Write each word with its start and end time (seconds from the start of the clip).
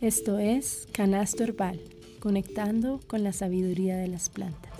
Esto 0.00 0.38
es 0.38 0.86
Canasto 0.92 1.42
Herbal, 1.42 1.80
conectando 2.20 3.00
con 3.08 3.24
la 3.24 3.32
sabiduría 3.32 3.96
de 3.96 4.06
las 4.06 4.28
plantas. 4.28 4.72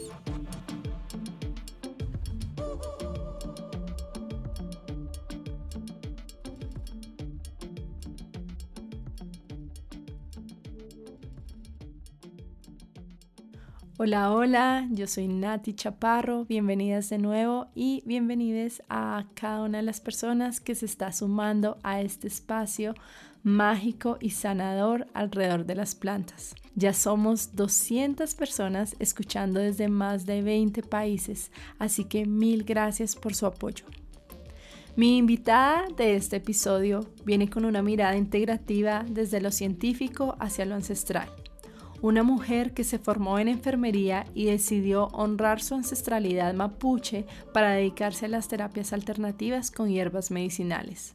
Hola, 14.01 14.31
hola, 14.31 14.87
yo 14.93 15.09
soy 15.09 15.27
Nati 15.27 15.75
Chaparro, 15.75 16.45
bienvenidas 16.45 17.11
de 17.11 17.19
nuevo 17.19 17.67
y 17.75 18.05
bienvenidas 18.07 18.81
a 18.89 19.25
cada 19.35 19.65
una 19.65 19.79
de 19.79 19.85
las 19.85 20.01
personas 20.01 20.61
que 20.61 20.77
se 20.77 20.87
está 20.87 21.11
sumando 21.13 21.79
a 21.83 22.01
este 22.01 22.29
espacio 22.29 22.95
mágico 23.49 24.19
y 24.21 24.31
sanador 24.31 25.07
alrededor 25.15 25.67
de 25.67 25.75
las 25.75 25.95
plantas. 25.95 26.55
Ya 26.75 26.93
somos 26.93 27.57
200 27.57 28.35
personas 28.35 28.95
escuchando 28.99 29.61
desde 29.61 29.89
más 29.89 30.27
de 30.27 30.43
20 30.43 30.83
países, 30.83 31.51
así 31.79 32.05
que 32.05 32.27
mil 32.27 32.65
gracias 32.65 33.17
por 33.17 33.35
su 33.35 33.47
apoyo. 33.47 33.85
Mi 34.95 35.17
invitada 35.17 35.87
de 35.97 36.17
este 36.17 36.37
episodio 36.37 37.09
viene 37.25 37.49
con 37.49 37.65
una 37.65 37.83
mirada 37.83 38.17
integrativa 38.17 39.05
desde 39.09 39.41
lo 39.41 39.51
científico 39.51 40.37
hacia 40.39 40.65
lo 40.65 40.75
ancestral 40.75 41.29
una 42.01 42.23
mujer 42.23 42.75
que 42.75 42.85
se 42.85 42.99
formó 42.99 43.39
en 43.39 43.49
enfermería 43.49 44.25
y 44.35 44.47
decidió 44.47 45.07
honrar 45.09 45.61
su 45.61 45.75
ancestralidad 45.75 46.55
mapuche 46.55 47.27
para 47.53 47.73
dedicarse 47.73 48.27
a 48.27 48.29
las 48.29 48.49
terapias 48.49 48.93
alternativas 48.93 49.71
con 49.71 49.89
hierbas 49.89 50.31
medicinales. 50.31 51.15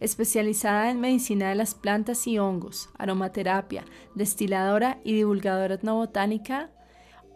Especializada 0.00 0.90
en 0.90 1.00
medicina 1.00 1.48
de 1.48 1.54
las 1.54 1.74
plantas 1.74 2.26
y 2.26 2.38
hongos, 2.38 2.90
aromaterapia, 2.98 3.84
destiladora 4.14 5.00
y 5.04 5.14
divulgadora 5.14 5.74
etnobotánica, 5.74 6.70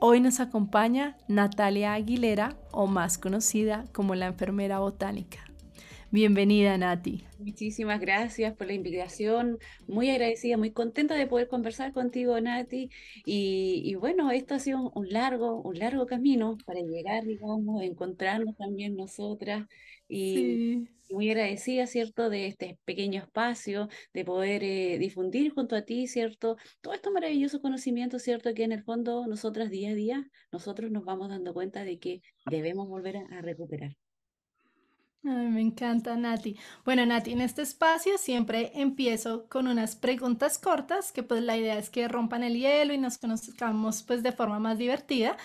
hoy 0.01 0.21
nos 0.21 0.41
acompaña 0.41 1.17
Natalia 1.29 1.95
Aguilera, 1.95 2.57
o 2.73 2.87
más 2.87 3.19
conocida 3.19 3.84
como 3.93 4.15
la 4.15 4.27
enfermera 4.27 4.79
botánica. 4.81 5.47
Bienvenida, 6.12 6.79
Nati. 6.79 7.25
Muchísimas 7.39 8.01
gracias 8.01 8.55
por 8.57 8.69
la 8.69 8.75
invitación. 8.75 9.59
Muy 9.89 10.09
agradecida, 10.09 10.57
muy 10.57 10.71
contenta 10.71 11.15
de 11.15 11.27
poder 11.27 11.49
conversar 11.49 11.93
contigo, 11.93 12.41
Nati. 12.41 12.91
Y, 13.25 13.95
bueno, 13.97 14.31
esto 14.31 14.55
ha 14.55 14.59
sido 14.61 14.91
un 14.95 15.09
largo, 15.11 15.61
un 15.61 15.79
largo 15.79 16.07
camino 16.07 16.57
para 16.65 16.81
llegar, 16.81 17.25
digamos, 17.25 17.83
a 17.83 17.84
encontrarnos 17.84 18.57
también 18.57 18.97
nosotras. 18.97 19.67
Y 20.09 20.89
muy 21.11 21.31
agradecida, 21.31 21.87
¿cierto?, 21.87 22.31
de 22.31 22.47
este 22.47 22.79
pequeño 22.85 23.21
espacio, 23.23 23.89
de 24.12 24.25
poder 24.25 24.62
eh, 24.65 24.99
difundir 24.99 25.53
junto 25.53 25.77
a 25.77 25.83
ti, 25.83 26.07
¿cierto?, 26.07 26.57
todo 26.81 26.95
estos 26.95 27.12
maravillosos 27.12 27.61
conocimientos, 27.61 28.23
¿cierto?, 28.23 28.55
que 28.55 28.65
en 28.65 28.73
el 28.73 28.83
fondo 28.85 29.27
nosotras 29.27 29.71
día 29.71 29.91
a 29.91 29.95
día, 29.95 30.31
nosotros 30.53 30.91
nos 30.91 31.05
vamos 31.05 31.29
dando 31.29 31.53
cuenta 31.55 31.84
de 31.84 31.99
que 31.99 32.21
debemos 32.51 32.89
volver 32.89 33.17
a 33.19 33.41
recuperar. 33.43 33.97
Ay, 35.29 35.49
me 35.49 35.61
encanta, 35.61 36.17
Nati. 36.17 36.57
Bueno, 36.84 37.05
Nati, 37.05 37.33
en 37.33 37.41
este 37.41 37.62
espacio 37.62 38.17
siempre 38.17 38.71
empiezo 38.75 39.49
con 39.49 39.67
unas 39.67 39.97
preguntas 39.97 40.57
cortas, 40.59 41.11
que 41.11 41.25
pues 41.25 41.43
la 41.43 41.57
idea 41.57 41.79
es 41.79 41.91
que 41.91 42.07
rompan 42.07 42.45
el 42.45 42.55
hielo 42.57 42.95
y 42.95 42.99
nos 42.99 43.19
conozcamos 43.19 44.05
pues 44.05 44.23
de 44.23 44.31
forma 44.31 44.61
más 44.61 44.79
divertida. 44.79 45.37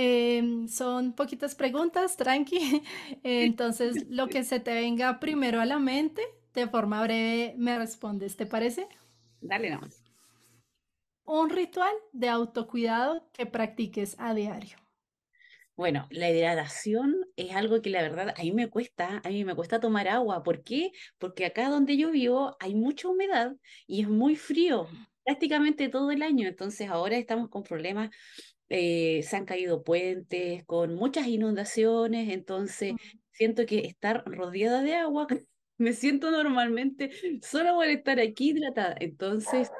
Em, 0.00 0.68
son 0.68 1.12
poquitas 1.12 1.56
preguntas, 1.56 2.16
tranqui. 2.16 2.58
Entonces, 3.24 4.06
lo 4.08 4.28
que 4.28 4.44
se 4.44 4.60
te 4.60 4.72
venga 4.72 5.18
primero 5.18 5.60
a 5.60 5.66
la 5.66 5.80
mente, 5.80 6.22
de 6.54 6.68
forma 6.68 7.02
breve 7.02 7.54
me 7.58 7.76
respondes, 7.76 8.36
¿te 8.36 8.46
parece? 8.46 8.86
Dale 9.40 9.70
nomás. 9.70 10.04
Un 11.24 11.50
ritual 11.50 11.92
de 12.12 12.28
autocuidado 12.28 13.28
que 13.32 13.44
practiques 13.46 14.14
a 14.20 14.34
diario. 14.34 14.76
Bueno, 15.74 16.06
la 16.10 16.30
hidratación 16.30 17.16
es 17.34 17.56
algo 17.56 17.82
que 17.82 17.90
la 17.90 18.02
verdad 18.02 18.34
a 18.36 18.42
mí 18.42 18.52
me 18.52 18.70
cuesta, 18.70 19.20
a 19.24 19.28
mí 19.30 19.44
me 19.44 19.56
cuesta 19.56 19.80
tomar 19.80 20.06
agua. 20.06 20.44
¿Por 20.44 20.62
qué? 20.62 20.92
Porque 21.18 21.44
acá 21.44 21.70
donde 21.70 21.96
yo 21.96 22.12
vivo 22.12 22.56
hay 22.60 22.76
mucha 22.76 23.08
humedad 23.08 23.56
y 23.88 24.02
es 24.02 24.08
muy 24.08 24.36
frío 24.36 24.86
prácticamente 25.24 25.88
todo 25.88 26.12
el 26.12 26.22
año. 26.22 26.46
Entonces 26.46 26.88
ahora 26.88 27.16
estamos 27.16 27.48
con 27.48 27.64
problemas, 27.64 28.10
eh, 28.68 29.22
se 29.22 29.36
han 29.36 29.44
caído 29.44 29.82
puentes, 29.82 30.64
con 30.64 30.94
muchas 30.94 31.26
inundaciones. 31.26 32.30
Entonces 32.30 32.94
siento 33.32 33.66
que 33.66 33.80
estar 33.80 34.24
rodeada 34.26 34.82
de 34.82 34.94
agua 34.94 35.26
me 35.78 35.92
siento 35.92 36.30
normalmente 36.30 37.10
solo 37.42 37.76
por 37.76 37.86
estar 37.86 38.18
aquí 38.20 38.50
hidratada. 38.50 38.96
Entonces, 38.98 39.70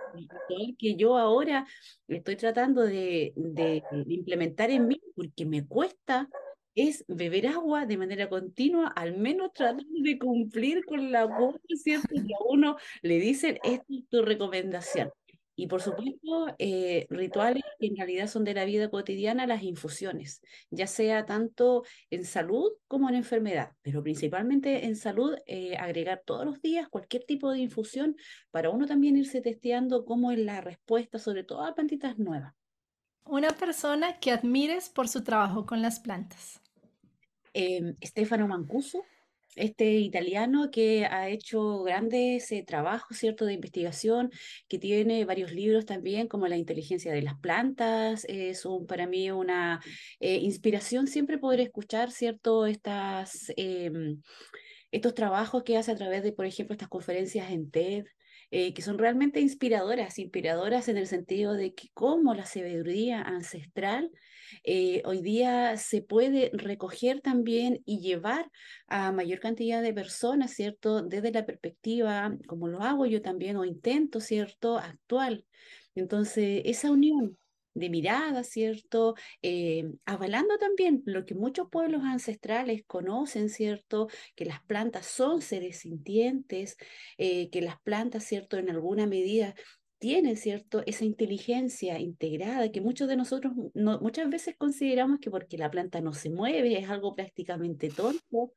el 0.48 0.76
que 0.76 0.94
yo 0.94 1.18
ahora 1.18 1.66
estoy 2.06 2.36
tratando 2.36 2.82
de, 2.82 3.32
de, 3.36 3.82
implementar 4.06 4.70
en 4.70 4.86
mí, 4.86 5.00
porque 5.16 5.44
me 5.44 5.66
cuesta, 5.66 6.28
es 6.76 7.04
beber 7.08 7.48
agua 7.48 7.86
de 7.86 7.96
manera 7.96 8.28
continua, 8.28 8.88
al 8.88 9.16
menos 9.16 9.52
tratar 9.52 9.84
de 9.84 10.18
cumplir 10.18 10.84
con 10.84 11.10
la 11.10 11.24
voz, 11.24 11.56
¿cierto? 11.82 12.08
Que 12.14 12.34
a 12.34 12.44
uno 12.48 12.76
le 13.02 13.18
dicen, 13.18 13.58
esta 13.64 13.84
es 13.88 14.08
tu 14.08 14.22
recomendación. 14.22 15.10
Y 15.58 15.66
por 15.66 15.82
supuesto, 15.82 16.54
eh, 16.58 17.08
rituales 17.10 17.64
que 17.80 17.88
en 17.88 17.96
realidad 17.96 18.28
son 18.28 18.44
de 18.44 18.54
la 18.54 18.64
vida 18.64 18.90
cotidiana, 18.90 19.44
las 19.44 19.64
infusiones, 19.64 20.40
ya 20.70 20.86
sea 20.86 21.26
tanto 21.26 21.82
en 22.10 22.24
salud 22.24 22.70
como 22.86 23.08
en 23.08 23.16
enfermedad, 23.16 23.72
pero 23.82 24.00
principalmente 24.00 24.86
en 24.86 24.94
salud, 24.94 25.36
eh, 25.46 25.76
agregar 25.76 26.22
todos 26.24 26.46
los 26.46 26.62
días 26.62 26.88
cualquier 26.88 27.24
tipo 27.24 27.50
de 27.50 27.58
infusión 27.58 28.14
para 28.52 28.70
uno 28.70 28.86
también 28.86 29.16
irse 29.16 29.40
testeando 29.40 30.04
cómo 30.04 30.30
es 30.30 30.38
la 30.38 30.60
respuesta, 30.60 31.18
sobre 31.18 31.42
todo 31.42 31.64
a 31.64 31.74
plantitas 31.74 32.20
nuevas. 32.20 32.54
Una 33.24 33.50
persona 33.50 34.20
que 34.20 34.30
admires 34.30 34.88
por 34.88 35.08
su 35.08 35.24
trabajo 35.24 35.66
con 35.66 35.82
las 35.82 35.98
plantas. 35.98 36.62
Eh, 37.52 37.96
Stefano 38.04 38.46
Mancuso, 38.46 39.04
este 39.58 39.92
italiano 39.94 40.70
que 40.70 41.04
ha 41.06 41.28
hecho 41.28 41.82
grandes 41.82 42.50
eh, 42.52 42.64
trabajos, 42.66 43.16
¿cierto?, 43.16 43.44
de 43.44 43.54
investigación, 43.54 44.30
que 44.68 44.78
tiene 44.78 45.24
varios 45.24 45.52
libros 45.52 45.84
también, 45.86 46.28
como 46.28 46.46
La 46.48 46.56
inteligencia 46.56 47.12
de 47.12 47.22
las 47.22 47.38
plantas. 47.38 48.24
Es 48.28 48.64
un, 48.64 48.86
para 48.86 49.06
mí 49.06 49.30
una 49.30 49.80
eh, 50.20 50.36
inspiración 50.36 51.06
siempre 51.06 51.38
poder 51.38 51.60
escuchar, 51.60 52.10
¿cierto?, 52.10 52.66
estas, 52.66 53.52
em, 53.56 54.22
estos 54.90 55.14
trabajos 55.14 55.62
que 55.64 55.76
hace 55.76 55.92
a 55.92 55.96
través 55.96 56.22
de, 56.22 56.32
por 56.32 56.46
ejemplo, 56.46 56.74
estas 56.74 56.88
conferencias 56.88 57.50
en 57.50 57.70
TED. 57.70 58.04
Eh, 58.50 58.72
que 58.72 58.80
son 58.80 58.96
realmente 58.96 59.40
inspiradoras, 59.40 60.18
inspiradoras 60.18 60.88
en 60.88 60.96
el 60.96 61.06
sentido 61.06 61.52
de 61.52 61.74
que 61.74 61.88
cómo 61.92 62.32
la 62.32 62.46
sabiduría 62.46 63.20
ancestral 63.20 64.10
eh, 64.64 65.02
hoy 65.04 65.20
día 65.22 65.76
se 65.76 66.02
puede 66.02 66.50
recoger 66.52 67.20
también 67.20 67.82
y 67.84 68.00
llevar 68.00 68.50
a 68.86 69.12
mayor 69.12 69.40
cantidad 69.40 69.82
de 69.82 69.94
personas, 69.94 70.52
¿cierto? 70.52 71.02
Desde 71.02 71.32
la 71.32 71.46
perspectiva, 71.46 72.36
como 72.46 72.68
lo 72.68 72.82
hago 72.82 73.06
yo 73.06 73.22
también, 73.22 73.56
o 73.56 73.64
intento, 73.64 74.20
¿cierto? 74.20 74.78
Actual. 74.78 75.44
Entonces, 75.94 76.62
esa 76.64 76.90
unión 76.90 77.36
de 77.78 77.90
mirada, 77.90 78.44
¿cierto? 78.44 79.14
Eh, 79.42 79.84
avalando 80.04 80.58
también 80.58 81.02
lo 81.06 81.24
que 81.24 81.34
muchos 81.34 81.68
pueblos 81.70 82.02
ancestrales 82.04 82.82
conocen, 82.86 83.48
¿cierto? 83.48 84.08
Que 84.34 84.44
las 84.44 84.62
plantas 84.64 85.06
son 85.06 85.40
seres 85.42 85.80
sintientes, 85.80 86.76
eh, 87.18 87.50
que 87.50 87.62
las 87.62 87.80
plantas, 87.80 88.24
¿cierto? 88.24 88.56
En 88.58 88.70
alguna 88.70 89.06
medida 89.06 89.54
tiene, 89.98 90.36
¿cierto? 90.36 90.82
Esa 90.86 91.04
inteligencia 91.04 91.98
integrada 91.98 92.70
que 92.70 92.80
muchos 92.80 93.08
de 93.08 93.16
nosotros 93.16 93.52
muchas 93.74 94.30
veces 94.30 94.56
consideramos 94.56 95.18
que 95.20 95.30
porque 95.30 95.58
la 95.58 95.70
planta 95.70 96.00
no 96.00 96.12
se 96.12 96.30
mueve 96.30 96.78
es 96.78 96.88
algo 96.88 97.14
prácticamente 97.14 97.88
tonto. 97.90 98.52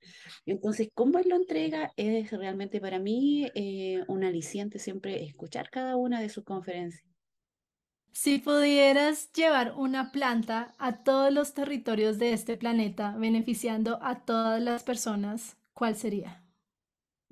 Entonces, 0.46 0.90
cómo 0.94 1.20
él 1.20 1.30
lo 1.30 1.36
entrega 1.36 1.92
es 1.98 2.32
realmente 2.32 2.80
para 2.80 3.00
mí 3.00 3.48
eh, 3.56 4.04
un 4.08 4.24
aliciente 4.24 4.80
siempre 4.80 5.24
escuchar 5.24 5.70
cada 5.70 5.98
una 5.98 6.22
de 6.22 6.30
sus 6.30 6.44
conferencias. 6.44 7.04
Si 8.14 8.40
pudieras 8.40 9.32
llevar 9.32 9.74
una 9.78 10.12
planta 10.12 10.76
a 10.78 11.04
todos 11.04 11.32
los 11.32 11.54
territorios 11.54 12.20
de 12.20 12.34
este 12.34 12.58
planeta, 12.58 13.16
beneficiando 13.18 14.00
a 14.02 14.26
todas 14.26 14.62
las 14.62 14.84
personas, 14.84 15.58
¿cuál 15.74 15.96
sería? 15.96 16.41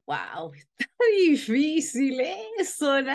Wow, 0.10 0.52
está 0.54 1.06
difícil 1.16 2.20
eso, 2.58 3.00
¿no? 3.02 3.14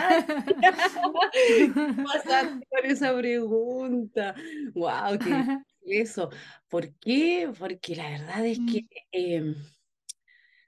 Pasaste 2.05 2.65
por 2.69 2.85
esa 2.85 3.17
pregunta. 3.17 4.33
Wow, 4.73 5.19
qué 5.19 6.01
eso. 6.01 6.29
¿Por 6.69 6.93
qué? 6.99 7.51
Porque 7.59 7.97
la 7.97 8.09
verdad 8.11 8.45
es 8.45 8.59
que 8.59 8.83
mm. 8.83 8.87
em, 9.11 9.55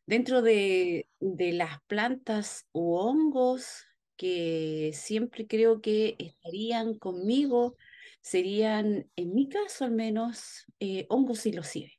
dentro 0.05 0.41
de, 0.41 1.07
de 1.21 1.53
las 1.53 1.81
plantas 1.83 2.67
u 2.73 2.95
hongos 2.95 3.85
que 4.17 4.91
siempre 4.93 5.47
creo 5.47 5.79
que 5.79 6.17
estarían 6.19 6.97
conmigo, 6.97 7.77
serían, 8.19 9.09
en 9.15 9.33
mi 9.33 9.47
caso 9.47 9.85
al 9.85 9.91
menos, 9.91 10.65
eh, 10.81 11.05
hongos 11.07 11.39
silocibe, 11.39 11.93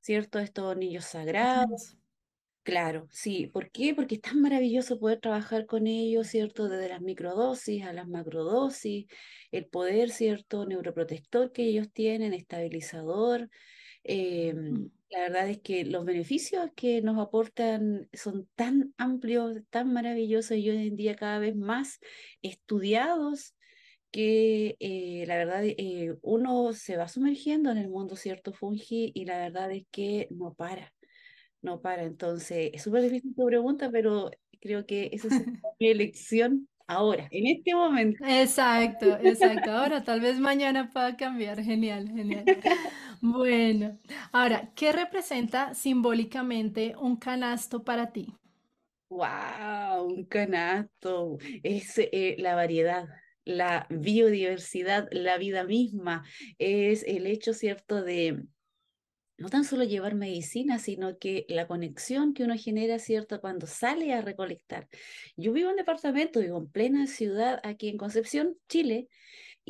¿cierto? 0.00 0.38
Estos 0.38 0.76
niños 0.76 1.06
sagrados 1.06 1.97
Claro, 2.68 3.08
sí. 3.10 3.46
¿Por 3.46 3.70
qué? 3.70 3.94
Porque 3.94 4.16
es 4.16 4.20
tan 4.20 4.42
maravilloso 4.42 4.98
poder 5.00 5.20
trabajar 5.20 5.64
con 5.64 5.86
ellos, 5.86 6.26
¿cierto? 6.26 6.68
Desde 6.68 6.90
las 6.90 7.00
microdosis 7.00 7.82
a 7.84 7.94
las 7.94 8.06
macrodosis, 8.08 9.06
el 9.50 9.66
poder, 9.66 10.10
¿cierto? 10.10 10.66
Neuroprotector 10.66 11.50
que 11.50 11.62
ellos 11.64 11.90
tienen, 11.90 12.34
estabilizador. 12.34 13.48
Em, 14.04 14.56
Mm. 14.72 14.90
la 15.10 15.20
verdad 15.20 15.48
es 15.48 15.60
que 15.62 15.84
los 15.86 16.04
beneficios 16.04 16.70
que 16.76 17.00
nos 17.02 17.18
aportan 17.18 18.08
son 18.12 18.48
tan 18.54 18.94
amplios, 18.98 19.62
tan 19.70 19.92
maravillosos 19.92 20.58
y 20.58 20.68
hoy 20.70 20.88
en 20.88 20.96
día 20.96 21.16
cada 21.16 21.38
vez 21.38 21.56
más 21.56 22.00
estudiados 22.42 23.54
que 24.10 24.76
eh, 24.80 25.24
la 25.26 25.36
verdad 25.38 25.64
eh, 25.64 26.16
uno 26.22 26.72
se 26.74 26.96
va 26.98 27.08
sumergiendo 27.08 27.70
en 27.70 27.78
el 27.78 27.88
mundo, 27.90 28.16
¿cierto? 28.16 28.52
Fungi 28.52 29.12
y 29.14 29.24
la 29.26 29.38
verdad 29.38 29.70
es 29.72 29.86
que 29.90 30.28
no 30.30 30.54
para. 30.54 30.94
No 31.62 31.80
para, 31.80 32.04
entonces 32.04 32.70
es 32.72 32.82
súper 32.82 33.02
difícil 33.02 33.34
tu 33.34 33.46
pregunta, 33.46 33.90
pero 33.90 34.30
creo 34.60 34.86
que 34.86 35.10
esa 35.12 35.28
es 35.28 35.32
mi 35.80 35.88
elección 35.88 36.68
ahora, 36.86 37.28
en 37.30 37.46
este 37.46 37.74
momento. 37.74 38.24
Exacto, 38.24 39.18
exacto. 39.22 39.70
Ahora, 39.70 40.02
tal 40.02 40.20
vez 40.20 40.38
mañana 40.38 40.90
pueda 40.90 41.16
cambiar. 41.16 41.62
Genial, 41.62 42.08
genial. 42.08 42.44
Bueno, 43.20 43.98
ahora, 44.30 44.70
¿qué 44.76 44.92
representa 44.92 45.74
simbólicamente 45.74 46.94
un 46.96 47.16
canasto 47.16 47.82
para 47.82 48.12
ti? 48.12 48.32
¡Wow! 49.08 50.04
Un 50.06 50.24
canasto. 50.26 51.38
Es 51.64 51.94
eh, 51.98 52.36
la 52.38 52.54
variedad, 52.54 53.08
la 53.44 53.88
biodiversidad, 53.90 55.08
la 55.10 55.36
vida 55.36 55.64
misma. 55.64 56.24
Es 56.58 57.02
el 57.02 57.26
hecho, 57.26 57.54
¿cierto?, 57.54 58.02
de 58.02 58.44
no 59.38 59.48
tan 59.48 59.64
solo 59.64 59.84
llevar 59.84 60.14
medicina, 60.14 60.78
sino 60.78 61.18
que 61.18 61.46
la 61.48 61.66
conexión 61.66 62.34
que 62.34 62.44
uno 62.44 62.54
genera, 62.56 62.98
¿cierto?, 62.98 63.40
cuando 63.40 63.66
sale 63.66 64.12
a 64.12 64.20
recolectar. 64.20 64.88
Yo 65.36 65.52
vivo 65.52 65.70
en 65.70 65.76
departamento, 65.76 66.40
vivo 66.40 66.58
en 66.58 66.68
plena 66.68 67.06
ciudad, 67.06 67.60
aquí 67.62 67.88
en 67.88 67.96
Concepción, 67.96 68.56
Chile, 68.68 69.08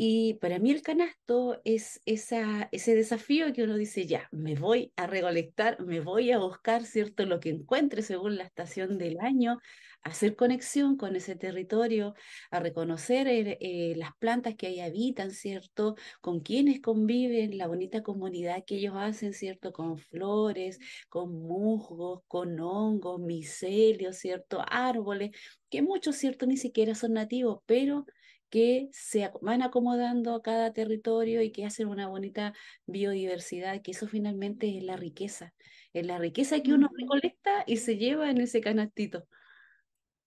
y 0.00 0.34
para 0.34 0.60
mí 0.60 0.70
el 0.70 0.82
canasto 0.82 1.60
es 1.64 2.00
ese 2.06 2.94
desafío 2.94 3.52
que 3.52 3.64
uno 3.64 3.76
dice, 3.76 4.06
ya, 4.06 4.28
me 4.30 4.54
voy 4.54 4.92
a 4.94 5.08
recolectar, 5.08 5.80
me 5.84 5.98
voy 5.98 6.30
a 6.30 6.38
buscar, 6.38 6.84
¿cierto?, 6.84 7.26
lo 7.26 7.40
que 7.40 7.48
encuentre 7.50 8.02
según 8.02 8.36
la 8.36 8.44
estación 8.44 8.96
del 8.96 9.18
año, 9.18 9.58
hacer 10.04 10.36
conexión 10.36 10.96
con 10.96 11.16
ese 11.16 11.34
territorio, 11.34 12.14
a 12.52 12.60
reconocer 12.60 13.26
eh, 13.28 13.94
las 13.96 14.12
plantas 14.20 14.54
que 14.54 14.68
ahí 14.68 14.78
habitan, 14.78 15.32
¿cierto?, 15.32 15.96
con 16.20 16.40
quienes 16.40 16.80
conviven, 16.80 17.58
la 17.58 17.66
bonita 17.66 18.04
comunidad 18.04 18.62
que 18.64 18.76
ellos 18.76 18.94
hacen, 18.96 19.32
¿cierto?, 19.32 19.72
con 19.72 19.98
flores, 19.98 20.78
con 21.08 21.32
musgos, 21.42 22.22
con 22.28 22.60
hongos, 22.60 23.18
micelios, 23.20 24.16
¿cierto?, 24.18 24.62
árboles, 24.68 25.32
que 25.68 25.82
muchos, 25.82 26.14
¿cierto?, 26.14 26.46
ni 26.46 26.56
siquiera 26.56 26.94
son 26.94 27.14
nativos, 27.14 27.62
pero 27.66 28.06
que 28.50 28.88
se 28.92 29.30
van 29.42 29.62
acomodando 29.62 30.34
a 30.34 30.42
cada 30.42 30.72
territorio 30.72 31.42
y 31.42 31.52
que 31.52 31.66
hacen 31.66 31.88
una 31.88 32.08
bonita 32.08 32.54
biodiversidad, 32.86 33.82
que 33.82 33.92
eso 33.92 34.06
finalmente 34.08 34.76
es 34.76 34.84
la 34.84 34.96
riqueza, 34.96 35.54
es 35.92 36.06
la 36.06 36.18
riqueza 36.18 36.60
que 36.62 36.72
uno 36.72 36.88
recolecta 36.96 37.64
y 37.66 37.78
se 37.78 37.96
lleva 37.96 38.30
en 38.30 38.40
ese 38.40 38.60
canastito. 38.60 39.26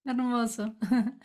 Hermoso. 0.03 0.75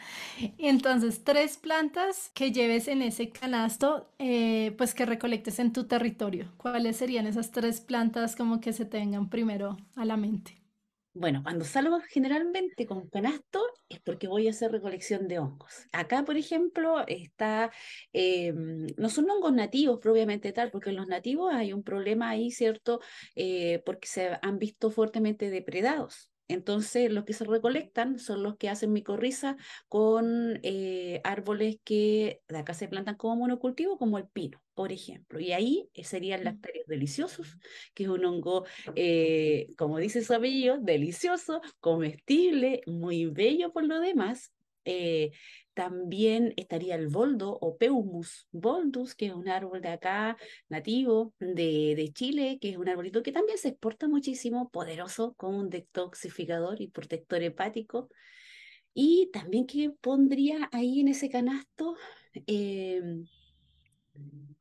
Entonces, 0.58 1.25
tres 1.25 1.56
plantas 1.56 2.31
que 2.34 2.52
lleves 2.52 2.88
en 2.88 3.00
ese 3.00 3.31
canasto, 3.31 4.14
eh, 4.19 4.75
pues 4.76 4.94
que 4.94 5.06
recolectes 5.06 5.58
en 5.58 5.72
tu 5.72 5.84
territorio. 5.87 6.52
¿Cuáles 6.58 6.99
serían 6.99 7.26
esas 7.26 7.52
tres 7.52 7.81
plantas 7.81 8.37
como 8.37 8.60
que 8.60 8.75
se 8.75 8.84
te 8.84 8.99
vengan 8.99 9.31
primero 9.31 9.78
a 9.94 10.04
la 10.04 10.19
mente? 10.19 10.65
Bueno, 11.18 11.42
cuando 11.42 11.64
salgo 11.64 11.98
generalmente 12.00 12.84
con 12.84 13.08
canasto 13.08 13.64
es 13.88 14.00
porque 14.00 14.28
voy 14.28 14.48
a 14.48 14.50
hacer 14.50 14.70
recolección 14.70 15.28
de 15.28 15.38
hongos. 15.38 15.86
Acá, 15.92 16.26
por 16.26 16.36
ejemplo, 16.36 17.06
está, 17.06 17.72
eh, 18.12 18.52
no 18.54 19.08
son 19.08 19.30
hongos 19.30 19.54
nativos 19.54 19.98
propiamente 19.98 20.52
tal, 20.52 20.70
porque 20.70 20.90
en 20.90 20.96
los 20.96 21.06
nativos 21.06 21.54
hay 21.54 21.72
un 21.72 21.82
problema 21.82 22.28
ahí, 22.28 22.50
¿cierto? 22.50 23.00
Eh, 23.34 23.82
porque 23.86 24.08
se 24.08 24.38
han 24.42 24.58
visto 24.58 24.90
fuertemente 24.90 25.48
depredados. 25.48 26.30
Entonces, 26.48 27.10
los 27.12 27.25
que 27.25 27.32
se 27.32 27.44
recolectan 27.44 28.19
son 28.19 28.43
los 28.43 28.56
que 28.56 28.69
hacen 28.69 28.93
micorriza 28.93 29.56
con 29.88 30.60
eh, 30.62 31.20
árboles 31.25 31.78
que 31.84 32.43
de 32.48 32.58
acá 32.58 32.75
se 32.75 32.88
plantan 32.88 33.16
como 33.16 33.37
monocultivo, 33.37 33.98
como 33.98 34.19
el 34.19 34.28
pino, 34.28 34.62
por 34.75 34.93
ejemplo. 34.93 35.40
Y 35.40 35.52
ahí 35.52 35.88
eh, 35.94 36.04
serían 36.04 36.44
lactarios 36.44 36.87
deliciosos, 36.87 37.58
que 37.94 38.04
es 38.04 38.08
un 38.08 38.25
hongo 38.25 38.64
eh, 38.94 39.69
como 39.76 39.98
dice 39.98 40.22
su 40.22 40.34
apellido, 40.34 40.78
delicioso, 40.78 41.60
comestible, 41.81 42.82
muy 42.87 43.26
bello 43.26 43.72
por 43.72 43.84
lo 43.84 44.00
demás. 44.00 44.52
Eh, 44.84 45.32
también 45.76 46.55
estaría 46.56 46.94
el 46.94 47.08
boldo 47.08 47.58
o 47.61 47.76
Peumus 47.76 48.49
boldus, 48.50 49.14
que 49.14 49.26
es 49.26 49.34
un 49.34 49.46
árbol 49.46 49.82
de 49.82 49.90
acá 49.90 50.38
nativo 50.70 51.34
de, 51.38 51.94
de 51.94 52.12
Chile, 52.14 52.58
que 52.62 52.70
es 52.70 52.78
un 52.78 52.88
arbolito 52.88 53.23
que 53.23 53.31
también 53.31 53.58
se 53.58 53.69
exporta 53.69 54.08
muchísimo, 54.08 54.70
poderoso 54.70 55.34
como 55.34 55.58
un 55.58 55.69
detoxificador 55.69 56.81
y 56.81 56.88
protector 56.88 57.43
hepático. 57.43 58.08
Y 58.94 59.28
también 59.34 59.67
que 59.67 59.90
pondría 59.90 60.70
ahí 60.73 61.00
en 61.00 61.08
ese 61.08 61.28
canasto, 61.28 61.94
eh, 62.46 63.02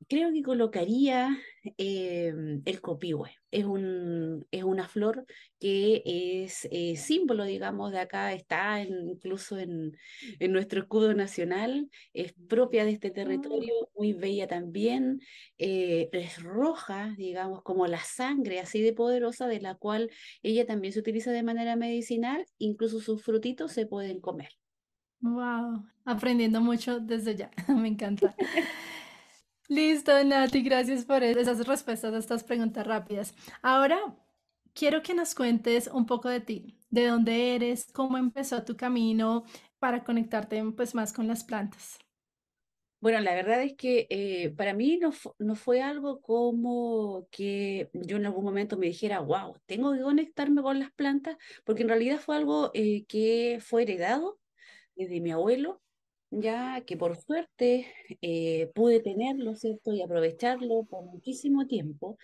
Creo 0.07 0.31
que 0.31 0.43
colocaría 0.43 1.37
em, 1.77 2.61
el 2.65 2.81
copihue. 2.81 3.31
Es 3.51 3.65
un, 3.65 4.45
es 4.51 4.63
una 4.63 4.87
flor 4.87 5.25
que 5.59 6.03
es 6.05 6.67
eh, 6.71 6.95
símbolo, 6.97 7.43
digamos, 7.45 7.91
de 7.91 7.99
acá, 7.99 8.33
está 8.33 8.81
en- 8.81 9.09
incluso 9.09 9.57
en, 9.57 9.93
en 10.39 10.51
nuestro 10.51 10.81
escudo 10.81 11.13
nacional, 11.15 11.89
es 12.13 12.33
propia 12.47 12.85
de 12.85 12.91
este 12.91 13.09
Mm, 13.23 13.41
territorio, 13.41 13.73
muy 13.95 14.13
bella 14.13 14.47
también, 14.47 15.19
eh, 15.57 16.09
es 16.11 16.41
roja, 16.43 17.15
digamos, 17.17 17.63
como 17.63 17.87
la 17.87 17.99
sangre 18.03 18.59
así 18.59 18.81
de 18.81 18.93
poderosa, 18.93 19.47
de 19.47 19.61
la 19.61 19.75
cual 19.75 20.11
ella 20.43 20.65
también 20.67 20.93
se 20.93 20.99
utiliza 20.99 21.31
de 21.31 21.43
manera 21.43 21.75
medicinal, 21.75 22.45
incluso 22.59 22.99
sus 22.99 23.23
frutitos 23.23 23.71
se 23.71 23.85
pueden 23.87 24.19
comer. 24.21 24.49
Wow, 25.21 25.85
aprendiendo 26.05 26.61
mucho 26.61 26.99
desde 27.01 27.35
ya. 27.35 27.51
Me 27.67 27.87
encanta. 27.89 28.39
Listo, 29.67 30.11
Nati, 30.23 30.61
gracias 30.63 31.05
por 31.05 31.23
e- 31.23 31.31
esas 31.39 31.65
respuestas 31.67 32.13
a 32.13 32.17
estas 32.17 32.43
preguntas 32.43 32.85
rápidas. 32.85 33.33
Ahora 33.61 33.97
quiero 34.73 35.01
que 35.01 35.13
nos 35.13 35.35
cuentes 35.35 35.87
un 35.87 36.05
poco 36.05 36.29
de 36.29 36.41
ti, 36.41 36.77
de 36.89 37.07
dónde 37.07 37.55
eres, 37.55 37.87
cómo 37.93 38.17
empezó 38.17 38.63
tu 38.63 38.75
camino 38.77 39.43
para 39.79 40.03
conectarte 40.03 40.63
pues 40.75 40.95
más 40.95 41.13
con 41.13 41.27
las 41.27 41.43
plantas. 41.43 41.99
Bueno, 43.01 43.19
la 43.21 43.35
verdad 43.35 43.61
es 43.61 43.75
que 43.77 44.07
eh, 44.09 44.49
para 44.57 44.73
mí 44.73 44.97
no, 44.97 45.11
fu- 45.11 45.35
no 45.37 45.55
fue 45.55 45.81
algo 45.81 46.21
como 46.21 47.27
que 47.31 47.89
yo 47.93 48.17
en 48.17 48.25
algún 48.25 48.43
momento 48.45 48.77
me 48.77 48.87
dijera, 48.87 49.19
wow, 49.19 49.55
tengo 49.67 49.93
que 49.93 50.01
conectarme 50.01 50.61
con 50.63 50.79
las 50.79 50.91
plantas, 50.93 51.37
porque 51.65 51.83
en 51.83 51.89
realidad 51.89 52.19
fue 52.19 52.35
algo 52.35 52.71
eh, 52.73 53.05
que 53.07 53.59
fue 53.61 53.83
heredado 53.83 54.39
desde 54.95 55.21
mi 55.21 55.31
abuelo, 55.31 55.81
ya 56.41 56.83
que 56.85 56.97
por 56.97 57.17
suerte 57.17 57.87
eh, 58.21 58.71
pude 58.75 58.99
tenerlo, 58.99 59.55
¿cierto? 59.55 59.93
Y 59.93 60.01
aprovecharlo 60.01 60.83
por 60.83 61.03
muchísimo 61.03 61.67
tiempo. 61.67 62.17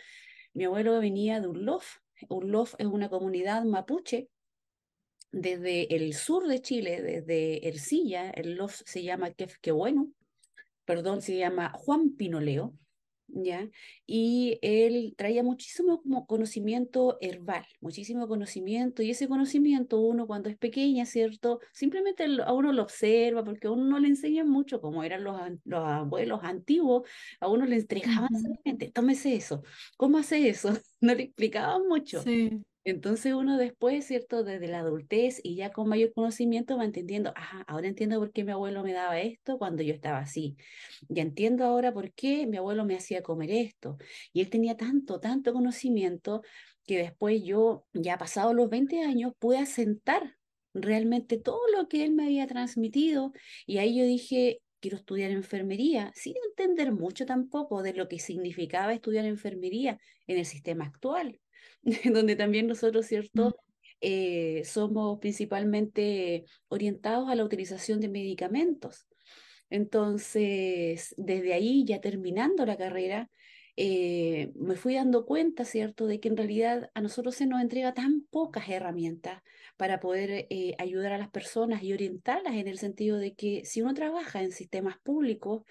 Mi 0.54 0.66
abuelo 0.66 1.00
venía 1.00 1.40
de 1.40 1.48
Urlof. 1.48 1.98
Urlof 2.30 2.76
es 2.78 2.88
una 2.88 3.10
comunidad 3.10 3.64
mapuche 3.64 4.30
desde 5.32 5.96
el 5.96 6.14
sur 6.14 6.48
de 6.48 6.62
Chile, 6.62 7.02
desde 7.02 7.68
Ercilla, 7.68 8.30
el 8.32 8.56
Lof 8.56 8.82
se 8.86 9.02
llama 9.02 9.32
Quefquehueno 9.32 10.12
perdón, 10.92 11.22
se 11.22 11.38
llama 11.38 11.72
Juan 11.74 12.18
Pinoleo, 12.18 12.74
¿ya? 13.34 13.70
Y 14.06 14.60
él 14.62 15.14
traía 15.18 15.44
muchísimo 15.44 16.02
como 16.02 16.26
conocimiento 16.28 17.18
herbal, 17.22 17.66
muchísimo 17.80 18.28
conocimiento, 18.28 19.02
y 19.04 19.12
ese 19.12 19.28
conocimiento 19.28 20.00
uno 20.02 20.28
cuando 20.28 20.50
es 20.50 20.58
pequeña, 20.58 21.06
¿cierto? 21.06 21.60
Simplemente 21.74 22.26
a 22.46 22.54
uno 22.54 22.72
lo 22.74 22.84
observa, 22.84 23.44
porque 23.44 23.68
a 23.68 23.72
uno 23.72 23.86
no 23.86 24.00
le 24.00 24.08
enseñan 24.10 24.50
mucho, 24.50 24.82
como 24.82 25.04
eran 25.04 25.24
los, 25.24 25.40
los 25.66 25.84
abuelos 25.88 26.40
antiguos, 26.44 27.08
a 27.40 27.48
uno 27.48 27.66
le 27.66 27.76
entregaban 27.78 28.30
Ujú, 28.30 28.38
solamente, 28.42 28.92
tómese 28.92 29.36
eso, 29.36 29.64
¿cómo 29.98 30.18
hace 30.18 30.50
eso? 30.50 30.70
No 31.02 31.16
le 31.16 31.24
explicaban 31.24 31.88
mucho. 31.88 32.30
Sí. 32.30 32.64
Entonces 32.84 33.34
uno 33.34 33.58
después, 33.58 34.06
¿cierto? 34.06 34.44
Desde 34.44 34.68
la 34.68 34.80
adultez 34.80 35.40
y 35.44 35.56
ya 35.56 35.72
con 35.72 35.88
mayor 35.88 36.14
conocimiento 36.14 36.78
va 36.78 36.86
entendiendo, 36.86 37.32
ah, 37.36 37.64
ahora 37.68 37.88
entiendo 37.88 38.18
por 38.20 38.32
qué 38.32 38.44
mi 38.44 38.52
abuelo 38.52 38.84
me 38.84 38.92
daba 38.94 39.20
esto 39.20 39.60
cuando 39.60 39.84
yo 39.84 39.94
estaba 39.94 40.18
así. 40.20 40.58
Ya 41.08 41.22
entiendo 41.22 41.66
ahora 41.66 41.94
por 41.94 42.12
qué 42.14 42.48
mi 42.48 42.58
abuelo 42.58 42.84
me 42.86 42.96
hacía 42.96 43.22
comer 43.22 43.52
esto. 43.52 43.98
Y 44.34 44.42
él 44.42 44.50
tenía 44.50 44.78
tanto, 44.78 45.20
tanto 45.20 45.54
conocimiento 45.54 46.42
que 46.86 46.98
después 46.98 47.44
yo, 47.44 47.86
ya 47.94 48.18
pasados 48.18 48.56
los 48.56 48.70
20 48.70 49.02
años, 49.04 49.34
pude 49.38 49.60
asentar 49.60 50.38
realmente 50.74 51.38
todo 51.38 51.62
lo 51.78 51.88
que 51.88 52.04
él 52.04 52.14
me 52.14 52.26
había 52.26 52.48
transmitido. 52.48 53.32
Y 53.68 53.78
ahí 53.78 53.98
yo 54.00 54.06
dije, 54.06 54.62
quiero 54.80 54.98
estudiar 54.98 55.32
enfermería, 55.32 56.12
sin 56.16 56.34
entender 56.50 56.92
mucho 56.94 57.28
tampoco 57.28 57.84
de 57.84 57.94
lo 57.94 58.08
que 58.08 58.20
significaba 58.20 58.94
estudiar 58.94 59.26
enfermería 59.26 60.00
en 60.28 60.40
el 60.40 60.46
sistema 60.46 60.86
actual 60.86 61.41
donde 62.14 62.36
también 62.36 62.68
nosotros, 62.68 63.06
Mm, 63.36 63.50
¿cierto? 63.50 63.56
eh, 64.02 64.64
somos 64.66 65.20
principalmente 65.20 66.46
orientados 66.70 67.30
a 67.30 67.36
la 67.36 67.44
utilización 67.46 68.00
de 68.00 68.10
medicamentos. 68.10 69.08
Entonces, 69.70 71.14
desde 71.18 71.54
ahí, 71.54 71.86
ya 71.86 72.02
terminando 72.02 72.66
la 72.66 72.78
carrera, 72.78 73.30
eh, 73.78 74.52
me 74.56 74.76
fui 74.76 74.96
dando 74.96 75.26
cuenta, 75.26 75.66
¿cierto?, 75.66 76.08
de 76.08 76.20
que 76.20 76.28
en 76.28 76.38
realidad 76.38 76.92
a 76.94 77.02
nosotros 77.02 77.36
se 77.36 77.48
nos 77.48 77.62
entrega 77.62 77.94
tan 77.94 78.24
pocas 78.30 78.68
herramientas 78.70 79.42
para 79.78 80.00
poder 80.00 80.48
eh, 80.50 80.76
ayudar 80.78 81.14
a 81.14 81.18
las 81.18 81.30
personas 81.30 81.82
y 81.84 81.94
orientarlas 81.94 82.56
en 82.56 82.68
el 82.68 82.78
sentido 82.80 83.18
de 83.18 83.34
que 83.36 83.64
si 83.66 83.82
uno 83.82 83.94
trabaja 83.94 84.44
en 84.44 84.52
sistemas 84.52 84.98
públicos, 85.04 85.64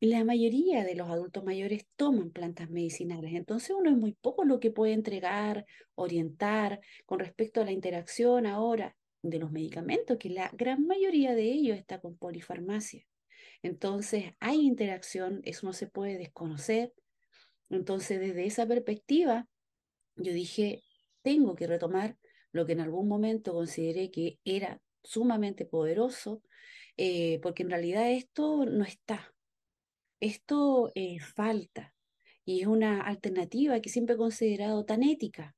la 0.00 0.24
mayoría 0.24 0.84
de 0.84 0.94
los 0.94 1.08
adultos 1.08 1.44
mayores 1.44 1.86
toman 1.96 2.30
plantas 2.30 2.70
medicinales, 2.70 3.32
entonces 3.34 3.70
uno 3.76 3.90
es 3.90 3.96
muy 3.96 4.12
poco 4.12 4.44
lo 4.44 4.60
que 4.60 4.70
puede 4.70 4.92
entregar, 4.92 5.66
orientar 5.94 6.80
con 7.04 7.18
respecto 7.18 7.60
a 7.60 7.64
la 7.64 7.72
interacción 7.72 8.46
ahora 8.46 8.96
de 9.22 9.38
los 9.38 9.50
medicamentos, 9.50 10.18
que 10.18 10.30
la 10.30 10.50
gran 10.54 10.86
mayoría 10.86 11.34
de 11.34 11.44
ellos 11.44 11.76
está 11.76 12.00
con 12.00 12.16
polifarmacia. 12.16 13.04
Entonces 13.62 14.34
hay 14.38 14.60
interacción, 14.60 15.40
eso 15.44 15.66
no 15.66 15.72
se 15.72 15.88
puede 15.88 16.16
desconocer. 16.16 16.92
Entonces 17.68 18.20
desde 18.20 18.46
esa 18.46 18.66
perspectiva, 18.66 19.48
yo 20.14 20.32
dije, 20.32 20.82
tengo 21.22 21.56
que 21.56 21.66
retomar 21.66 22.16
lo 22.52 22.66
que 22.66 22.72
en 22.72 22.80
algún 22.80 23.08
momento 23.08 23.52
consideré 23.52 24.10
que 24.10 24.38
era 24.44 24.80
sumamente 25.02 25.66
poderoso, 25.66 26.42
eh, 26.96 27.40
porque 27.42 27.64
en 27.64 27.70
realidad 27.70 28.10
esto 28.10 28.64
no 28.64 28.84
está, 28.84 29.34
esto 30.20 30.90
eh, 30.94 31.18
falta 31.20 31.94
y 32.44 32.60
es 32.60 32.66
una 32.66 33.02
alternativa 33.02 33.80
que 33.80 33.90
siempre 33.90 34.14
he 34.14 34.18
considerado 34.18 34.84
tan 34.84 35.02
ética, 35.02 35.54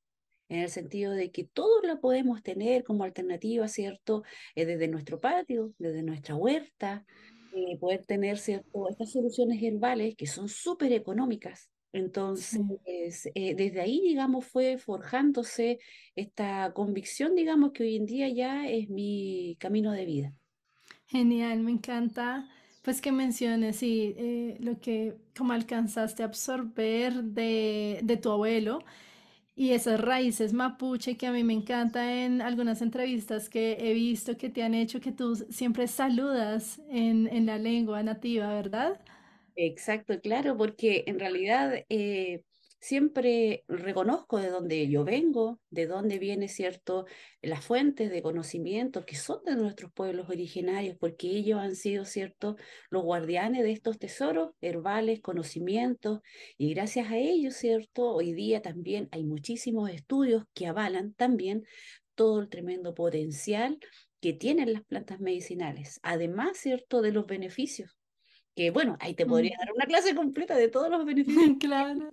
en 0.49 0.61
el 0.61 0.69
sentido 0.71 1.13
de 1.13 1.31
que 1.31 1.45
todo 1.45 1.83
lo 1.83 2.01
podemos 2.01 2.43
tener 2.43 2.83
como 2.83 3.05
alternativa, 3.05 3.69
¿cierto? 3.69 4.25
Eh, 4.57 4.67
desde 4.67 4.89
nuestro 4.89 5.21
patio, 5.21 5.73
desde 5.79 6.03
nuestra 6.03 6.35
huerta, 6.35 7.07
eh, 7.55 7.79
poder 7.79 8.05
tener, 8.05 8.39
¿cierto? 8.39 8.89
Estas 8.89 9.13
soluciones 9.13 9.63
herbales 9.63 10.17
que 10.17 10.27
son 10.27 10.49
súper 10.49 10.93
económicas. 10.93 11.71
Entonces, 11.93 13.29
desde 13.35 13.81
ahí, 13.81 14.01
digamos, 14.01 14.47
fue 14.47 14.79
forjándose 14.79 15.81
esta 16.15 16.73
convicción, 16.73 17.35
digamos, 17.35 17.73
que 17.73 17.83
hoy 17.83 17.97
en 17.97 18.07
día 18.07 18.29
ya 18.29 18.69
es 18.69 18.89
mi 18.89 19.57
camino 19.59 19.91
de 19.91 20.05
vida. 20.05 20.35
Genial, 21.07 21.61
me 21.61 21.73
encanta 21.73 22.49
pues 22.83 23.01
que 23.01 23.13
menciones, 23.13 23.77
sí, 23.77 24.15
eh, 24.19 24.57
lo 24.61 24.81
que 24.81 25.17
como 25.37 25.53
alcanzaste 25.53 26.23
a 26.23 26.27
absorber 26.27 27.23
de, 27.25 28.01
de 28.03 28.17
tu 28.17 28.31
abuelo 28.31 28.81
y 29.57 29.73
esas 29.73 30.01
raíces 30.01 30.53
mapuche 30.55 31.17
que 31.17 31.27
a 31.27 31.33
mí 31.33 31.45
me 31.45 31.53
encanta 31.55 32.25
en 32.25 32.43
algunas 32.43 32.83
entrevistas 32.83 33.49
que 33.51 33.77
he 33.81 33.93
visto 33.95 34.37
que 34.39 34.51
te 34.51 34.63
han 34.63 34.75
hecho 34.75 35.01
que 35.01 35.13
tú 35.13 35.37
siempre 35.51 35.89
saludas 35.89 36.81
en, 36.91 37.29
en 37.29 37.47
la 37.47 37.59
lengua 37.59 38.03
nativa, 38.03 38.49
¿verdad? 38.55 39.01
Exacto, 39.57 40.21
claro, 40.21 40.57
porque 40.57 41.05
en 41.07 41.19
realidad 41.21 41.85
eh, 41.91 42.43
siempre 42.81 43.65
reconozco 43.69 44.39
de 44.39 44.49
dónde 44.49 44.89
yo 44.89 45.05
vengo, 45.05 45.61
de 45.71 45.87
dónde 45.87 46.19
viene, 46.19 46.49
¿cierto?, 46.49 47.07
las 47.43 47.65
fuentes 47.65 48.11
de 48.11 48.23
conocimiento 48.23 49.05
que 49.05 49.17
son 49.17 49.45
de 49.45 49.57
nuestros 49.57 49.93
pueblos 49.93 50.29
originarios, 50.31 50.97
porque 50.99 51.29
ellos 51.29 51.61
han 51.61 51.77
sido, 51.77 52.05
¿cierto?, 52.05 52.57
los 52.91 53.03
guardianes 53.05 53.63
de 53.63 53.73
estos 53.73 53.99
tesoros 53.99 54.53
herbales, 54.61 55.21
conocimientos, 55.21 56.21
y 56.59 56.75
gracias 56.75 57.11
a 57.11 57.19
ellos, 57.19 57.55
¿cierto?, 57.55 58.15
hoy 58.15 58.33
día 58.33 58.63
también 58.63 59.09
hay 59.13 59.25
muchísimos 59.25 59.91
estudios 59.91 60.45
que 60.55 60.67
avalan 60.67 61.13
también 61.15 61.65
todo 62.15 62.41
el 62.41 62.49
tremendo 62.49 62.95
potencial 62.95 63.79
que 64.21 64.33
tienen 64.33 64.73
las 64.73 64.85
plantas 64.85 65.21
medicinales, 65.21 66.01
además, 66.03 66.57
¿cierto?, 66.59 67.03
de 67.03 67.13
los 67.13 67.27
beneficios 67.27 68.00
que 68.61 68.71
bueno, 68.71 68.99
ahí 69.01 69.15
te 69.15 69.25
podría 69.25 69.57
dar 69.59 69.73
una 69.75 69.87
clase 69.87 70.15
completa 70.15 70.55
de 70.55 70.69
todos 70.69 70.91
los 70.91 71.03
beneficios 71.07 71.57
claro. 71.59 72.13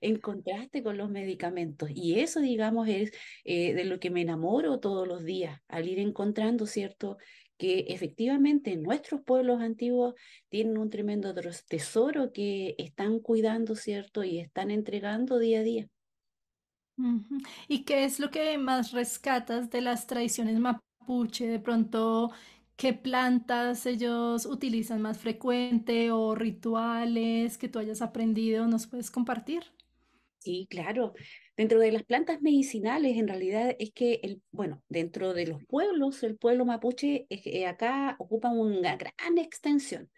en 0.00 0.20
contraste 0.20 0.84
con 0.84 0.96
los 0.96 1.10
medicamentos. 1.10 1.90
Y 1.92 2.20
eso, 2.20 2.38
digamos, 2.38 2.86
es 2.86 3.10
eh, 3.42 3.74
de 3.74 3.84
lo 3.86 3.98
que 3.98 4.08
me 4.08 4.20
enamoro 4.20 4.78
todos 4.78 5.08
los 5.08 5.24
días, 5.24 5.60
al 5.66 5.88
ir 5.88 5.98
encontrando, 5.98 6.66
¿cierto? 6.66 7.18
que 7.58 7.86
efectivamente 7.88 8.76
nuestros 8.76 9.20
pueblos 9.22 9.60
antiguos 9.60 10.14
tienen 10.48 10.78
un 10.78 10.90
tremendo 10.90 11.34
tesoro 11.68 12.32
que 12.32 12.76
están 12.78 13.18
cuidando, 13.18 13.74
¿cierto? 13.74 14.22
Y 14.22 14.38
están 14.38 14.70
entregando 14.70 15.40
día 15.40 15.58
a 15.58 15.62
día. 15.64 15.88
¿Y 17.66 17.82
qué 17.82 18.04
es 18.04 18.20
lo 18.20 18.30
que 18.30 18.56
más 18.58 18.92
rescatas 18.92 19.70
de 19.70 19.80
las 19.80 20.06
tradiciones 20.06 20.58
mapuche? 20.60 21.48
De 21.48 21.58
pronto, 21.58 22.30
¿Qué 22.80 22.94
plantas 22.94 23.84
ellos 23.84 24.46
utilizan 24.46 25.02
más 25.02 25.18
frecuente 25.18 26.12
o 26.12 26.34
rituales 26.34 27.58
que 27.58 27.68
tú 27.68 27.78
hayas 27.78 28.00
aprendido 28.00 28.66
nos 28.66 28.86
puedes 28.86 29.10
compartir? 29.10 29.64
Sí, 30.38 30.66
claro. 30.70 31.12
Dentro 31.58 31.78
de 31.78 31.92
las 31.92 32.04
plantas 32.04 32.40
medicinales, 32.40 33.18
en 33.18 33.28
realidad 33.28 33.76
es 33.78 33.92
que, 33.92 34.20
el, 34.22 34.40
bueno, 34.50 34.82
dentro 34.88 35.34
de 35.34 35.46
los 35.46 35.62
pueblos, 35.66 36.22
el 36.22 36.38
pueblo 36.38 36.64
mapuche 36.64 37.26
eh, 37.28 37.66
acá 37.66 38.16
ocupa 38.18 38.48
una 38.48 38.96
gran 38.96 39.36
extensión. 39.36 40.10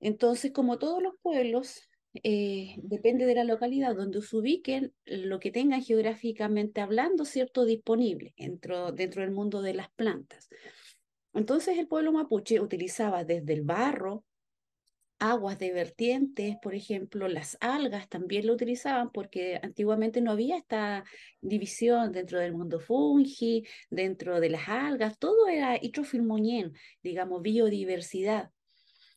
Entonces, 0.00 0.52
como 0.52 0.78
todos 0.78 1.02
los 1.02 1.12
pueblos, 1.20 1.82
eh, 2.22 2.76
depende 2.78 3.26
de 3.26 3.34
la 3.34 3.44
localidad 3.44 3.94
donde 3.94 4.22
se 4.22 4.34
ubiquen, 4.34 4.94
lo 5.04 5.38
que 5.38 5.50
tengan 5.50 5.82
geográficamente 5.82 6.80
hablando, 6.80 7.26
¿cierto? 7.26 7.66
Disponible 7.66 8.32
dentro, 8.38 8.90
dentro 8.90 9.20
del 9.20 9.32
mundo 9.32 9.60
de 9.60 9.74
las 9.74 9.90
plantas. 9.90 10.48
Entonces 11.34 11.78
el 11.78 11.88
pueblo 11.88 12.12
mapuche 12.12 12.60
utilizaba 12.60 13.24
desde 13.24 13.52
el 13.52 13.62
barro, 13.62 14.24
aguas 15.18 15.58
de 15.58 15.72
vertientes, 15.72 16.56
por 16.62 16.74
ejemplo, 16.74 17.28
las 17.28 17.56
algas 17.60 18.08
también 18.08 18.46
lo 18.46 18.52
utilizaban 18.52 19.10
porque 19.10 19.58
antiguamente 19.62 20.20
no 20.20 20.32
había 20.32 20.56
esta 20.56 21.04
división 21.40 22.12
dentro 22.12 22.38
del 22.40 22.52
mundo 22.52 22.80
fungi, 22.80 23.66
dentro 23.90 24.40
de 24.40 24.50
las 24.50 24.68
algas, 24.68 25.18
todo 25.18 25.48
era 25.48 25.78
hidrofilmoñén, 25.80 26.72
digamos, 27.02 27.42
biodiversidad. 27.42 28.50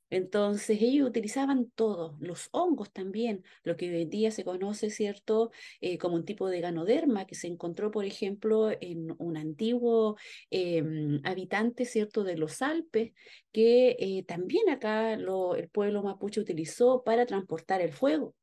Entonces 0.09 0.81
ellos 0.81 1.09
utilizaban 1.09 1.69
todo, 1.75 2.17
los 2.21 2.47
hongos 2.51 2.91
también, 2.91 3.43
lo 3.63 3.75
que 3.75 3.89
hoy 3.89 4.03
en 4.03 4.09
día 4.09 4.31
se 4.31 4.43
conoce, 4.45 4.89
¿cierto?, 4.89 5.51
eh, 5.81 5.97
como 5.97 6.15
un 6.15 6.25
tipo 6.25 6.49
de 6.49 6.61
ganoderma 6.61 7.27
que 7.27 7.35
se 7.35 7.47
encontró, 7.47 7.91
por 7.91 8.05
ejemplo, 8.05 8.69
en 8.79 9.13
un 9.17 9.37
antiguo 9.37 10.15
em, 10.49 11.19
habitante, 11.25 11.85
¿cierto?, 11.85 12.23
de 12.23 12.37
los 12.37 12.61
Alpes, 12.61 13.11
que 13.51 13.97
eh, 13.99 14.23
también 14.23 14.69
acá 14.69 15.17
lo, 15.17 15.55
el 15.55 15.69
pueblo 15.69 16.03
mapuche 16.03 16.39
utilizó 16.39 17.03
para 17.03 17.25
transportar 17.25 17.81
el 17.81 17.91
fuego. 17.91 18.33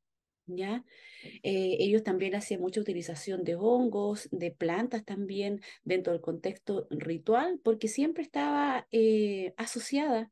¿Ya? 0.47 0.85
Eh, 1.42 1.78
ellos 1.80 2.02
también 2.02 2.35
hacían 2.35 2.61
mucha 2.61 2.78
utilización 2.78 3.44
de 3.44 3.54
hongos, 3.54 4.28
de 4.30 4.50
plantas 4.50 5.02
también 5.02 5.62
dentro 5.85 6.12
del 6.12 6.21
contexto 6.21 6.87
ritual, 6.90 7.59
porque 7.64 7.88
siempre 7.88 8.23
estaba 8.23 8.87
asociada 9.56 10.30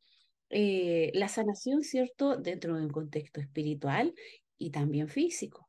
eh, 0.52 1.10
la 1.14 1.28
sanación, 1.28 1.82
¿cierto?, 1.82 2.36
dentro 2.36 2.76
de 2.76 2.82
un 2.84 2.90
contexto 2.92 3.40
espiritual 3.40 4.14
y 4.58 4.70
también 4.70 5.08
físico. 5.08 5.68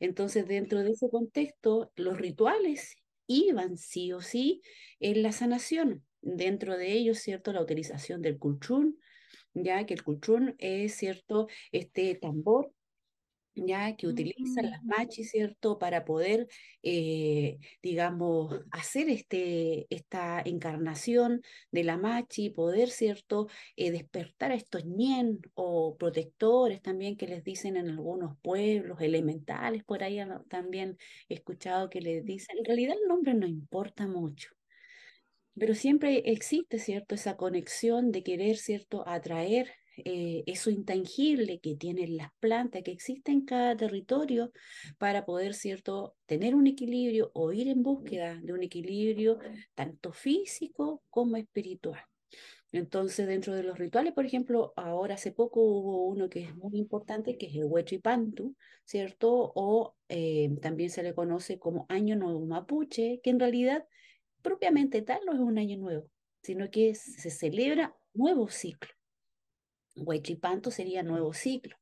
Entonces, 0.00 0.48
dentro 0.48 0.82
de 0.82 0.90
ese 0.92 1.08
contexto, 1.10 1.92
los 1.96 2.18
rituales 2.18 2.96
iban 3.28 3.76
sí 3.78 4.12
o 4.12 4.20
sí 4.22 4.62
en 5.00 5.22
la 5.22 5.32
sanación. 5.32 6.04
Dentro 6.22 6.76
de 6.78 6.92
ellos, 6.92 7.18
¿cierto?, 7.18 7.52
la 7.52 7.62
utilización 7.62 8.22
del 8.22 8.38
kulchun, 8.38 8.98
ya 9.54 9.86
que 9.86 9.94
el 9.94 10.04
kulchun 10.04 10.56
es, 10.58 10.94
¿cierto?, 10.96 11.48
este 11.72 12.14
tambor 12.16 12.72
ya 13.54 13.96
que 13.96 14.06
utilizan 14.08 14.66
las 14.70 14.82
machis, 14.84 15.30
¿cierto?, 15.30 15.78
para 15.78 16.04
poder, 16.04 16.48
eh, 16.82 17.58
digamos, 17.82 18.60
hacer 18.70 19.08
este, 19.10 19.86
esta 19.94 20.40
encarnación 20.44 21.42
de 21.70 21.84
la 21.84 21.96
machi, 21.98 22.50
poder, 22.50 22.90
¿cierto?, 22.90 23.48
eh, 23.76 23.90
despertar 23.90 24.52
a 24.52 24.54
estos 24.54 24.84
ñen 24.86 25.40
o 25.54 25.96
protectores 25.98 26.82
también 26.82 27.16
que 27.16 27.26
les 27.28 27.44
dicen 27.44 27.76
en 27.76 27.88
algunos 27.90 28.36
pueblos, 28.42 29.00
elementales, 29.00 29.84
por 29.84 30.02
ahí 30.02 30.18
también 30.48 30.96
he 31.28 31.34
escuchado 31.34 31.90
que 31.90 32.00
les 32.00 32.24
dicen, 32.24 32.58
en 32.58 32.64
realidad 32.64 32.96
el 33.00 33.08
nombre 33.08 33.34
no 33.34 33.46
importa 33.46 34.06
mucho. 34.08 34.54
Pero 35.56 35.74
siempre 35.74 36.22
existe, 36.32 36.78
¿cierto?, 36.78 37.14
esa 37.14 37.36
conexión 37.36 38.10
de 38.10 38.22
querer, 38.22 38.56
¿cierto?, 38.56 39.06
atraer 39.06 39.70
eh, 39.96 40.42
eso 40.46 40.70
intangible 40.70 41.60
que 41.60 41.76
tienen 41.76 42.16
las 42.16 42.30
plantas, 42.40 42.82
que 42.82 42.92
existe 42.92 43.32
en 43.32 43.44
cada 43.44 43.76
territorio, 43.76 44.52
para 44.98 45.24
poder, 45.24 45.54
¿cierto?, 45.54 46.14
tener 46.26 46.54
un 46.54 46.66
equilibrio 46.66 47.30
o 47.34 47.52
ir 47.52 47.68
en 47.68 47.82
búsqueda 47.82 48.38
de 48.42 48.52
un 48.52 48.62
equilibrio 48.62 49.38
tanto 49.74 50.12
físico 50.12 51.02
como 51.10 51.36
espiritual. 51.36 52.00
Entonces, 52.72 53.26
dentro 53.26 53.54
de 53.54 53.62
los 53.62 53.78
rituales, 53.78 54.14
por 54.14 54.24
ejemplo, 54.24 54.72
ahora 54.76 55.16
hace 55.16 55.30
poco 55.30 55.60
hubo 55.60 56.06
uno 56.06 56.30
que 56.30 56.44
es 56.44 56.56
muy 56.56 56.78
importante, 56.78 57.36
que 57.36 57.46
es 57.46 57.54
el 57.54 57.66
Huechipantu, 57.66 58.56
¿cierto? 58.84 59.52
O 59.54 59.94
eh, 60.08 60.50
también 60.62 60.88
se 60.88 61.02
le 61.02 61.14
conoce 61.14 61.58
como 61.58 61.84
Año 61.90 62.16
Nuevo 62.16 62.46
Mapuche, 62.46 63.20
que 63.22 63.28
en 63.28 63.40
realidad 63.40 63.86
propiamente 64.40 65.02
tal 65.02 65.20
no 65.26 65.34
es 65.34 65.40
un 65.40 65.58
año 65.58 65.76
nuevo, 65.76 66.08
sino 66.42 66.70
que 66.70 66.94
se 66.94 67.30
celebra 67.30 67.94
nuevo 68.14 68.48
ciclo. 68.48 68.90
Huechipantu 69.96 70.70
sería 70.70 71.02
nuevo 71.02 71.32
ciclo. 71.32 71.76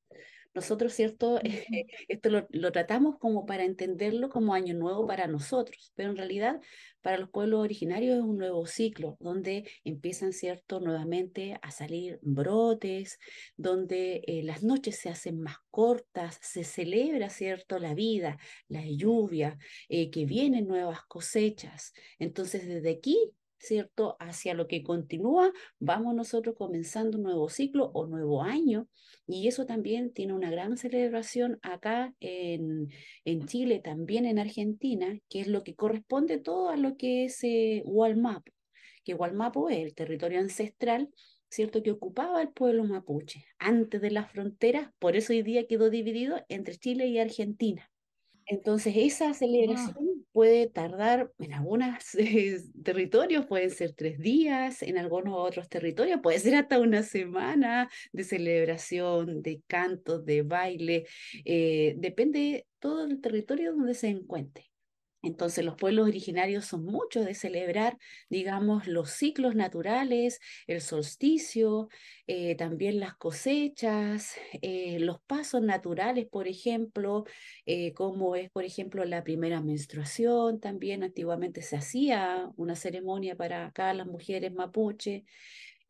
Nosotros, 0.53 0.93
¿cierto? 0.93 1.39
Esto 2.09 2.29
lo, 2.29 2.47
lo, 2.51 2.73
tratamos 2.73 3.19
como 3.19 3.47
para 3.47 3.65
entenderlo 3.65 4.29
como 4.29 4.53
año 4.53 4.75
nuevo 4.75 5.07
para 5.07 5.29
nosotros, 5.29 5.93
pero 5.95 6.11
en 6.11 6.17
realidad 6.17 6.61
para 7.03 7.19
los 7.19 7.31
pueblos 7.31 7.61
originarios 7.61 8.19
es 8.19 8.23
un 8.23 8.39
nuevo 8.39 8.67
ciclo, 8.67 9.17
donde 9.21 9.69
empiezan, 9.85 10.33
¿cierto?, 10.33 10.81
nuevamente 10.81 11.59
a 11.63 11.71
salir 11.71 12.19
brotes, 12.23 13.19
donde 13.57 14.23
eh, 14.27 14.43
las 14.43 14.63
noches 14.63 14.99
se 14.99 15.09
hacen 15.09 15.41
más 15.41 15.57
cortas, 15.71 16.39
se 16.43 16.65
celebra, 16.65 17.31
¿cierto?, 17.31 17.79
la 17.79 17.95
vida, 17.95 18.37
la 18.69 18.85
lluvia, 18.85 19.57
eh, 19.89 20.11
que 20.11 20.27
vienen 20.27 20.67
nuevas 20.67 21.03
cosechas. 21.07 21.93
Entonces, 22.19 22.67
desde 22.67 22.91
aquí 22.91 23.33
¿cierto? 23.61 24.17
Hacia 24.19 24.55
lo 24.55 24.67
que 24.67 24.83
continúa, 24.83 25.53
vamos 25.79 26.15
nosotros 26.15 26.57
comenzando 26.57 27.19
un 27.19 27.25
nuevo 27.25 27.49
ciclo 27.49 27.91
o 27.95 28.07
nuevo 28.07 28.43
año. 28.43 28.89
Y 29.27 29.47
eso 29.47 29.67
también 29.67 30.13
tiene 30.13 30.33
una 30.35 30.51
gran 30.51 30.77
celebración 30.77 31.59
acá 31.63 32.15
en, 32.21 32.89
en 33.25 33.47
Chile, 33.47 33.81
también 33.81 34.27
en 34.27 34.39
Argentina, 34.39 35.17
que 35.29 35.41
es 35.43 35.47
lo 35.47 35.63
que 35.63 35.77
corresponde 35.77 36.39
todo 36.39 36.71
a 36.71 36.77
lo 36.77 36.97
que 36.97 37.27
es 37.27 37.39
eh, 37.45 37.83
Hualmapo, 37.85 38.51
que 39.05 39.15
Hualmapo 39.15 39.69
es 39.69 39.79
el 39.79 39.95
territorio 39.95 40.41
ancestral 40.41 41.11
¿cierto? 41.51 41.83
Que 41.83 41.91
ocupaba 41.91 42.41
el 42.43 42.51
pueblo 42.51 42.85
mapuche 42.85 43.45
antes 43.59 44.01
de 44.01 44.13
las 44.13 44.31
fronteras, 44.31 44.91
por 44.99 45.17
eso 45.17 45.33
hoy 45.33 45.43
día 45.43 45.67
quedó 45.67 45.91
dividido 45.91 46.41
entre 46.49 46.77
Chile 46.77 47.09
y 47.09 47.19
Argentina. 47.19 47.91
Entonces, 48.47 48.95
esa 48.97 49.33
celebración 49.35 50.10
puede 50.41 50.69
tardar 50.69 51.31
en 51.39 51.53
algunos 51.53 52.15
eh, 52.15 52.63
territorios, 52.83 53.45
pueden 53.45 53.69
ser 53.69 53.93
tres 53.93 54.19
días, 54.19 54.83
en 54.83 54.97
algunos 54.97 55.35
otros 55.37 55.69
territorios 55.69 56.21
puede 56.23 56.39
ser 56.39 56.55
hasta 56.55 56.79
una 56.79 57.03
semana 57.03 57.91
de 58.13 58.25
celebración, 58.25 59.43
de 59.43 59.61
cantos, 59.67 60.25
de 60.25 60.41
baile, 60.41 61.05
eh, 61.45 61.93
depende 61.99 62.67
todo 62.79 63.05
el 63.05 63.21
territorio 63.21 63.73
donde 63.73 63.93
se 63.93 64.09
encuentre. 64.09 64.70
Entonces 65.23 65.65
los 65.65 65.77
pueblos 65.77 66.09
originarios 66.09 66.65
son 66.65 66.85
muchos 66.85 67.27
de 67.27 67.35
celebrar, 67.35 67.99
digamos, 68.31 68.87
los 68.87 69.11
ciclos 69.11 69.55
naturales, 69.55 70.41
el 70.67 70.81
solsticio, 70.81 71.89
eh, 72.27 72.55
también 72.57 73.01
las 73.01 73.17
cosechas, 73.17 74.37
eh, 74.63 74.99
los 75.01 75.21
pasos 75.23 75.63
naturales, 75.63 76.27
por 76.27 76.49
ejemplo, 76.49 77.25
eh, 77.67 77.93
como 77.93 78.35
es, 78.37 78.51
por 78.51 78.65
ejemplo, 78.65 79.05
la 79.05 79.23
primera 79.25 79.61
menstruación, 79.61 80.61
también 80.61 81.03
antiguamente 81.03 81.63
se 81.63 81.77
hacía 81.77 82.51
una 82.57 82.77
ceremonia 82.77 83.37
para 83.37 83.67
acá 83.67 83.93
las 83.95 84.07
mujeres 84.07 84.53
mapuche. 84.53 85.25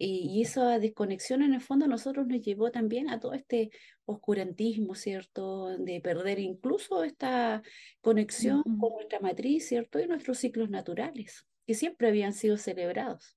Y, 0.02 0.40
esa 0.42 0.78
desconexión 0.78 1.42
en 1.42 1.52
el 1.52 1.60
fondo 1.60 1.84
a 1.84 1.88
nosotros 1.88 2.26
nos 2.26 2.40
llevó 2.40 2.70
también 2.70 3.10
a 3.10 3.20
todo 3.20 3.34
este 3.34 3.70
oscurantismo, 4.10 4.94
¿cierto? 4.94 5.68
De 5.78 6.00
perder 6.00 6.38
incluso 6.38 7.04
esta 7.04 7.62
conexión 8.00 8.62
con 8.62 8.92
nuestra 8.94 9.20
matriz, 9.20 9.68
¿cierto? 9.68 10.00
Y 10.00 10.06
nuestros 10.06 10.38
ciclos 10.38 10.70
naturales, 10.70 11.46
que 11.66 11.74
siempre 11.74 12.08
habían 12.08 12.32
sido 12.32 12.56
celebrados. 12.56 13.36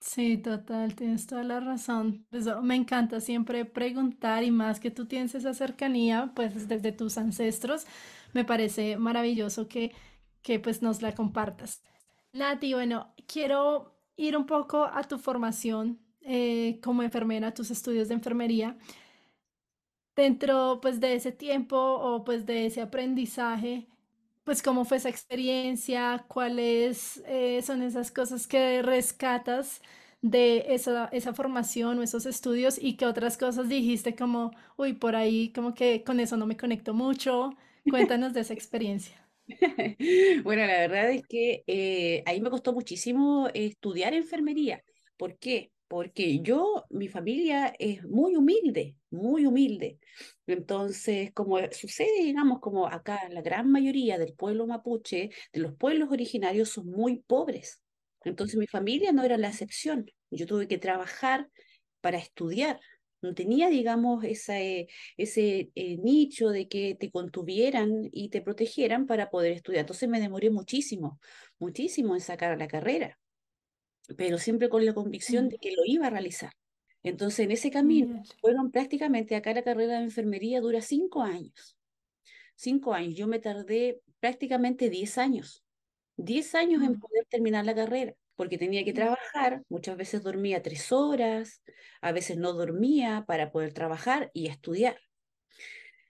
Sí, 0.00 0.36
total, 0.36 0.94
tienes 0.94 1.26
toda 1.26 1.44
la 1.44 1.60
razón. 1.60 2.26
Pues, 2.30 2.46
oh, 2.46 2.60
me 2.60 2.74
encanta 2.74 3.20
siempre 3.20 3.64
preguntar 3.64 4.44
y 4.44 4.50
más 4.50 4.78
que 4.78 4.90
tú 4.90 5.06
tienes 5.06 5.34
esa 5.34 5.54
cercanía, 5.54 6.32
pues 6.36 6.68
desde 6.68 6.92
tus 6.92 7.16
ancestros, 7.16 7.86
me 8.34 8.44
parece 8.44 8.98
maravilloso 8.98 9.66
que, 9.66 9.92
que 10.42 10.60
pues 10.60 10.82
nos 10.82 11.00
la 11.00 11.14
compartas. 11.14 11.82
Nati, 12.34 12.74
bueno, 12.74 13.14
quiero 13.26 13.96
ir 14.16 14.36
un 14.36 14.44
poco 14.44 14.84
a 14.84 15.04
tu 15.04 15.18
formación 15.18 16.00
eh, 16.20 16.80
como 16.82 17.02
enfermera, 17.02 17.54
tus 17.54 17.70
estudios 17.70 18.08
de 18.08 18.14
enfermería. 18.14 18.76
Dentro 20.16 20.80
pues 20.80 21.00
de 21.00 21.14
ese 21.16 21.32
tiempo 21.32 21.76
o 21.76 22.24
pues 22.24 22.46
de 22.46 22.66
ese 22.66 22.80
aprendizaje, 22.82 23.86
pues 24.44 24.62
cómo 24.62 24.84
fue 24.84 24.98
esa 24.98 25.08
experiencia, 25.08 26.24
cuáles 26.28 27.22
eh, 27.26 27.62
son 27.62 27.82
esas 27.82 28.10
cosas 28.12 28.46
que 28.46 28.82
rescatas 28.82 29.82
de 30.22 30.66
esa, 30.74 31.06
esa 31.12 31.34
formación 31.34 31.98
o 31.98 32.02
esos 32.02 32.26
estudios 32.26 32.78
y 32.80 32.96
qué 32.96 33.06
otras 33.06 33.36
cosas 33.38 33.68
dijiste 33.68 34.14
como, 34.16 34.52
uy, 34.76 34.92
por 34.94 35.16
ahí 35.16 35.52
como 35.52 35.74
que 35.74 36.04
con 36.04 36.20
eso 36.20 36.36
no 36.36 36.46
me 36.46 36.56
conecto 36.56 36.94
mucho. 36.94 37.50
Cuéntanos 37.88 38.32
de 38.34 38.40
esa 38.40 38.54
experiencia. 38.54 39.16
Bueno, 40.44 40.66
la 40.66 40.78
verdad 40.78 41.10
es 41.10 41.26
que 41.26 41.64
eh, 41.66 42.22
ahí 42.26 42.40
me 42.40 42.50
costó 42.50 42.72
muchísimo 42.72 43.48
estudiar 43.54 44.14
enfermería. 44.14 44.82
¿Por 45.16 45.38
qué? 45.38 45.72
Porque 45.88 46.40
yo, 46.40 46.84
mi 46.90 47.08
familia 47.08 47.74
es 47.78 48.02
muy 48.04 48.36
humilde, 48.36 48.96
muy 49.10 49.46
humilde. 49.46 49.98
Entonces, 50.46 51.32
como 51.32 51.58
sucede, 51.72 52.22
digamos, 52.22 52.60
como 52.60 52.86
acá 52.86 53.28
la 53.30 53.42
gran 53.42 53.70
mayoría 53.70 54.18
del 54.18 54.34
pueblo 54.34 54.66
mapuche, 54.66 55.30
de 55.52 55.60
los 55.60 55.74
pueblos 55.76 56.10
originarios, 56.10 56.70
son 56.70 56.88
muy 56.88 57.18
pobres. 57.18 57.82
Entonces, 58.22 58.56
mi 58.56 58.66
familia 58.66 59.12
no 59.12 59.22
era 59.22 59.36
la 59.36 59.48
excepción. 59.48 60.06
Yo 60.30 60.46
tuve 60.46 60.66
que 60.68 60.78
trabajar 60.78 61.48
para 62.00 62.18
estudiar 62.18 62.80
no 63.24 63.34
tenía, 63.34 63.68
digamos, 63.68 64.22
ese, 64.24 64.88
ese 65.16 65.70
eh, 65.74 65.96
nicho 65.98 66.50
de 66.50 66.68
que 66.68 66.94
te 66.94 67.10
contuvieran 67.10 68.08
y 68.12 68.28
te 68.28 68.42
protegieran 68.42 69.06
para 69.06 69.30
poder 69.30 69.52
estudiar. 69.52 69.80
Entonces 69.80 70.08
me 70.08 70.20
demoré 70.20 70.50
muchísimo, 70.50 71.18
muchísimo 71.58 72.14
en 72.14 72.20
sacar 72.20 72.56
la 72.58 72.68
carrera, 72.68 73.18
pero 74.16 74.38
siempre 74.38 74.68
con 74.68 74.84
la 74.84 74.94
convicción 74.94 75.48
de 75.48 75.56
mm. 75.56 75.60
que 75.60 75.72
lo 75.72 75.82
iba 75.84 76.06
a 76.06 76.10
realizar. 76.10 76.52
Entonces, 77.02 77.40
en 77.40 77.50
ese 77.50 77.70
camino, 77.70 78.22
fueron 78.40 78.70
prácticamente, 78.70 79.36
acá 79.36 79.52
la 79.52 79.62
carrera 79.62 79.98
de 79.98 80.04
enfermería 80.04 80.60
dura 80.60 80.80
cinco 80.80 81.22
años. 81.22 81.76
Cinco 82.56 82.94
años. 82.94 83.14
Yo 83.14 83.26
me 83.26 83.38
tardé 83.38 84.00
prácticamente 84.20 84.88
diez 84.88 85.18
años. 85.18 85.62
Diez 86.16 86.54
años 86.54 86.82
en 86.82 86.92
mm. 86.92 87.00
poder 87.00 87.26
terminar 87.28 87.66
la 87.66 87.74
carrera 87.74 88.14
porque 88.36 88.58
tenía 88.58 88.84
que 88.84 88.92
trabajar, 88.92 89.62
muchas 89.68 89.96
veces 89.96 90.22
dormía 90.22 90.62
tres 90.62 90.92
horas, 90.92 91.62
a 92.00 92.12
veces 92.12 92.36
no 92.36 92.52
dormía 92.52 93.24
para 93.26 93.50
poder 93.52 93.72
trabajar 93.72 94.30
y 94.34 94.48
estudiar. 94.48 94.98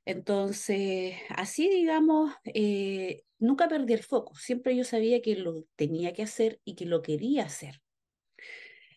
Entonces, 0.07 1.17
así 1.31 1.69
digamos, 1.69 2.33
eh, 2.45 3.23
nunca 3.39 3.69
perdí 3.69 3.95
el 3.95 4.03
foco, 4.03 4.35
siempre 4.37 4.77
yo 4.77 4.85
sabía 4.85 5.23
que 5.23 5.37
lo 5.37 5.65
tenía 5.77 6.13
que 6.13 6.23
hacer 6.23 6.61
y 6.65 6.75
que 6.75 6.87
lo 6.87 7.03
quería 7.03 7.45
hacer. 7.45 7.81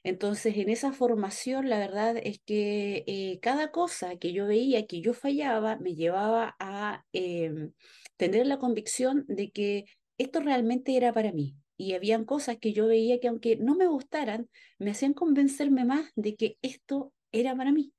Entonces, 0.07 0.55
en 0.55 0.69
esa 0.69 0.93
formación, 0.93 1.67
la 1.67 1.79
verdad 1.79 2.15
es 2.23 2.39
que 2.39 3.03
eh, 3.07 3.39
cada 3.41 3.71
cosa 3.71 4.15
que 4.15 4.31
yo 4.31 4.47
veía 4.47 4.87
que 4.87 5.01
yo 5.01 5.13
fallaba 5.13 5.75
me 5.79 5.95
llevaba 5.95 6.55
a 6.59 7.03
em, 7.11 7.73
tener 8.15 8.47
la 8.47 8.57
convicción 8.57 9.25
de 9.27 9.51
que 9.51 9.83
esto 10.17 10.39
realmente 10.39 10.95
era 10.95 11.11
para 11.11 11.33
mí, 11.33 11.57
y 11.75 11.91
habían 11.93 12.23
cosas 12.23 12.57
que 12.57 12.71
yo 12.71 12.87
veía 12.87 13.19
que 13.19 13.27
aunque 13.27 13.57
no 13.57 13.75
me 13.75 13.87
gustaran, 13.87 14.49
me 14.79 14.91
hacían 14.91 15.13
convencerme 15.13 15.83
más 15.83 16.09
de 16.15 16.37
que 16.37 16.57
esto 16.61 17.11
era 17.33 17.53
para 17.57 17.73
mí. 17.73 17.91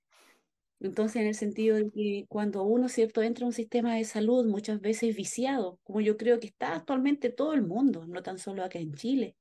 Entonces, 0.80 1.16
en 1.20 1.28
el 1.28 1.34
sentido 1.34 1.76
de 1.76 1.90
que 1.90 2.24
cuando 2.30 2.62
uno, 2.62 2.88
¿cierto?, 2.88 3.20
entra 3.20 3.44
a 3.44 3.48
un 3.48 3.52
sistema 3.52 3.96
de 3.96 4.04
salud 4.04 4.46
muchas 4.46 4.80
veces 4.80 5.14
viciado, 5.14 5.78
como 5.82 6.00
yo 6.00 6.16
creo 6.16 6.40
que 6.40 6.46
está 6.46 6.74
actualmente 6.74 7.28
todo 7.28 7.52
el 7.52 7.66
mundo, 7.66 8.06
no 8.06 8.22
tan 8.22 8.38
solo 8.38 8.64
acá 8.64 8.78
en 8.78 8.94
Chile, 8.94 9.36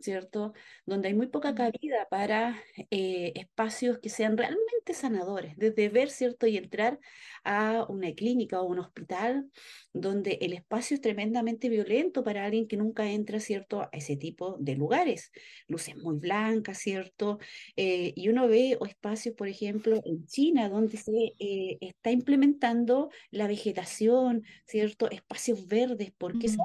¿cierto? 0.00 0.52
Donde 0.86 1.08
hay 1.08 1.14
muy 1.14 1.28
poca 1.28 1.54
cabida 1.54 2.06
para 2.10 2.60
eh, 2.90 3.32
espacios 3.34 3.98
que 3.98 4.08
sean 4.08 4.36
realmente 4.36 4.94
sanadores, 4.94 5.56
desde 5.56 5.88
ver, 5.88 6.10
¿cierto? 6.10 6.46
Y 6.46 6.56
entrar 6.56 6.98
a 7.44 7.86
una 7.88 8.12
clínica 8.12 8.60
o 8.60 8.66
un 8.66 8.78
hospital 8.78 9.50
donde 9.92 10.38
el 10.40 10.52
espacio 10.52 10.94
es 10.94 11.00
tremendamente 11.00 11.68
violento 11.68 12.24
para 12.24 12.44
alguien 12.44 12.66
que 12.68 12.76
nunca 12.76 13.10
entra, 13.10 13.40
¿cierto? 13.40 13.82
A 13.82 13.90
ese 13.92 14.16
tipo 14.16 14.56
de 14.58 14.76
lugares. 14.76 15.30
Luces 15.66 15.96
muy 15.96 16.18
blancas, 16.18 16.78
¿cierto? 16.78 17.38
Eh, 17.76 18.12
y 18.16 18.28
uno 18.28 18.48
ve 18.48 18.78
espacios, 18.86 19.34
por 19.34 19.48
ejemplo, 19.48 20.00
en 20.04 20.26
China, 20.26 20.68
donde 20.68 20.96
se 20.96 21.34
eh, 21.38 21.78
está 21.80 22.10
implementando 22.10 23.10
la 23.30 23.46
vegetación, 23.46 24.44
¿cierto? 24.66 25.10
Espacios 25.10 25.66
verdes, 25.66 26.12
porque 26.16 26.46
eso 26.46 26.62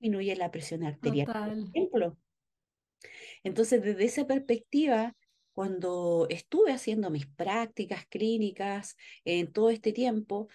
disminuye 0.00 0.36
la 0.36 0.50
presión 0.50 0.84
arterial, 0.84 1.26
por 1.26 1.68
ejemplo. 1.68 2.16
Entonces, 3.44 3.82
desde 3.82 4.04
esa 4.04 4.26
perspectiva, 4.26 5.16
cuando 5.52 6.26
estuve 6.30 6.72
haciendo 6.72 7.10
mis 7.10 7.26
prácticas 7.26 8.06
clínicas 8.06 8.96
en 9.24 9.52
todo 9.52 9.70
este 9.70 9.92
tiempo, 9.92 10.48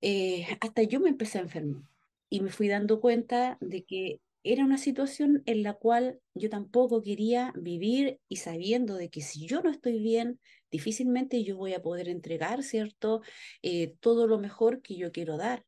eh, 0.00 0.46
hasta 0.60 0.82
yo 0.82 1.00
me 1.00 1.08
empecé 1.10 1.38
a 1.38 1.42
enfermar 1.42 1.82
y 2.28 2.40
me 2.40 2.50
fui 2.50 2.68
dando 2.68 3.00
cuenta 3.00 3.58
de 3.60 3.84
que 3.84 4.20
era 4.44 4.64
una 4.64 4.78
situación 4.78 5.42
en 5.46 5.62
la 5.62 5.74
cual 5.74 6.20
yo 6.34 6.50
tampoco 6.50 7.02
quería 7.02 7.52
vivir 7.56 8.18
y 8.28 8.36
sabiendo 8.36 8.96
de 8.96 9.08
que 9.10 9.20
si 9.20 9.46
yo 9.46 9.62
no 9.62 9.70
estoy 9.70 10.00
bien, 10.00 10.40
difícilmente 10.70 11.44
yo 11.44 11.56
voy 11.56 11.74
a 11.74 11.82
poder 11.82 12.08
entregar, 12.08 12.62
¿cierto? 12.64 13.22
Eh, 13.62 13.94
todo 14.00 14.26
lo 14.26 14.38
mejor 14.38 14.82
que 14.82 14.96
yo 14.96 15.12
quiero 15.12 15.36
dar. 15.36 15.64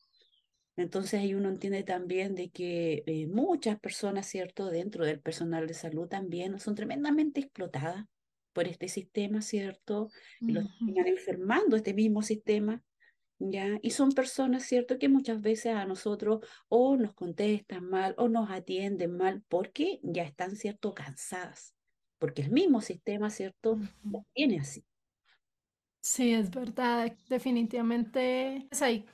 Entonces 0.77 1.21
ahí 1.21 1.35
uno 1.35 1.49
entiende 1.49 1.85
también 1.85 2.35
de 2.35 2.51
que 2.51 3.05
eh, 3.07 3.27
muchas 3.29 3.79
personas, 3.79 4.27
¿cierto? 4.27 4.67
Dentro 4.71 5.05
del 5.05 5.21
personal 5.21 5.67
de 5.67 5.75
salud 5.75 6.09
también 6.09 6.59
son 6.59 6.75
tremendamente 6.75 7.41
explotadas 7.41 8.07
por 8.53 8.67
este 8.69 8.89
sistema, 8.89 9.43
¿cierto? 9.43 10.11
Y 10.41 10.53
los 10.53 10.65
terminan 10.79 11.07
enfermando 11.09 11.77
este 11.77 11.95
mismo 11.95 12.23
sistema 12.23 12.83
¿ya? 13.39 13.79
Y 13.83 13.91
son 13.91 14.13
personas, 14.13 14.65
¿cierto?, 14.65 14.99
que 14.99 15.09
muchas 15.09 15.41
veces 15.41 15.75
a 15.75 15.87
nosotros 15.87 16.41
o 16.69 16.97
nos 16.97 17.15
contestan 17.15 17.89
mal 17.89 18.15
o 18.19 18.29
nos 18.29 18.51
atienden 18.51 19.17
mal 19.17 19.43
porque 19.49 20.01
ya 20.03 20.23
están, 20.23 20.57
¿cierto?, 20.57 20.95
cansadas, 20.95 21.75
porque 22.19 22.43
el 22.43 22.51
mismo 22.51 22.81
sistema, 22.81 23.31
¿cierto?, 23.31 23.79
tiene 24.35 24.61
así. 24.61 24.85
Sí, 26.01 26.35
es 26.35 26.51
verdad, 26.51 27.17
definitivamente 27.29 28.67
pues, 28.69 28.83
hay 28.83 29.07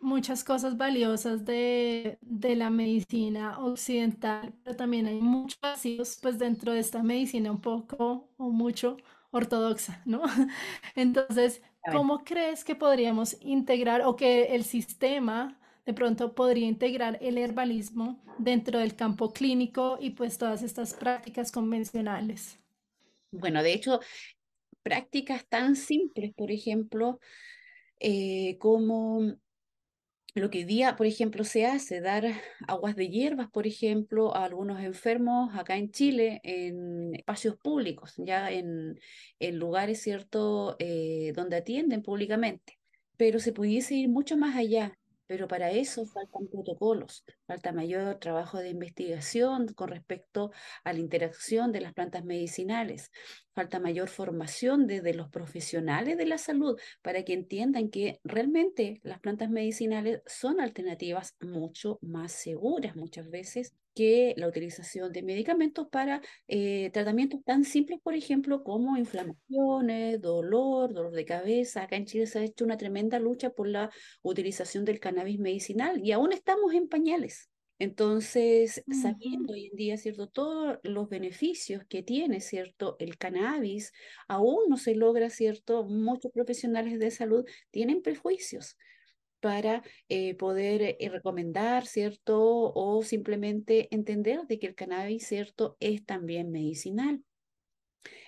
muchas 0.00 0.44
cosas 0.44 0.76
valiosas 0.76 1.44
de, 1.44 2.18
de, 2.20 2.56
la 2.56 2.70
medicina 2.70 3.58
occidental, 3.58 4.54
pero 4.62 4.76
también 4.76 5.06
hay 5.06 5.20
muchos 5.20 5.58
vacíos 5.60 6.18
pues 6.20 6.38
dentro 6.38 6.72
de 6.72 6.80
esta 6.80 7.02
medicina 7.02 7.50
un 7.50 7.60
poco 7.60 8.28
o 8.36 8.50
mucho 8.50 8.96
ortodoxa, 9.30 10.02
¿no? 10.04 10.22
Entonces, 10.94 11.62
¿Cómo 11.92 12.24
crees 12.24 12.64
que 12.64 12.74
podríamos 12.74 13.36
integrar 13.40 14.02
o 14.02 14.16
que 14.16 14.54
el 14.54 14.64
sistema 14.64 15.58
de 15.84 15.94
pronto 15.94 16.34
podría 16.34 16.66
integrar 16.66 17.18
el 17.20 17.38
herbalismo 17.38 18.20
dentro 18.38 18.80
del 18.80 18.96
campo 18.96 19.32
clínico 19.32 19.96
y 20.00 20.10
pues 20.10 20.36
todas 20.36 20.62
estas 20.62 20.94
prácticas 20.94 21.52
convencionales? 21.52 22.58
Bueno, 23.30 23.62
de 23.62 23.72
hecho, 23.72 24.00
prácticas 24.82 25.46
tan 25.46 25.76
simples, 25.76 26.34
por 26.34 26.50
ejemplo, 26.50 27.20
eh, 28.00 28.58
como 28.58 29.36
lo 30.40 30.50
que 30.50 30.66
día, 30.66 30.96
por 30.96 31.06
ejemplo, 31.06 31.44
se 31.44 31.66
hace, 31.66 32.00
dar 32.00 32.24
aguas 32.68 32.94
de 32.94 33.08
hierbas, 33.08 33.50
por 33.50 33.66
ejemplo, 33.66 34.36
a 34.36 34.44
algunos 34.44 34.80
enfermos 34.82 35.54
acá 35.56 35.76
en 35.76 35.90
Chile, 35.90 36.40
en 36.44 37.14
espacios 37.14 37.56
públicos, 37.56 38.14
ya 38.18 38.50
en, 38.50 39.00
en 39.38 39.58
lugares, 39.58 40.02
¿cierto?, 40.02 40.76
eh, 40.78 41.32
donde 41.34 41.56
atienden 41.56 42.02
públicamente. 42.02 42.78
Pero 43.16 43.38
se 43.38 43.52
pudiese 43.52 43.94
ir 43.94 44.10
mucho 44.10 44.36
más 44.36 44.56
allá, 44.56 44.98
pero 45.26 45.48
para 45.48 45.70
eso 45.70 46.04
faltan 46.04 46.48
protocolos, 46.48 47.24
falta 47.46 47.72
mayor 47.72 48.16
trabajo 48.16 48.58
de 48.58 48.68
investigación 48.68 49.68
con 49.68 49.88
respecto 49.88 50.52
a 50.84 50.92
la 50.92 50.98
interacción 50.98 51.72
de 51.72 51.80
las 51.80 51.94
plantas 51.94 52.24
medicinales, 52.24 53.10
falta 53.56 53.80
mayor 53.80 54.08
formación 54.10 54.86
desde 54.86 55.14
los 55.14 55.30
profesionales 55.30 56.18
de 56.18 56.26
la 56.26 56.36
salud 56.36 56.78
para 57.00 57.24
que 57.24 57.32
entiendan 57.32 57.88
que 57.88 58.20
realmente 58.22 59.00
las 59.02 59.18
plantas 59.18 59.48
medicinales 59.48 60.20
son 60.26 60.60
alternativas 60.60 61.36
mucho 61.40 61.98
más 62.02 62.32
seguras 62.32 62.96
muchas 62.96 63.30
veces 63.30 63.74
que 63.94 64.34
la 64.36 64.46
utilización 64.46 65.10
de 65.10 65.22
medicamentos 65.22 65.88
para 65.88 66.20
eh, 66.48 66.90
tratamientos 66.92 67.42
tan 67.44 67.64
simples, 67.64 67.98
por 68.02 68.14
ejemplo, 68.14 68.62
como 68.62 68.98
inflamaciones, 68.98 70.20
dolor, 70.20 70.92
dolor 70.92 71.12
de 71.12 71.24
cabeza. 71.24 71.84
Acá 71.84 71.96
en 71.96 72.04
Chile 72.04 72.26
se 72.26 72.40
ha 72.40 72.42
hecho 72.44 72.66
una 72.66 72.76
tremenda 72.76 73.18
lucha 73.18 73.50
por 73.50 73.68
la 73.68 73.90
utilización 74.22 74.84
del 74.84 75.00
cannabis 75.00 75.38
medicinal 75.38 75.98
y 76.04 76.12
aún 76.12 76.34
estamos 76.34 76.74
en 76.74 76.88
pañales. 76.88 77.48
Entonces, 77.78 78.82
sabiendo 78.90 79.52
hoy 79.52 79.66
en 79.66 79.76
día, 79.76 79.96
¿cierto? 79.98 80.28
Todos 80.28 80.78
los 80.82 81.08
beneficios 81.08 81.84
que 81.88 82.02
tiene, 82.02 82.40
¿cierto? 82.40 82.96
El 82.98 83.18
cannabis, 83.18 83.92
aún 84.28 84.68
no 84.68 84.76
se 84.78 84.94
logra, 84.94 85.28
¿cierto? 85.30 85.84
Muchos 85.84 86.32
profesionales 86.32 86.98
de 86.98 87.10
salud 87.10 87.44
tienen 87.70 88.02
prejuicios 88.02 88.78
para 89.40 89.82
eh, 90.08 90.34
poder 90.36 90.82
eh, 90.82 91.08
recomendar, 91.10 91.86
¿cierto? 91.86 92.72
O 92.74 93.02
simplemente 93.02 93.88
entender 93.94 94.40
de 94.46 94.58
que 94.58 94.66
el 94.68 94.74
cannabis, 94.74 95.26
¿cierto? 95.26 95.76
Es 95.80 96.04
también 96.06 96.50
medicinal. 96.50 97.22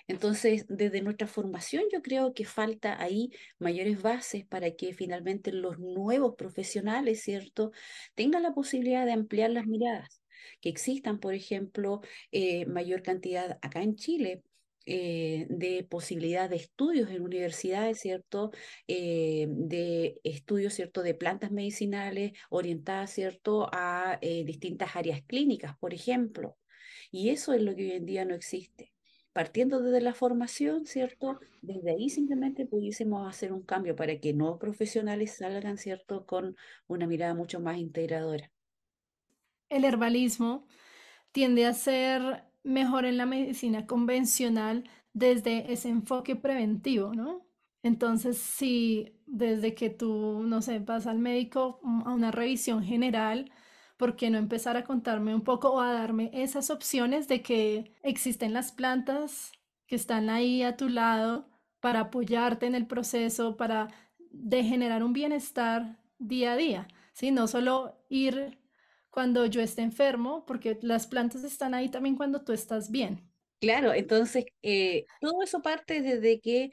Entonces, 0.09 0.65
desde 0.67 1.03
nuestra 1.03 1.27
formación 1.27 1.83
yo 1.93 2.01
creo 2.01 2.33
que 2.33 2.43
falta 2.43 2.99
ahí 2.99 3.29
mayores 3.59 4.01
bases 4.01 4.43
para 4.43 4.71
que 4.71 4.91
finalmente 4.91 5.51
los 5.51 5.77
nuevos 5.77 6.33
profesionales, 6.35 7.21
¿cierto?, 7.21 7.71
tengan 8.15 8.41
la 8.41 8.53
posibilidad 8.55 9.05
de 9.05 9.11
ampliar 9.11 9.51
las 9.51 9.67
miradas, 9.67 10.23
que 10.61 10.69
existan, 10.69 11.19
por 11.19 11.35
ejemplo, 11.35 12.01
eh, 12.31 12.65
mayor 12.65 13.03
cantidad 13.03 13.59
acá 13.61 13.83
en 13.83 13.95
Chile. 13.95 14.41
Eh, 14.91 15.45
de 15.49 15.83
posibilidad 15.83 16.49
de 16.49 16.55
estudios 16.55 17.11
en 17.11 17.21
universidades, 17.21 17.99
¿cierto? 17.99 18.49
Eh, 18.87 19.45
de 19.47 20.19
estudios, 20.23 20.73
¿cierto? 20.73 21.03
De 21.03 21.13
plantas 21.13 21.51
medicinales 21.51 22.31
orientadas, 22.49 23.11
¿cierto? 23.11 23.69
A 23.71 24.17
distintas 24.45 24.95
áreas 24.95 25.21
clínicas, 25.27 25.77
por 25.77 25.93
ejemplo. 25.93 26.57
Y 27.11 27.29
eso 27.29 27.53
es 27.53 27.61
lo 27.61 27.75
que 27.75 27.83
hoy 27.83 27.91
en 27.91 28.05
día 28.05 28.25
no 28.25 28.33
existe 28.33 28.91
partiendo 29.39 29.79
desde 29.81 30.01
la 30.01 30.13
formación, 30.13 30.85
¿cierto? 30.85 31.39
Desde 31.61 31.91
ahí 31.91 32.09
simplemente 32.09 32.65
pudiésemos 32.65 33.25
hacer 33.25 33.53
un 33.53 33.61
cambio 33.61 33.95
para 33.95 34.19
que 34.19 34.33
nuevos 34.33 34.59
profesionales 34.59 35.37
salgan, 35.37 35.77
¿cierto? 35.77 36.25
Con 36.25 36.57
una 36.87 37.07
mirada 37.07 37.33
mucho 37.35 37.61
más 37.61 37.77
integradora. 37.77 38.51
El 39.69 39.85
herbalismo 39.85 40.67
tiende 41.31 41.65
a 41.65 41.73
ser 41.73 42.43
mejor 42.63 43.05
en 43.05 43.15
la 43.15 43.25
medicina 43.25 43.87
convencional 43.87 44.83
desde 45.13 45.71
ese 45.71 45.87
enfoque 45.87 46.35
preventivo, 46.35 47.13
¿no? 47.13 47.47
Entonces, 47.81 48.37
si 48.37 49.21
desde 49.25 49.73
que 49.73 49.89
tú, 49.89 50.43
no 50.45 50.61
sé, 50.61 50.79
vas 50.79 51.07
al 51.07 51.19
médico 51.19 51.79
mm, 51.81 52.07
a 52.09 52.13
una 52.13 52.31
revisión 52.31 52.83
general, 52.83 53.49
¿por 53.99 54.15
qué 54.17 54.31
no 54.31 54.39
empezar 54.39 54.77
a 54.77 54.85
contarme 54.85 55.35
un 55.35 55.43
poco 55.43 55.73
o 55.73 55.81
a 55.81 55.93
darme 55.93 56.31
esas 56.33 56.71
opciones 56.71 57.27
de 57.27 57.43
que 57.43 57.93
existen 58.03 58.53
las 58.53 58.71
plantas 58.71 59.51
que 59.87 59.97
están 59.97 60.31
ahí 60.31 60.63
a 60.63 60.77
tu 60.77 60.89
lado 60.89 61.49
para 61.81 62.01
apoyarte 62.01 62.65
en 62.65 62.75
el 62.75 62.87
proceso, 62.87 63.57
para 63.57 63.89
de 64.31 64.63
generar 64.63 65.03
un 65.03 65.13
bienestar 65.13 65.99
día 66.17 66.53
a 66.53 66.57
día, 66.57 66.87
¿sí? 67.13 67.31
No 67.31 67.47
solo 67.47 68.05
ir 68.09 68.57
cuando 69.11 69.45
yo 69.45 69.61
esté 69.61 69.81
enfermo, 69.81 70.45
porque 70.45 70.79
las 70.81 71.07
plantas 71.07 71.43
están 71.43 71.73
ahí 71.73 71.89
también 71.89 72.15
cuando 72.15 72.41
tú 72.43 72.53
estás 72.53 72.91
bien. 72.91 73.29
Claro, 73.59 73.93
entonces 73.93 74.45
eh, 74.63 75.05
todo 75.19 75.43
eso 75.43 75.61
parte 75.61 76.01
desde 76.01 76.39
que 76.39 76.71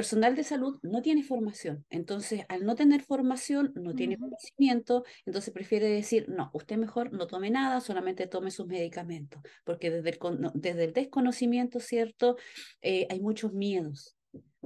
personal 0.00 0.34
de 0.34 0.44
salud 0.44 0.78
no 0.82 1.02
tiene 1.02 1.22
formación. 1.22 1.84
Entonces, 1.90 2.46
al 2.48 2.64
no 2.64 2.74
tener 2.74 3.02
formación, 3.02 3.74
no 3.74 3.94
tiene 3.94 4.16
conocimiento, 4.16 5.04
entonces 5.26 5.52
prefiere 5.52 5.88
decir, 5.88 6.24
no, 6.30 6.50
usted 6.54 6.78
mejor 6.78 7.12
no 7.12 7.26
tome 7.26 7.50
nada, 7.50 7.82
solamente 7.82 8.26
tome 8.26 8.50
sus 8.50 8.66
medicamentos, 8.66 9.42
porque 9.62 9.90
desde 9.90 10.08
el, 10.08 10.18
desde 10.54 10.84
el 10.84 10.94
desconocimiento, 10.94 11.80
¿cierto? 11.80 12.38
Eh, 12.80 13.06
hay 13.10 13.20
muchos 13.20 13.52
miedos. 13.52 14.16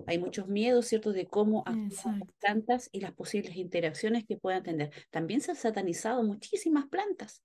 Hay 0.07 0.19
muchos 0.21 0.47
miedos, 0.47 0.87
¿cierto?, 0.87 1.13
de 1.13 1.27
cómo 1.27 1.65
actúan 1.67 2.21
las 2.21 2.29
plantas 2.39 2.89
y 2.93 3.01
las 3.01 3.13
posibles 3.13 3.57
interacciones 3.57 4.25
que 4.25 4.37
puedan 4.37 4.63
tener. 4.63 4.93
También 5.11 5.41
se 5.41 5.51
han 5.51 5.57
satanizado 5.57 6.23
muchísimas 6.23 6.87
plantas. 6.87 7.43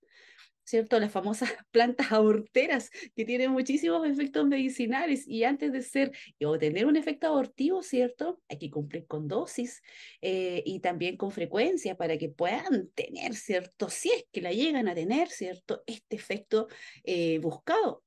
¿Cierto? 0.64 0.98
Las 0.98 1.12
famosas 1.12 1.50
plantas 1.70 2.12
aborteras 2.12 2.90
que 3.14 3.24
tienen 3.24 3.50
muchísimos 3.50 4.06
efectos 4.06 4.46
medicinales 4.46 5.26
y 5.26 5.44
antes 5.44 5.72
de 5.72 5.82
ser 5.82 6.12
o 6.44 6.58
tener 6.58 6.86
un 6.86 6.96
efecto 6.96 7.28
abortivo, 7.28 7.82
¿cierto? 7.82 8.40
Hay 8.48 8.58
que 8.58 8.70
cumplir 8.70 9.06
con 9.06 9.28
dosis 9.28 9.82
eh, 10.20 10.62
y 10.64 10.80
también 10.80 11.16
con 11.16 11.30
frecuencia 11.30 11.96
para 11.96 12.18
que 12.18 12.28
puedan 12.28 12.88
tener, 12.94 13.34
¿cierto? 13.34 13.88
Si 13.88 14.10
es 14.10 14.24
que 14.32 14.40
la 14.40 14.52
llegan 14.52 14.88
a 14.88 14.94
tener, 14.94 15.28
¿cierto? 15.28 15.82
Este 15.86 16.16
efecto 16.16 16.68
eh, 17.04 17.38
buscado. 17.38 18.02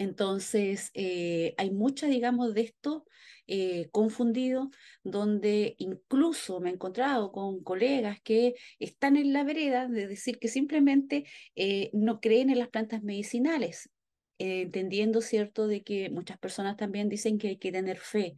Entonces, 0.00 0.90
eh, 0.94 1.54
hay 1.58 1.70
mucha, 1.70 2.06
digamos, 2.06 2.54
de 2.54 2.62
esto 2.62 3.04
eh, 3.46 3.90
confundido, 3.92 4.70
donde 5.04 5.74
incluso 5.78 6.58
me 6.60 6.70
he 6.70 6.72
encontrado 6.72 7.32
con 7.32 7.62
colegas 7.62 8.18
que 8.22 8.54
están 8.78 9.16
en 9.18 9.34
la 9.34 9.44
vereda 9.44 9.88
de 9.88 10.06
decir 10.08 10.38
que 10.38 10.48
simplemente 10.48 11.24
eh, 11.54 11.90
no 11.92 12.18
creen 12.20 12.48
en 12.48 12.58
las 12.60 12.70
plantas 12.70 13.02
medicinales, 13.02 13.90
entendiendo, 14.38 15.20
¿cierto?, 15.20 15.66
de 15.68 15.82
que 15.84 16.08
muchas 16.08 16.38
personas 16.38 16.78
también 16.78 17.10
dicen 17.10 17.36
que 17.36 17.48
hay 17.48 17.58
que 17.58 17.70
tener 17.72 17.98
fe 17.98 18.36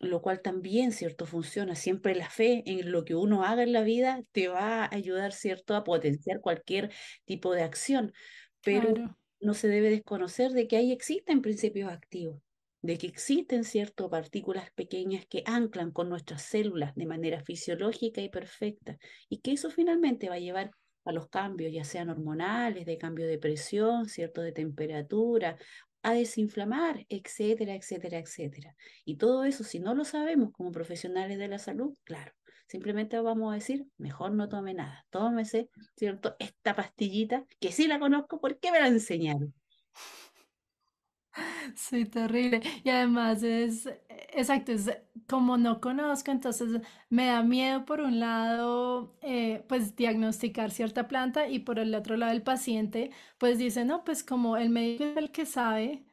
lo 0.00 0.22
cual 0.22 0.42
también, 0.42 0.92
¿cierto? 0.92 1.26
Funciona. 1.26 1.74
Siempre 1.76 2.14
la 2.14 2.28
fe 2.30 2.62
en 2.66 2.92
lo 2.92 3.04
que 3.04 3.14
uno 3.14 3.44
haga 3.44 3.62
en 3.62 3.72
la 3.72 3.82
vida 3.82 4.22
te 4.32 4.48
va 4.48 4.84
a 4.84 4.94
ayudar, 4.94 5.32
¿cierto?, 5.32 5.76
a 5.76 5.84
potenciar 5.84 6.40
cualquier 6.40 6.90
tipo 7.24 7.54
de 7.54 7.62
acción. 7.62 8.12
Pero 8.62 8.94
no 9.44 9.54
se 9.54 9.68
debe 9.68 9.90
desconocer 9.90 10.52
de 10.52 10.66
que 10.66 10.76
ahí 10.76 10.92
existen 10.92 11.42
principios 11.42 11.92
activos 11.92 12.40
de 12.84 12.98
que 12.98 13.06
existen 13.06 13.64
ciertas 13.64 14.08
partículas 14.10 14.70
pequeñas 14.72 15.24
que 15.24 15.42
anclan 15.46 15.90
con 15.90 16.10
nuestras 16.10 16.42
células 16.42 16.94
de 16.94 17.06
manera 17.06 17.40
fisiológica 17.40 18.20
y 18.20 18.28
perfecta, 18.28 18.98
y 19.30 19.38
que 19.38 19.52
eso 19.52 19.70
finalmente 19.70 20.28
va 20.28 20.34
a 20.34 20.38
llevar 20.38 20.70
a 21.06 21.12
los 21.12 21.28
cambios, 21.28 21.72
ya 21.72 21.82
sean 21.82 22.10
hormonales, 22.10 22.84
de 22.84 22.98
cambio 22.98 23.26
de 23.26 23.38
presión, 23.38 24.04
¿cierto? 24.04 24.42
De 24.42 24.52
temperatura, 24.52 25.56
a 26.02 26.12
desinflamar, 26.12 27.06
etcétera, 27.08 27.74
etcétera, 27.74 28.18
etcétera. 28.18 28.76
Y 29.06 29.16
todo 29.16 29.44
eso, 29.44 29.64
si 29.64 29.80
no 29.80 29.94
lo 29.94 30.04
sabemos 30.04 30.52
como 30.52 30.70
profesionales 30.70 31.38
de 31.38 31.48
la 31.48 31.58
salud, 31.58 31.94
claro, 32.04 32.32
simplemente 32.66 33.18
vamos 33.20 33.52
a 33.52 33.56
decir, 33.56 33.86
mejor 33.98 34.32
no 34.32 34.48
tome 34.48 34.74
nada, 34.74 35.06
tómese, 35.10 35.70
¿cierto? 35.96 36.36
Esta 36.38 36.74
pastillita, 36.76 37.46
que 37.60 37.72
sí 37.72 37.86
la 37.88 37.98
conozco 37.98 38.40
porque 38.40 38.70
me 38.72 38.80
la 38.80 38.88
enseñaron. 38.88 39.54
Sí, 41.76 42.04
terrible. 42.06 42.60
Y 42.84 42.90
además 42.90 43.42
es, 43.42 43.86
exacto, 44.32 44.72
es 44.72 44.90
como 45.28 45.56
no 45.56 45.80
conozco, 45.80 46.30
entonces 46.30 46.80
me 47.08 47.26
da 47.26 47.42
miedo 47.42 47.84
por 47.84 48.00
un 48.00 48.20
lado, 48.20 49.16
eh, 49.22 49.64
pues 49.68 49.96
diagnosticar 49.96 50.70
cierta 50.70 51.08
planta 51.08 51.48
y 51.48 51.60
por 51.60 51.78
el 51.78 51.94
otro 51.94 52.16
lado 52.16 52.32
el 52.32 52.42
paciente, 52.42 53.10
pues 53.38 53.58
dice, 53.58 53.84
no, 53.84 54.04
pues 54.04 54.22
como 54.24 54.56
el 54.56 54.70
médico 54.70 55.04
es 55.04 55.16
el 55.16 55.30
que 55.32 55.46
sabe, 55.46 56.04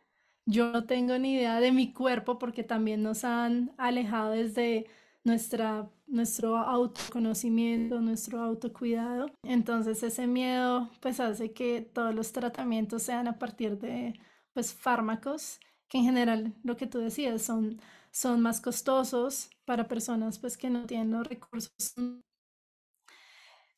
yo 0.45 0.71
no 0.71 0.85
tengo 0.85 1.17
ni 1.19 1.33
idea 1.35 1.59
de 1.59 1.71
mi 1.71 1.93
cuerpo 1.93 2.37
porque 2.39 2.63
también 2.63 3.03
nos 3.03 3.23
han 3.23 3.73
alejado 3.77 4.31
desde 4.31 4.87
nuestra, 5.23 5.89
nuestro 6.07 6.57
autoconocimiento, 6.57 8.01
nuestro 8.01 8.41
autocuidado. 8.41 9.27
Entonces 9.43 10.03
ese 10.03 10.27
miedo 10.27 10.89
pues 11.01 11.19
hace 11.19 11.53
que 11.53 11.81
todos 11.81 12.13
los 12.13 12.31
tratamientos 12.31 13.03
sean 13.03 13.27
a 13.27 13.37
partir 13.39 13.77
de 13.77 14.19
pues 14.53 14.73
fármacos 14.73 15.59
que 15.87 15.97
en 15.97 16.05
general 16.05 16.53
lo 16.63 16.77
que 16.77 16.87
tú 16.87 16.99
decías 16.99 17.41
son, 17.41 17.81
son 18.11 18.41
más 18.41 18.61
costosos 18.61 19.49
para 19.65 19.87
personas 19.87 20.39
pues 20.39 20.57
que 20.57 20.69
no 20.69 20.85
tienen 20.85 21.11
los 21.11 21.27
recursos. 21.27 21.93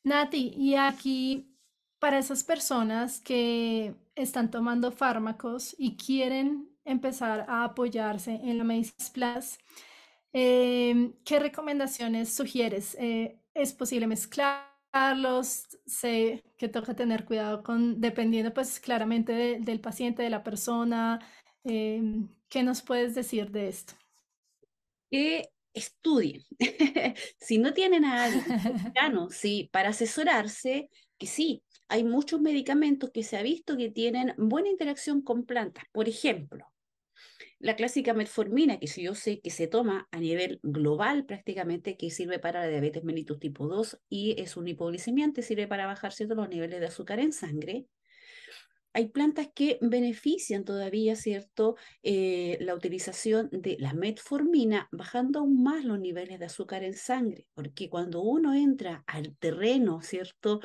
Nati, 0.04 0.52
y 0.56 0.76
aquí 0.76 1.54
para 1.98 2.18
esas 2.18 2.44
personas 2.44 3.20
que 3.20 3.94
están 4.14 4.50
tomando 4.50 4.92
fármacos 4.92 5.74
y 5.78 5.96
quieren 5.96 6.68
empezar 6.84 7.46
a 7.48 7.64
apoyarse 7.64 8.32
en 8.32 8.58
la 8.58 8.64
Medicina 8.64 9.10
Plus, 9.12 9.58
em, 10.34 11.14
¿qué 11.24 11.40
recomendaciones 11.40 12.34
sugieres? 12.34 12.94
Eh, 13.00 13.38
¿Es 13.54 13.72
posible 13.72 14.06
mezclar? 14.06 14.74
Carlos, 14.94 15.66
sé 15.86 16.44
que 16.56 16.68
toca 16.68 16.94
tener 16.94 17.24
cuidado 17.24 17.64
con, 17.64 18.00
dependiendo 18.00 18.54
pues 18.54 18.78
claramente 18.78 19.58
del 19.60 19.80
paciente, 19.80 20.22
de 20.22 20.30
la 20.30 20.44
persona. 20.44 21.18
Em, 21.64 22.28
¿qué 22.48 22.62
nos 22.62 22.80
puedes 22.80 23.12
decir 23.16 23.50
de 23.50 23.66
esto? 23.66 23.94
Que 25.10 25.50
estudien. 25.72 26.44
si 27.40 27.58
no 27.58 27.72
tienen 27.72 28.04
a 28.04 28.26
alguien 28.26 28.44
cercano, 28.92 29.30
sí, 29.30 29.68
para 29.72 29.88
asesorarse, 29.88 30.90
que 31.18 31.26
sí, 31.26 31.64
hay 31.88 32.04
muchos 32.04 32.40
medicamentos 32.40 33.10
que 33.10 33.24
se 33.24 33.36
ha 33.36 33.42
visto 33.42 33.76
que 33.76 33.90
tienen 33.90 34.32
buena 34.38 34.68
interacción 34.68 35.22
con 35.22 35.44
plantas. 35.44 35.84
Por 35.90 36.08
ejemplo, 36.08 36.66
la 37.64 37.76
clásica 37.76 38.12
metformina, 38.12 38.78
que 38.78 38.86
yo 38.86 39.14
sé 39.14 39.40
que 39.40 39.48
se 39.48 39.66
toma 39.66 40.06
a 40.10 40.18
nivel 40.18 40.60
global 40.62 41.24
prácticamente, 41.24 41.96
que 41.96 42.10
sirve 42.10 42.38
para 42.38 42.60
la 42.60 42.68
diabetes 42.68 43.04
mellitus 43.04 43.38
tipo 43.38 43.66
2 43.66 44.02
y 44.10 44.38
es 44.38 44.58
un 44.58 44.68
hipoglicemiante, 44.68 45.40
sirve 45.40 45.66
para 45.66 45.86
bajar 45.86 46.12
los 46.36 46.48
niveles 46.50 46.78
de 46.80 46.86
azúcar 46.86 47.20
en 47.20 47.32
sangre 47.32 47.86
hay 48.94 49.08
plantas 49.08 49.48
que 49.54 49.78
benefician 49.82 50.64
todavía, 50.64 51.16
¿cierto?, 51.16 51.76
eh, 52.02 52.56
la 52.60 52.74
utilización 52.74 53.50
de 53.52 53.76
la 53.78 53.92
metformina, 53.92 54.88
bajando 54.92 55.40
aún 55.40 55.62
más 55.62 55.84
los 55.84 55.98
niveles 56.00 56.38
de 56.38 56.46
azúcar 56.46 56.84
en 56.84 56.94
sangre, 56.94 57.48
porque 57.54 57.90
cuando 57.90 58.22
uno 58.22 58.54
entra 58.54 59.04
al 59.06 59.36
terreno, 59.36 60.00
¿cierto?, 60.02 60.60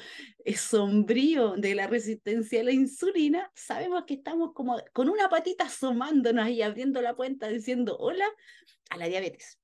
es 0.46 0.62
sombrío 0.62 1.56
de 1.58 1.76
la 1.76 1.88
resistencia 1.88 2.62
a 2.62 2.64
la 2.64 2.72
insulina, 2.72 3.52
sabemos 3.56 4.04
que 4.06 4.16
estamos 4.16 4.54
como 4.54 4.78
con 4.94 5.10
una 5.10 5.30
patita 5.30 5.66
asomándonos 5.66 6.50
y 6.50 6.62
abriendo 6.62 7.02
la 7.02 7.16
puerta 7.16 7.48
diciendo 7.50 7.98
hola 8.00 8.26
a 8.92 8.98
la 8.98 9.08
diabetes. 9.08 9.59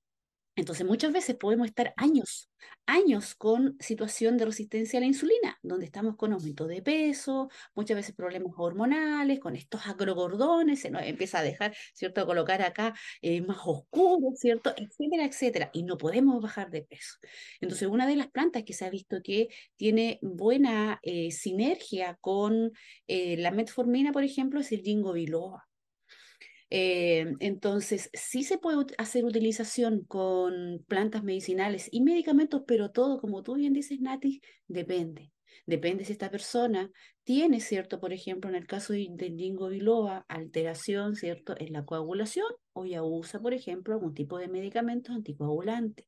Entonces 0.55 0.85
muchas 0.85 1.11
veces 1.13 1.35
podemos 1.35 1.67
estar 1.67 1.93
años, 1.97 2.49
años 2.85 3.35
con 3.35 3.75
situación 3.79 4.37
de 4.37 4.45
resistencia 4.45 4.97
a 4.99 5.01
la 5.01 5.07
insulina, 5.07 5.57
donde 5.63 5.85
estamos 5.85 6.15
con 6.15 6.31
aumento 6.33 6.65
de 6.67 6.81
peso, 6.81 7.49
muchas 7.75 7.97
veces 7.97 8.15
problemas 8.15 8.53
hormonales, 8.57 9.39
con 9.39 9.55
estos 9.55 9.85
agrogordones, 9.87 10.79
se 10.81 10.89
nos 10.91 11.03
empieza 11.03 11.39
a 11.39 11.43
dejar, 11.43 11.75
¿cierto?, 11.93 12.21
a 12.21 12.25
colocar 12.25 12.61
acá 12.61 12.93
eh, 13.21 13.41
más 13.41 13.57
oscuro, 13.65 14.29
¿cierto?, 14.35 14.73
etcétera, 14.77 15.25
etcétera, 15.25 15.69
y 15.73 15.83
no 15.83 15.97
podemos 15.97 16.41
bajar 16.41 16.69
de 16.71 16.83
peso. 16.83 17.15
Entonces 17.61 17.87
una 17.87 18.07
de 18.07 18.15
las 18.15 18.27
plantas 18.31 18.63
que 18.63 18.73
se 18.73 18.85
ha 18.85 18.89
visto 18.89 19.17
que 19.23 19.49
tiene 19.75 20.19
buena 20.21 20.99
eh, 21.03 21.31
sinergia 21.31 22.17
con 22.21 22.71
eh, 23.07 23.37
la 23.37 23.51
metformina, 23.51 24.11
por 24.11 24.23
ejemplo, 24.23 24.59
es 24.61 24.71
el 24.71 24.81
ginkgo 24.81 25.13
biloba. 25.13 25.65
Eh, 26.77 27.37
entonces, 27.39 28.09
sí 28.11 28.43
se 28.43 28.57
puede 28.57 28.85
hacer 28.97 29.23
utilización 29.23 30.03
con 30.03 30.83
plantas 30.89 31.23
medicinales 31.23 31.87
y 31.89 32.01
medicamentos, 32.01 32.63
pero 32.67 32.91
todo, 32.91 33.21
como 33.21 33.43
tú 33.43 33.53
bien 33.55 33.71
dices, 33.71 34.01
Nati, 34.01 34.41
depende. 34.67 35.31
Depende 35.65 36.03
si 36.03 36.11
esta 36.11 36.29
persona 36.29 36.91
tiene, 37.23 37.61
¿cierto? 37.61 38.01
Por 38.01 38.11
ejemplo, 38.11 38.49
en 38.49 38.57
el 38.57 38.67
caso 38.67 38.91
del 38.91 39.37
ginkgo 39.37 39.69
biloba, 39.69 40.25
alteración, 40.27 41.15
¿cierto? 41.15 41.55
En 41.57 41.71
la 41.71 41.85
coagulación 41.85 42.47
o 42.73 42.85
ya 42.85 43.03
usa, 43.03 43.39
por 43.39 43.53
ejemplo, 43.53 43.93
algún 43.93 44.13
tipo 44.13 44.37
de 44.37 44.49
medicamentos 44.49 45.15
anticoagulantes. 45.15 46.05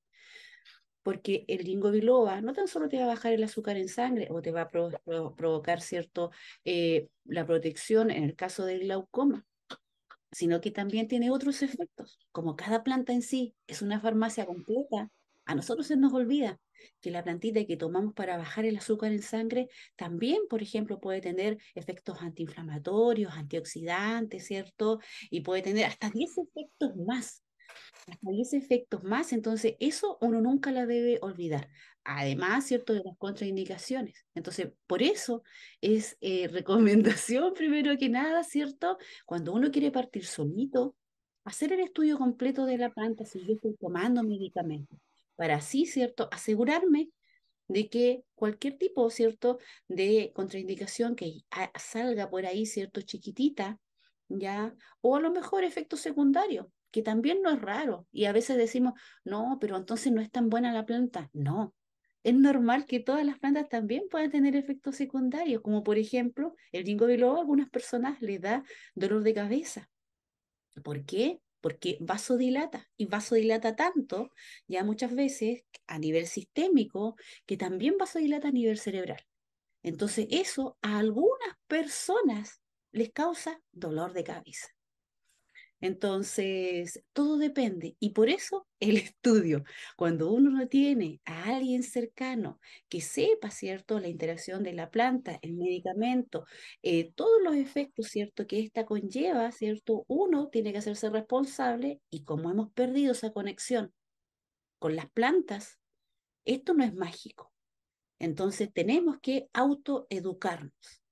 Porque 1.02 1.46
el 1.48 1.62
ginkgo 1.62 1.92
biloba 1.92 2.42
no 2.42 2.52
tan 2.52 2.68
solo 2.68 2.90
te 2.90 2.98
va 2.98 3.06
a 3.06 3.08
bajar 3.08 3.32
el 3.32 3.44
azúcar 3.46 3.78
en 3.78 3.88
sangre 3.88 4.28
o 4.32 4.42
te 4.42 4.52
va 4.52 4.64
a 4.64 4.70
provocar, 4.70 5.80
¿cierto? 5.80 6.32
Eh, 6.66 7.08
la 7.24 7.46
protección 7.48 8.12
en 8.12 8.26
el 8.26 8.36
caso 8.36 8.66
del 8.66 8.82
glaucoma, 8.82 9.47
sino 10.38 10.62
que 10.62 10.70
también 10.70 11.08
tiene 11.08 11.32
otros 11.32 11.64
efectos. 11.64 12.20
Como 12.32 12.56
cada 12.56 12.84
planta 12.84 13.12
en 13.12 13.24
sí 13.24 13.56
es 13.66 13.82
una 13.82 14.00
farmacia 14.00 14.46
completa, 14.46 15.10
a 15.46 15.56
nosotros 15.56 15.88
se 15.88 15.98
nos 15.98 16.14
olvida 16.14 16.60
que 17.02 17.10
la 17.10 17.24
plantita 17.24 17.66
que 17.66 17.76
tomamos 17.76 18.14
para 18.14 18.38
bajar 18.38 18.66
el 18.66 18.78
azúcar 18.78 19.12
en 19.12 19.24
sangre 19.24 19.68
también, 19.96 20.42
por 20.48 20.62
ejemplo, 20.62 21.00
puede 21.00 21.22
tener 21.22 21.58
efectos 21.74 22.22
antiinflamatorios, 22.22 23.34
antioxidantes, 23.34 24.46
¿cierto? 24.46 25.00
Y 25.32 25.42
puede 25.42 25.64
tener 25.64 25.86
hasta 25.86 26.12
10 26.12 26.38
efectos 26.38 26.96
más 26.98 27.44
hasta 28.08 28.32
10 28.32 28.54
efectos 28.54 29.04
más, 29.04 29.34
entonces 29.34 29.76
eso 29.80 30.18
uno 30.22 30.40
nunca 30.40 30.72
la 30.72 30.86
debe 30.86 31.20
olvidar. 31.22 31.70
Además, 32.10 32.66
¿cierto?, 32.66 32.94
de 32.94 33.04
las 33.04 33.18
contraindicaciones. 33.18 34.26
Entonces, 34.34 34.70
por 34.88 35.04
eso 35.04 35.44
es 35.82 36.18
eh, 36.22 36.48
recomendación, 36.52 37.54
primero 37.54 37.98
que 37.98 38.08
nada, 38.08 38.44
¿cierto? 38.46 38.98
Cuando 39.26 39.52
uno 39.54 39.72
quiere 39.72 39.92
partir 39.92 40.26
solito, 40.26 40.96
hacer 41.44 41.74
el 41.74 41.82
estudio 41.82 42.18
completo 42.18 42.66
de 42.66 42.78
la 42.78 42.92
planta 42.92 43.26
si 43.26 43.46
yo 43.46 43.56
estoy 43.56 43.76
tomando 43.76 44.24
medicamentos, 44.24 44.98
para 45.36 45.58
así, 45.58 45.86
¿cierto?, 45.86 46.30
asegurarme 46.32 47.10
de 47.68 47.90
que 47.90 48.24
cualquier 48.36 48.78
tipo, 48.78 49.10
¿cierto?, 49.10 49.60
de 49.90 50.32
contraindicación 50.34 51.14
que 51.18 51.42
salga 51.78 52.30
por 52.30 52.46
ahí, 52.46 52.66
¿cierto?, 52.66 53.02
chiquitita, 53.02 53.80
¿ya? 54.30 54.74
O 55.02 55.18
a 55.18 55.20
lo 55.20 55.32
mejor 55.32 55.66
efecto 55.66 55.98
secundario, 55.98 56.72
que 56.90 57.02
también 57.02 57.42
no 57.42 57.50
es 57.50 57.62
raro. 57.62 58.08
Y 58.14 58.26
a 58.26 58.32
veces 58.32 58.56
decimos, 58.56 58.94
no, 59.26 59.58
pero 59.60 59.76
entonces 59.76 60.14
no 60.14 60.22
es 60.22 60.32
tan 60.32 60.48
buena 60.50 60.72
la 60.72 60.86
planta. 60.86 61.30
No, 61.34 61.76
es 62.28 62.36
normal 62.36 62.86
que 62.86 63.00
todas 63.00 63.26
las 63.26 63.40
plantas 63.40 63.70
también 63.70 64.04
puedan 64.12 64.30
tener 64.30 64.58
efectos 64.58 64.98
secundarios, 64.98 65.62
como 65.62 65.82
por 65.82 65.98
ejemplo 65.98 66.56
el 66.74 66.84
ginkgo 66.84 67.06
biloba 67.06 67.38
a 67.38 67.40
algunas 67.40 67.70
personas 67.70 68.22
les 68.22 68.42
da 68.42 68.66
dolor 68.96 69.24
de 69.24 69.34
cabeza. 69.34 69.90
¿Por 70.84 71.06
qué? 71.06 71.40
Porque 71.62 71.98
vasodilata 72.02 72.86
y 72.98 73.06
vasodilata 73.06 73.78
tanto 73.78 74.30
ya 74.68 74.84
muchas 74.84 75.16
veces 75.16 75.64
a 75.88 76.00
nivel 76.00 76.28
sistémico 76.28 77.16
que 77.46 77.56
también 77.56 77.98
vasodilata 77.98 78.50
a 78.50 78.52
nivel 78.52 78.78
cerebral. 78.78 79.22
Entonces 79.82 80.28
eso 80.30 80.78
a 80.82 80.98
algunas 80.98 81.56
personas 81.68 82.60
les 82.92 83.10
causa 83.14 83.62
dolor 83.72 84.12
de 84.12 84.26
cabeza. 84.26 84.77
Entonces, 85.82 87.04
todo 87.14 87.38
depende. 87.38 87.96
Y 88.00 88.12
por 88.12 88.30
eso 88.30 88.68
el 88.80 88.98
estudio, 88.98 89.64
cuando 89.96 90.32
uno 90.32 90.50
no 90.52 90.68
tiene 90.68 91.22
a 91.26 91.56
alguien 91.56 91.84
cercano 91.84 92.60
que 92.90 93.02
sepa, 93.02 93.52
¿cierto?, 93.52 94.00
la 94.00 94.08
interacción 94.08 94.64
de 94.64 94.74
la 94.74 94.90
planta, 94.90 95.40
el 95.42 95.54
medicamento, 95.56 96.46
eh, 96.82 97.12
todos 97.16 97.42
los 97.44 97.56
efectos, 97.56 98.08
¿cierto?, 98.08 98.48
que 98.48 98.60
ésta 98.62 98.86
conlleva, 98.86 99.52
¿cierto?, 99.52 100.04
uno 100.08 100.50
tiene 100.50 100.72
que 100.72 100.80
hacerse 100.80 101.10
responsable 101.10 102.02
y 102.10 102.24
como 102.24 102.50
hemos 102.52 102.72
perdido 102.72 103.12
esa 103.14 103.32
conexión 103.32 103.94
con 104.80 104.96
las 104.96 105.10
plantas, 105.12 105.80
esto 106.46 106.74
no 106.74 106.84
es 106.84 106.94
mágico. 106.96 107.54
Entonces, 108.20 108.72
tenemos 108.74 109.20
que 109.22 109.50
autoeducarnos. 109.54 111.04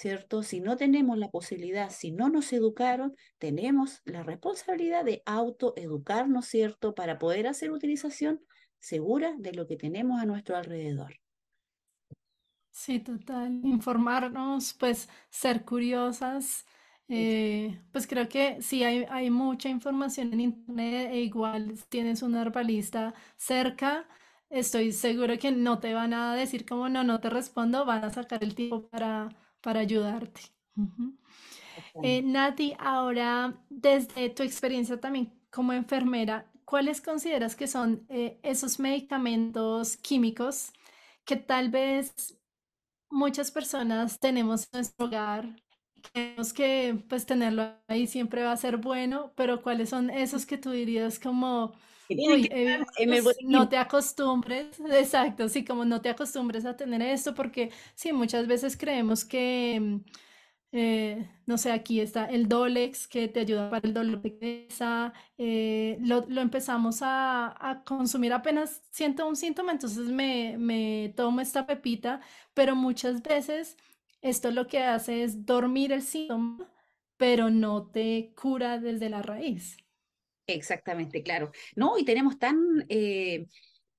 ¿Cierto? 0.00 0.42
Si 0.42 0.60
no 0.60 0.76
tenemos 0.76 1.18
la 1.18 1.30
posibilidad, 1.30 1.90
si 1.90 2.12
no 2.12 2.28
nos 2.30 2.52
educaron, 2.52 3.14
tenemos 3.38 4.00
la 4.04 4.22
responsabilidad 4.22 5.04
de 5.04 5.22
autoeducarnos, 5.26 6.46
¿cierto? 6.46 6.94
Para 6.94 7.18
poder 7.18 7.46
hacer 7.46 7.70
utilización 7.70 8.40
segura 8.78 9.34
de 9.38 9.52
lo 9.52 9.66
que 9.66 9.76
tenemos 9.76 10.20
a 10.20 10.26
nuestro 10.26 10.56
alrededor. 10.56 11.14
Sí, 12.70 13.00
total. 13.00 13.60
Informarnos, 13.64 14.74
pues 14.74 15.08
ser 15.28 15.64
curiosas. 15.64 16.64
eh, 17.08 17.82
pues 17.92 18.06
creo 18.06 18.28
que 18.28 18.62
sí 18.62 18.84
hay, 18.84 19.04
hay 19.10 19.30
mucha 19.30 19.68
información 19.68 20.32
en 20.32 20.40
internet 20.40 21.10
e 21.12 21.20
igual 21.22 21.74
tienes 21.88 22.22
un 22.22 22.36
herbalista 22.36 23.14
cerca. 23.36 24.08
Estoy 24.48 24.92
seguro 24.92 25.38
que 25.38 25.50
no 25.52 25.78
te 25.80 25.92
van 25.94 26.14
a 26.14 26.34
decir 26.34 26.64
como 26.66 26.88
no, 26.88 27.04
no 27.04 27.20
te 27.20 27.30
respondo, 27.30 27.84
van 27.84 28.04
a 28.04 28.10
sacar 28.10 28.42
el 28.44 28.54
tiempo 28.54 28.88
para, 28.88 29.28
para 29.60 29.80
ayudarte. 29.80 30.42
Eh, 32.02 32.22
Nati, 32.22 32.74
ahora 32.78 33.54
desde 33.68 34.30
tu 34.30 34.42
experiencia 34.42 35.00
también 35.00 35.32
como 35.50 35.72
enfermera, 35.72 36.50
¿cuáles 36.64 37.00
consideras 37.00 37.56
que 37.56 37.66
son 37.66 38.06
eh, 38.08 38.38
esos 38.42 38.78
medicamentos 38.78 39.96
químicos 39.96 40.72
que 41.24 41.36
tal 41.36 41.70
vez 41.70 42.38
muchas 43.10 43.50
personas 43.50 44.18
tenemos 44.20 44.64
en 44.64 44.70
nuestro 44.74 45.06
hogar? 45.06 45.56
Creemos 46.12 46.52
que 46.52 47.04
pues 47.08 47.26
tenerlo 47.26 47.74
ahí 47.88 48.06
siempre 48.06 48.42
va 48.44 48.52
a 48.52 48.56
ser 48.56 48.78
bueno, 48.78 49.32
pero 49.36 49.62
¿cuáles 49.62 49.90
son 49.90 50.10
esos 50.10 50.46
que 50.46 50.58
tú 50.58 50.70
dirías 50.70 51.18
como, 51.18 51.74
Que 52.10 52.16
tienen 52.16 52.40
que 52.40 52.42
uy, 52.42 52.48
estar 52.48 52.60
eh, 52.60 52.86
en 52.96 53.12
el 53.14 53.22
pues 53.22 53.36
no 53.42 53.68
te 53.68 53.76
acostumbres, 53.78 54.78
exacto, 54.92 55.48
sí, 55.48 55.64
como 55.64 55.84
no 55.84 56.00
te 56.02 56.08
acostumbres 56.10 56.64
a 56.66 56.76
tener 56.76 57.02
esto, 57.02 57.34
porque 57.34 57.70
sí, 57.94 58.12
muchas 58.12 58.46
veces 58.46 58.76
creemos 58.76 59.24
que, 59.24 59.78
mm, 59.80 59.96
eh, 60.72 61.30
no 61.46 61.58
sé, 61.58 61.72
aquí 61.72 62.00
está 62.00 62.26
el 62.26 62.48
Dolex 62.48 63.08
que 63.08 63.28
te 63.28 63.40
ayuda 63.40 63.70
para 63.70 63.86
el 63.88 63.94
dolor 63.94 64.22
de 64.22 64.38
cabeza, 64.38 65.12
eh, 65.38 65.98
lo, 66.02 66.26
lo 66.28 66.40
empezamos 66.42 67.02
a, 67.02 67.54
a 67.70 67.84
consumir 67.84 68.32
apenas 68.32 68.82
siento 68.90 69.26
un 69.28 69.36
síntoma, 69.36 69.72
entonces 69.72 70.06
me, 70.08 70.56
me 70.58 71.12
tomo 71.16 71.40
esta 71.40 71.66
pepita, 71.66 72.20
pero 72.54 72.76
muchas 72.76 73.22
veces 73.22 73.76
esto 74.22 74.50
lo 74.52 74.66
que 74.68 74.80
hace 74.82 75.24
es 75.24 75.46
dormir 75.46 75.92
el 75.92 76.02
síntoma, 76.02 76.68
pero 77.16 77.50
no 77.50 77.86
te 77.90 78.32
cura 78.36 78.78
desde 78.78 79.10
la 79.10 79.22
raíz. 79.22 79.76
Exactamente, 80.46 81.22
claro. 81.22 81.50
No, 81.76 81.98
y 81.98 82.04
tenemos 82.04 82.38
tan 82.38 82.58
eh, 82.88 83.46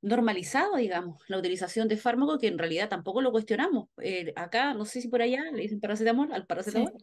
normalizado, 0.01 0.75
digamos, 0.77 1.23
la 1.27 1.37
utilización 1.37 1.87
de 1.87 1.97
fármacos 1.97 2.39
que 2.39 2.47
en 2.47 2.57
realidad 2.57 2.89
tampoco 2.89 3.21
lo 3.21 3.31
cuestionamos. 3.31 3.89
Eh, 4.01 4.33
acá, 4.35 4.73
no 4.73 4.85
sé 4.85 5.01
si 5.01 5.07
por 5.07 5.21
allá 5.21 5.43
le 5.51 5.61
dicen 5.63 5.79
paracetamol 5.79 6.33
al 6.33 6.45
paracetamol. 6.45 6.93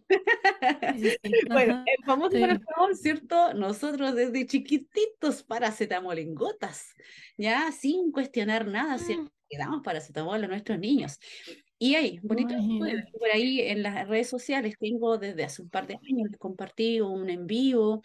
Sí, 0.92 1.16
Bueno, 1.50 1.82
el 1.86 2.04
famoso 2.04 2.32
sí. 2.32 2.40
paracetamol, 2.40 2.96
¿cierto? 2.96 3.54
Nosotros 3.54 4.14
desde 4.14 4.46
chiquititos 4.46 5.42
paracetamol 5.44 6.18
en 6.18 6.34
gotas, 6.34 6.94
ya 7.36 7.70
sin 7.72 8.12
cuestionar 8.12 8.66
nada, 8.66 8.98
¿cierto? 8.98 9.24
Mm, 9.24 9.28
Le 9.50 9.58
damos 9.58 9.82
paracetamol 9.82 10.42
a 10.44 10.48
nuestros 10.48 10.78
niños. 10.78 11.18
Y 11.78 11.94
hay 11.94 12.18
bonito 12.22 12.54
estudio, 12.56 12.98
Imagínate. 12.98 13.12
por 13.18 13.28
ahí 13.32 13.60
en 13.60 13.82
las 13.84 14.08
redes 14.08 14.28
sociales 14.28 14.76
tengo 14.78 15.16
desde 15.18 15.44
hace 15.44 15.62
un 15.62 15.70
par 15.70 15.86
de 15.86 15.94
años, 15.94 16.28
les 16.30 16.38
compartí 16.38 17.00
un 17.00 17.30
en 17.30 17.46
vivo, 17.46 18.02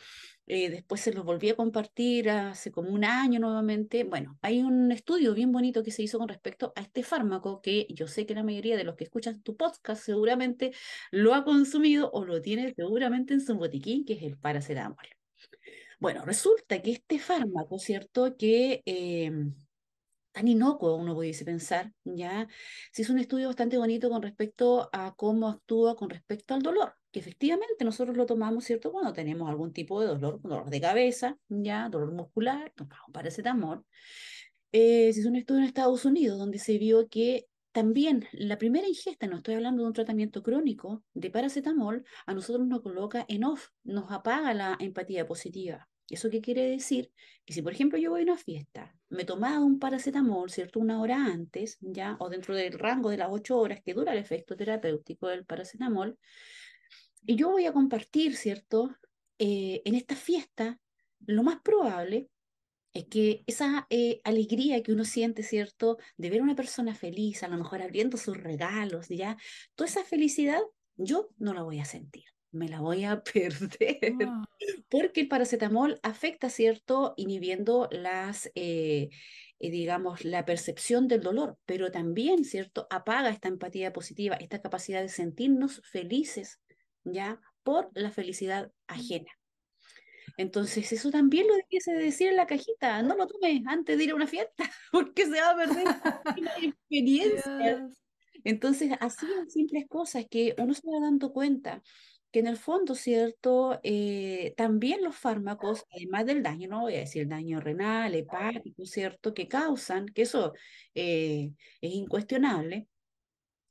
eh, 0.47 0.69
después 0.69 1.01
se 1.01 1.13
los 1.13 1.23
volví 1.25 1.49
a 1.49 1.55
compartir 1.55 2.29
hace 2.29 2.71
como 2.71 2.89
un 2.89 3.05
año 3.05 3.39
nuevamente. 3.39 4.03
Bueno, 4.03 4.37
hay 4.41 4.61
un 4.61 4.91
estudio 4.91 5.33
bien 5.33 5.51
bonito 5.51 5.83
que 5.83 5.91
se 5.91 6.03
hizo 6.03 6.19
con 6.19 6.27
respecto 6.27 6.73
a 6.75 6.81
este 6.81 7.03
fármaco 7.03 7.61
que 7.61 7.87
yo 7.89 8.07
sé 8.07 8.25
que 8.25 8.35
la 8.35 8.43
mayoría 8.43 8.77
de 8.77 8.83
los 8.83 8.95
que 8.95 9.05
escuchan 9.05 9.41
tu 9.41 9.55
podcast 9.55 10.03
seguramente 10.03 10.73
lo 11.11 11.33
ha 11.33 11.43
consumido 11.45 12.11
o 12.11 12.25
lo 12.25 12.41
tiene 12.41 12.73
seguramente 12.75 13.33
en 13.33 13.41
su 13.41 13.55
botiquín, 13.55 14.05
que 14.05 14.13
es 14.13 14.23
el 14.23 14.37
paracetamol. 14.37 15.07
Bueno, 15.99 16.25
resulta 16.25 16.81
que 16.81 16.91
este 16.91 17.19
fármaco, 17.19 17.79
¿cierto? 17.79 18.35
Que... 18.37 18.81
em, 18.85 19.55
tan 20.31 20.47
inocuo, 20.47 20.95
uno 20.95 21.13
pudiese 21.15 21.45
pensar, 21.45 21.93
¿ya? 22.03 22.47
Se 22.91 23.03
hizo 23.03 23.13
un 23.13 23.19
estudio 23.19 23.47
bastante 23.47 23.77
bonito 23.77 24.09
con 24.09 24.21
respecto 24.21 24.89
a 24.91 25.13
cómo 25.15 25.47
actúa 25.49 25.95
con 25.95 26.09
respecto 26.09 26.53
al 26.55 26.61
dolor, 26.63 26.95
que 27.13 27.19
efectivamente 27.19 27.85
nosotros 27.85 28.17
lo 28.17 28.25
tomamos, 28.25 28.65
¿cierto? 28.65 28.91
Cuando 28.91 29.13
tenemos 29.13 29.47
algún 29.47 29.71
tipo 29.71 30.01
de 30.01 30.07
dolor, 30.07 30.41
dolor 30.41 30.69
de 30.69 30.81
cabeza, 30.81 31.37
¿ya? 31.47 31.87
Dolor 31.87 32.11
muscular, 32.11 32.73
tomamos 32.75 33.05
paracetamol. 33.13 33.85
Eh, 34.71 35.13
se 35.13 35.19
hizo 35.19 35.29
un 35.29 35.35
estudio 35.35 35.61
en 35.61 35.67
Estados 35.67 36.03
Unidos 36.05 36.39
donde 36.39 36.57
se 36.57 36.79
vio 36.79 37.07
que 37.07 37.45
también 37.71 38.25
la 38.31 38.57
primera 38.57 38.87
ingesta, 38.87 39.27
no 39.27 39.37
estoy 39.37 39.53
hablando 39.55 39.83
de 39.83 39.87
un 39.87 39.93
tratamiento 39.93 40.41
crónico 40.41 41.03
de 41.13 41.29
paracetamol, 41.29 42.03
a 42.25 42.33
nosotros 42.33 42.67
nos 42.67 42.81
coloca 42.81 43.25
en 43.27 43.43
off, 43.43 43.69
nos 43.83 44.11
apaga 44.11 44.53
la 44.55 44.75
empatía 44.79 45.27
positiva. 45.27 45.87
¿Eso 46.09 46.29
qué 46.29 46.41
quiere 46.41 46.63
decir? 46.69 47.11
Que 47.45 47.53
si, 47.53 47.61
por 47.61 47.73
ejemplo, 47.73 47.97
yo 47.99 48.09
voy 48.09 48.21
a 48.21 48.23
una 48.23 48.37
fiesta, 48.37 48.95
me 49.09 49.23
tomaba 49.23 49.59
un 49.59 49.79
paracetamol, 49.79 50.49
¿cierto? 50.49 50.79
Una 50.79 50.99
hora 50.99 51.25
antes, 51.25 51.77
¿ya? 51.81 52.17
O 52.19 52.29
dentro 52.29 52.55
del 52.55 52.73
rango 52.77 53.09
de 53.09 53.17
las 53.17 53.29
ocho 53.31 53.57
horas 53.59 53.81
que 53.83 53.93
dura 53.93 54.13
el 54.13 54.19
efecto 54.19 54.55
terapéutico 54.55 55.27
del 55.27 55.45
paracetamol, 55.45 56.17
y 57.25 57.35
yo 57.35 57.49
voy 57.51 57.65
a 57.65 57.73
compartir, 57.73 58.35
¿cierto? 58.35 58.95
Eh, 59.39 59.81
en 59.85 59.95
esta 59.95 60.15
fiesta, 60.15 60.79
lo 61.25 61.43
más 61.43 61.59
probable 61.61 62.29
es 62.93 63.05
que 63.05 63.43
esa 63.47 63.87
eh, 63.89 64.21
alegría 64.23 64.83
que 64.83 64.91
uno 64.93 65.03
siente, 65.05 65.41
¿cierto? 65.43 65.97
De 66.17 66.29
ver 66.29 66.41
a 66.41 66.43
una 66.43 66.55
persona 66.55 66.93
feliz, 66.95 67.41
a 67.43 67.47
lo 67.47 67.57
mejor 67.57 67.81
abriendo 67.81 68.17
sus 68.17 68.37
regalos, 68.37 69.07
¿ya? 69.09 69.37
Toda 69.75 69.89
esa 69.89 70.03
felicidad 70.03 70.61
yo 70.95 71.29
no 71.37 71.53
la 71.53 71.63
voy 71.63 71.79
a 71.79 71.85
sentir, 71.85 72.25
me 72.51 72.67
la 72.69 72.81
voy 72.81 73.03
a 73.05 73.23
perder, 73.33 74.15
Wow. 74.15 74.43
porque 74.89 75.21
el 75.21 75.27
paracetamol 75.27 75.99
afecta, 76.03 76.49
¿cierto? 76.49 77.13
Inhibiendo 77.17 77.89
las, 77.91 78.51
eh, 78.55 79.09
eh, 79.59 79.71
digamos, 79.71 80.23
la 80.25 80.45
percepción 80.45 81.07
del 81.07 81.21
dolor, 81.21 81.57
pero 81.65 81.91
también, 81.91 82.43
¿cierto? 82.45 82.85
Apaga 82.91 83.29
esta 83.29 83.47
empatía 83.47 83.91
positiva, 83.93 84.35
esta 84.35 84.61
capacidad 84.61 85.01
de 85.01 85.09
sentirnos 85.09 85.81
felices, 85.83 86.59
¿ya? 87.03 87.39
Por 87.63 87.89
la 87.93 88.11
felicidad 88.11 88.71
ajena. 88.87 89.31
Entonces, 90.37 90.91
eso 90.91 91.11
también 91.11 91.47
lo 91.47 91.55
debiese 91.55 91.93
decir 91.93 92.29
en 92.29 92.37
la 92.37 92.47
cajita. 92.47 93.01
No 93.03 93.15
lo 93.15 93.27
tome 93.27 93.63
antes 93.67 93.97
de 93.97 94.03
ir 94.03 94.11
a 94.11 94.15
una 94.15 94.27
fiesta, 94.27 94.63
porque 94.91 95.25
se 95.25 95.39
va 95.41 95.51
a 95.51 95.55
perder 95.55 95.85
una 96.39 96.51
experiencia. 96.61 97.87
Entonces, 98.43 98.91
así 98.99 99.25
en 99.39 99.49
simples 99.49 99.85
cosas 99.87 100.25
que 100.29 100.55
uno 100.57 100.73
se 100.73 100.89
va 100.89 100.99
dando 100.99 101.31
cuenta 101.31 101.81
que 102.31 102.39
en 102.39 102.47
el 102.47 102.57
fondo, 102.57 102.95
¿cierto? 102.95 103.79
Eh, 103.83 104.55
también 104.57 105.03
los 105.03 105.15
fármacos, 105.15 105.85
además 105.95 106.25
del 106.25 106.41
daño, 106.41 106.67
no 106.67 106.81
voy 106.81 106.95
a 106.95 106.99
decir 106.99 107.27
daño 107.27 107.59
renal, 107.59 108.15
hepático, 108.15 108.85
¿cierto? 108.85 109.35
Que 109.35 109.47
causan, 109.47 110.07
que 110.07 110.23
eso 110.23 110.53
eh, 110.95 111.51
es 111.79 111.93
incuestionable, 111.93 112.87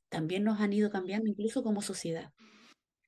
también 0.08 0.44
nos 0.44 0.60
han 0.60 0.72
ido 0.72 0.90
cambiando 0.90 1.28
incluso 1.28 1.64
como 1.64 1.82
sociedad. 1.82 2.32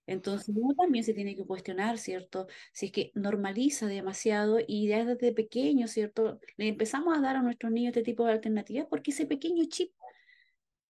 Entonces 0.06 0.54
uno 0.56 0.74
también 0.74 1.04
se 1.04 1.14
tiene 1.14 1.34
que 1.36 1.44
cuestionar, 1.46 1.98
¿cierto? 1.98 2.46
Si 2.72 2.86
es 2.86 2.92
que 2.92 3.12
normaliza 3.14 3.86
demasiado 3.86 4.58
y 4.66 4.88
ya 4.88 5.04
desde 5.04 5.32
pequeño, 5.32 5.88
¿cierto? 5.88 6.40
Le 6.56 6.68
empezamos 6.68 7.16
a 7.16 7.20
dar 7.20 7.36
a 7.36 7.42
nuestros 7.42 7.72
niños 7.72 7.90
este 7.90 8.02
tipo 8.02 8.26
de 8.26 8.32
alternativas 8.32 8.86
porque 8.90 9.10
ese 9.12 9.26
pequeño 9.26 9.64
chip 9.68 9.92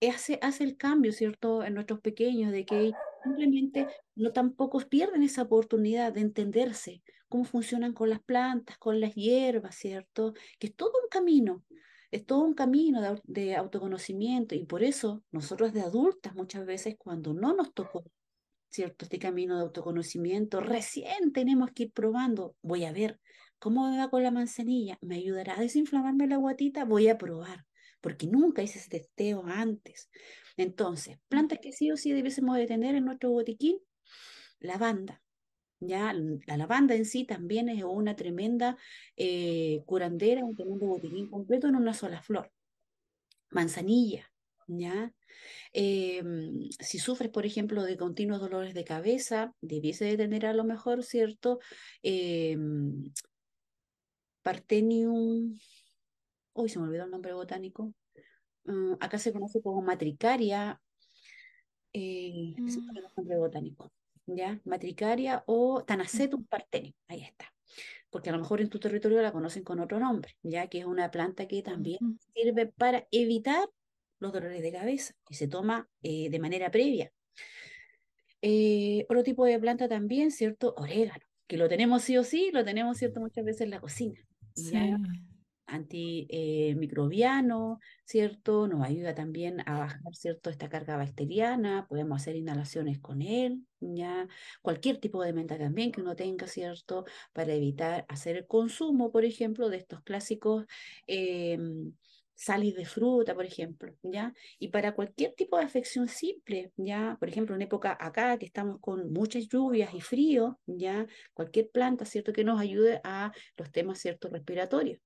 hace, 0.09 0.39
hace 0.43 0.65
el 0.65 0.77
cambio, 0.77 1.13
¿cierto? 1.13 1.65
En 1.65 1.75
nuestros 1.75 2.01
pequeños, 2.01 2.53
de 2.53 2.65
que 2.65 2.93
simplemente 3.23 3.87
no 4.15 4.33
tampoco 4.33 4.79
pierden 4.81 5.23
esa 5.23 5.43
oportunidad 5.43 6.13
de 6.13 6.21
entenderse 6.21 7.03
cómo 7.29 7.45
funcionan 7.45 7.93
con 7.95 8.11
las 8.11 8.21
plantas, 8.23 8.79
con 8.79 9.01
las 9.01 9.15
hierbas, 9.15 9.75
¿cierto? 9.77 10.35
Que 10.59 10.69
es 10.69 10.77
todo 10.77 10.93
un 11.03 11.09
camino. 11.09 11.65
Es 12.11 12.25
todo 12.27 12.43
un 12.45 12.55
camino 12.55 13.03
de, 13.03 13.21
de 13.25 13.57
autoconocimiento 13.57 14.55
y 14.55 14.65
por 14.67 14.85
eso 14.85 15.25
nosotros 15.33 15.73
de 15.73 15.81
adultas 15.81 16.35
muchas 16.35 16.65
veces 16.65 16.95
cuando 16.97 17.35
no 17.35 17.55
nos 17.57 17.75
tocó 17.75 18.05
¿cierto? 18.75 19.05
Este 19.05 19.21
camino 19.21 19.57
de 19.57 19.63
autoconocimiento. 19.63 20.61
Recién 20.61 21.33
tenemos 21.33 21.71
que 21.71 21.85
ir 21.85 21.93
probando. 21.93 22.57
Voy 22.61 22.85
a 22.85 22.93
ver 22.93 23.21
cómo 23.61 23.89
me 23.89 23.99
va 23.99 24.11
con 24.11 24.25
la 24.25 24.33
manzanilla. 24.33 24.99
¿Me 25.01 25.17
ayudará 25.17 25.57
a 25.57 25.61
desinflamarme 25.61 26.27
la 26.27 26.39
guatita? 26.39 26.85
Voy 26.85 27.09
a 27.09 27.17
probar, 27.17 27.67
porque 28.01 28.27
nunca 28.27 28.63
hice 28.63 28.81
ese 28.81 28.91
testeo 28.91 29.45
antes. 29.47 30.11
Entonces, 30.57 31.19
plantas 31.29 31.61
que 31.63 31.71
sí 31.71 31.93
o 31.93 31.97
sí 31.97 32.13
debiésemos 32.13 32.57
de 32.57 32.67
tener 32.67 32.97
en 32.97 33.05
nuestro 33.05 33.31
botiquín, 33.31 33.79
lavanda. 34.59 35.23
Ya, 35.79 36.13
la 36.47 36.57
lavanda 36.57 36.97
en 36.97 37.05
sí 37.05 37.25
también 37.25 37.69
es 37.69 37.85
una 37.85 38.17
tremenda 38.17 38.77
eh, 39.17 39.83
curandera, 39.87 40.45
un 40.45 40.57
tremendo 40.57 40.87
botiquín 40.87 41.31
completo 41.31 41.69
en 41.69 41.77
una 41.77 41.95
sola 41.95 42.23
flor. 42.23 42.51
Manzanilla, 43.51 44.33
¿ya? 44.67 45.13
Eh, 45.73 46.23
si 46.81 46.99
sufres, 46.99 47.31
por 47.31 47.47
ejemplo, 47.47 47.83
de 47.83 47.97
continuos 47.97 48.41
dolores 48.41 48.75
de 48.75 48.85
cabeza, 48.85 49.55
debiese 49.61 50.05
de 50.05 50.17
tener 50.17 50.47
a 50.47 50.55
lo 50.55 50.65
mejor, 50.65 51.03
¿cierto? 51.03 51.59
Eh, 52.03 52.57
Partenium, 54.43 55.59
hoy 56.53 56.69
se 56.69 56.79
me 56.79 56.85
olvidó 56.85 57.05
el 57.05 57.11
nombre 57.11 57.33
botánico. 57.33 57.95
Mm, 58.65 58.95
acá 59.01 59.19
se 59.19 59.33
conoce 59.33 59.63
como 59.63 59.83
matricaria, 59.83 60.81
eh, 61.93 62.55
ese 62.67 62.81
es 62.81 62.85
Mm, 62.85 62.97
el 62.97 63.05
nombre 63.17 63.39
botánico, 63.39 63.93
¿ya? 64.27 64.61
Matricaria 64.65 65.45
o 65.47 65.83
Tanacetum 65.85 66.45
partenium, 66.45 66.95
ahí 67.09 67.23
está. 67.23 67.53
Porque 68.11 68.31
a 68.31 68.33
lo 68.33 68.39
mejor 68.39 68.61
en 68.61 68.69
tu 68.69 68.79
territorio 68.79 69.23
la 69.23 69.33
conocen 69.33 69.65
con 69.65 69.81
otro 69.81 69.99
nombre, 69.99 70.37
ya 70.43 70.69
que 70.69 70.81
es 70.81 70.85
una 70.85 71.11
planta 71.11 71.49
que 71.49 71.63
también 71.63 71.99
sirve 72.35 72.67
para 72.67 73.07
evitar 73.11 73.69
los 74.19 74.33
dolores 74.33 74.63
de 74.63 74.73
cabeza 74.73 75.15
y 75.29 75.35
se 75.35 75.49
toma 75.49 75.89
eh, 76.03 76.31
de 76.31 76.39
manera 76.39 76.71
previa. 76.71 77.13
Eh, 78.43 79.07
otro 79.09 79.23
tipo 79.23 79.45
de 79.45 79.59
planta 79.59 79.89
también, 79.89 80.31
¿cierto? 80.31 80.75
Orégano, 80.77 81.25
que 81.47 81.57
lo 81.57 81.69
tenemos 81.69 82.03
sí 82.03 82.17
o 82.17 82.25
sí, 82.25 82.51
lo 82.53 82.65
tenemos, 82.65 82.99
¿cierto? 82.99 83.21
Muchas 83.21 83.45
veces 83.45 83.63
en 83.63 83.71
la 83.71 83.81
cocina. 83.81 84.21
Sí 84.55 84.77
antimicrobiano, 85.67 87.81
¿cierto? 88.05 88.69
Nos 88.69 88.87
ayuda 88.87 89.15
también 89.15 89.61
a 89.67 89.79
bajar, 89.79 90.15
¿cierto? 90.15 90.51
Esta 90.51 90.69
carga 90.69 90.97
bacteriana, 90.97 91.87
podemos 91.89 92.21
hacer 92.21 92.37
inhalaciones 92.37 92.99
con 93.01 93.23
él, 93.23 93.67
¿ya? 93.81 94.29
Cualquier 94.63 94.99
tipo 94.99 95.23
de 95.23 95.33
menta 95.33 95.59
también 95.59 95.93
que 95.93 96.03
uno 96.03 96.17
tenga, 96.17 96.47
¿cierto? 96.47 97.05
Para 97.33 97.55
evitar 97.55 98.05
hacer 98.09 98.37
el 98.37 98.47
consumo, 98.47 99.11
por 99.11 99.25
ejemplo, 99.25 99.71
de 99.71 99.79
estos 99.79 100.03
clásicos 100.03 100.67
eh, 101.07 101.59
salis 102.35 102.75
de 102.75 102.85
fruta, 102.85 103.35
por 103.35 103.45
ejemplo, 103.45 103.95
¿ya? 104.03 104.33
Y 104.59 104.69
para 104.69 104.95
cualquier 104.95 105.35
tipo 105.35 105.59
de 105.59 105.65
afección 105.65 106.09
simple, 106.09 106.73
¿ya? 106.77 107.17
Por 107.21 107.29
ejemplo, 107.29 107.55
en 107.55 107.63
época 107.63 107.97
acá 108.01 108.39
que 108.39 108.47
estamos 108.47 108.81
con 108.81 109.13
muchas 109.13 109.49
lluvias 109.49 109.95
y 109.95 110.01
frío, 110.01 110.59
¿ya? 110.67 111.07
Cualquier 111.33 111.71
planta, 111.71 112.05
¿cierto? 112.05 112.33
Que 112.33 112.45
nos 112.45 112.61
ayude 112.61 113.01
a 113.05 113.33
los 113.57 113.71
temas, 113.71 113.99
¿cierto? 113.99 114.29
Respiratorios 114.29 115.01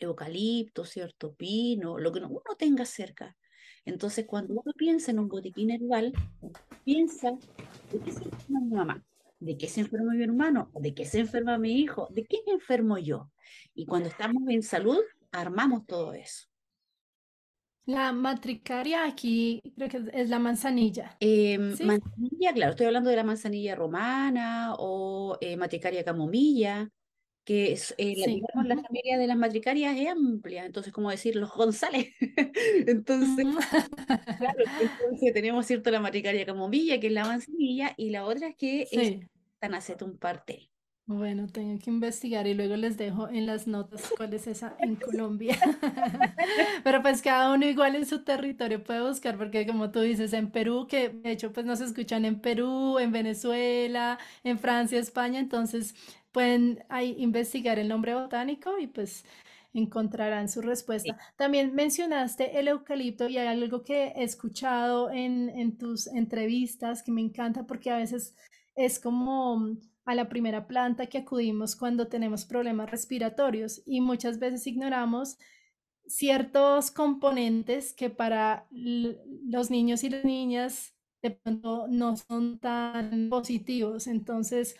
eucalipto, 0.00 0.84
¿cierto? 0.84 1.34
Pino, 1.34 1.98
lo 1.98 2.12
que 2.12 2.20
uno 2.20 2.40
tenga 2.58 2.84
cerca. 2.84 3.36
Entonces, 3.84 4.26
cuando 4.26 4.54
uno 4.54 4.72
piensa 4.76 5.10
en 5.10 5.18
un 5.18 5.28
botiquín 5.28 5.70
herbal, 5.70 6.12
piensa, 6.84 7.32
¿de 7.92 7.98
qué 8.00 8.12
se 8.12 8.24
enferma 8.24 8.60
mi 8.60 8.74
mamá? 8.74 9.04
¿De 9.40 9.56
qué 9.56 9.68
se 9.68 9.80
enferma 9.80 10.12
mi 10.14 10.24
hermano? 10.24 10.70
¿De 10.74 10.94
qué 10.94 11.04
se 11.04 11.20
enferma 11.20 11.58
mi 11.58 11.80
hijo? 11.80 12.08
¿De 12.10 12.24
qué 12.24 12.38
me 12.46 12.52
enfermo 12.52 12.98
yo? 12.98 13.30
Y 13.74 13.86
cuando 13.86 14.08
estamos 14.08 14.42
en 14.48 14.62
salud, 14.62 15.00
armamos 15.32 15.86
todo 15.86 16.12
eso. 16.12 16.47
La 17.88 18.12
matricaria 18.12 19.06
aquí 19.06 19.62
creo 19.74 19.88
que 19.88 20.02
es 20.12 20.28
la 20.28 20.38
manzanilla. 20.38 21.16
Em, 21.20 21.74
manzanilla, 21.84 22.52
claro, 22.52 22.70
estoy 22.72 22.86
hablando 22.86 23.08
de 23.08 23.16
la 23.16 23.24
manzanilla 23.24 23.74
romana 23.74 24.74
o 24.78 25.38
eh, 25.40 25.56
matricaria 25.56 26.04
camomilla 26.04 26.90
que 27.48 27.72
es, 27.72 27.94
eh, 27.96 28.14
la, 28.54 28.62
la 28.62 28.82
familia 28.82 29.16
de 29.16 29.26
las 29.26 29.38
matricarias 29.38 29.96
es 29.96 30.08
amplia, 30.08 30.66
entonces, 30.66 30.92
como 30.92 31.10
decir, 31.10 31.34
los 31.34 31.50
González. 31.50 32.08
entonces, 32.86 33.46
claro, 34.36 34.64
entonces 34.78 35.32
tenemos, 35.32 35.64
¿cierto? 35.64 35.90
La 35.90 36.00
matricaria 36.00 36.44
camomilla, 36.44 37.00
que 37.00 37.06
es 37.06 37.12
la 37.14 37.24
manzanilla, 37.24 37.94
y 37.96 38.10
la 38.10 38.26
otra 38.26 38.48
es 38.48 38.56
que 38.56 38.86
es 38.92 39.16
Tanacetum 39.60 40.18
partel. 40.18 40.67
Bueno, 41.10 41.46
tengo 41.46 41.78
que 41.78 41.88
investigar 41.88 42.46
y 42.46 42.52
luego 42.52 42.76
les 42.76 42.98
dejo 42.98 43.30
en 43.30 43.46
las 43.46 43.66
notas 43.66 44.12
cuál 44.14 44.34
es 44.34 44.46
esa 44.46 44.76
en 44.78 44.94
Colombia. 44.96 45.56
Pero 46.84 47.00
pues 47.00 47.22
cada 47.22 47.54
uno 47.54 47.64
igual 47.64 47.96
en 47.96 48.04
su 48.04 48.24
territorio 48.24 48.84
puede 48.84 49.00
buscar, 49.00 49.38
porque 49.38 49.66
como 49.66 49.90
tú 49.90 50.00
dices, 50.00 50.34
en 50.34 50.50
Perú, 50.50 50.86
que 50.86 51.08
de 51.08 51.30
hecho 51.30 51.50
pues 51.50 51.64
nos 51.64 51.80
escuchan 51.80 52.26
en 52.26 52.40
Perú, 52.42 52.98
en 52.98 53.10
Venezuela, 53.10 54.18
en 54.44 54.58
Francia, 54.58 54.98
España, 54.98 55.40
entonces 55.40 55.94
pueden 56.30 56.84
ahí 56.90 57.14
investigar 57.18 57.78
el 57.78 57.88
nombre 57.88 58.14
botánico 58.14 58.78
y 58.78 58.86
pues 58.86 59.24
encontrarán 59.72 60.50
su 60.50 60.60
respuesta. 60.60 61.16
También 61.36 61.74
mencionaste 61.74 62.58
el 62.58 62.68
eucalipto 62.68 63.28
y 63.30 63.38
hay 63.38 63.46
algo 63.46 63.82
que 63.82 64.08
he 64.08 64.24
escuchado 64.24 65.10
en, 65.10 65.48
en 65.48 65.78
tus 65.78 66.06
entrevistas 66.06 67.02
que 67.02 67.12
me 67.12 67.22
encanta 67.22 67.66
porque 67.66 67.90
a 67.90 67.96
veces 67.96 68.34
es 68.76 68.98
como 69.00 69.78
a 70.08 70.14
la 70.14 70.30
primera 70.30 70.66
planta 70.66 71.06
que 71.06 71.18
acudimos 71.18 71.76
cuando 71.76 72.08
tenemos 72.08 72.46
problemas 72.46 72.90
respiratorios 72.90 73.82
y 73.84 74.00
muchas 74.00 74.38
veces 74.38 74.66
ignoramos 74.66 75.36
ciertos 76.06 76.90
componentes 76.90 77.92
que 77.92 78.08
para 78.08 78.66
los 78.70 79.70
niños 79.70 80.04
y 80.04 80.08
las 80.08 80.24
niñas 80.24 80.94
de 81.20 81.32
pronto 81.32 81.88
no 81.88 82.16
son 82.16 82.58
tan 82.58 83.28
positivos. 83.28 84.06
Entonces, 84.06 84.76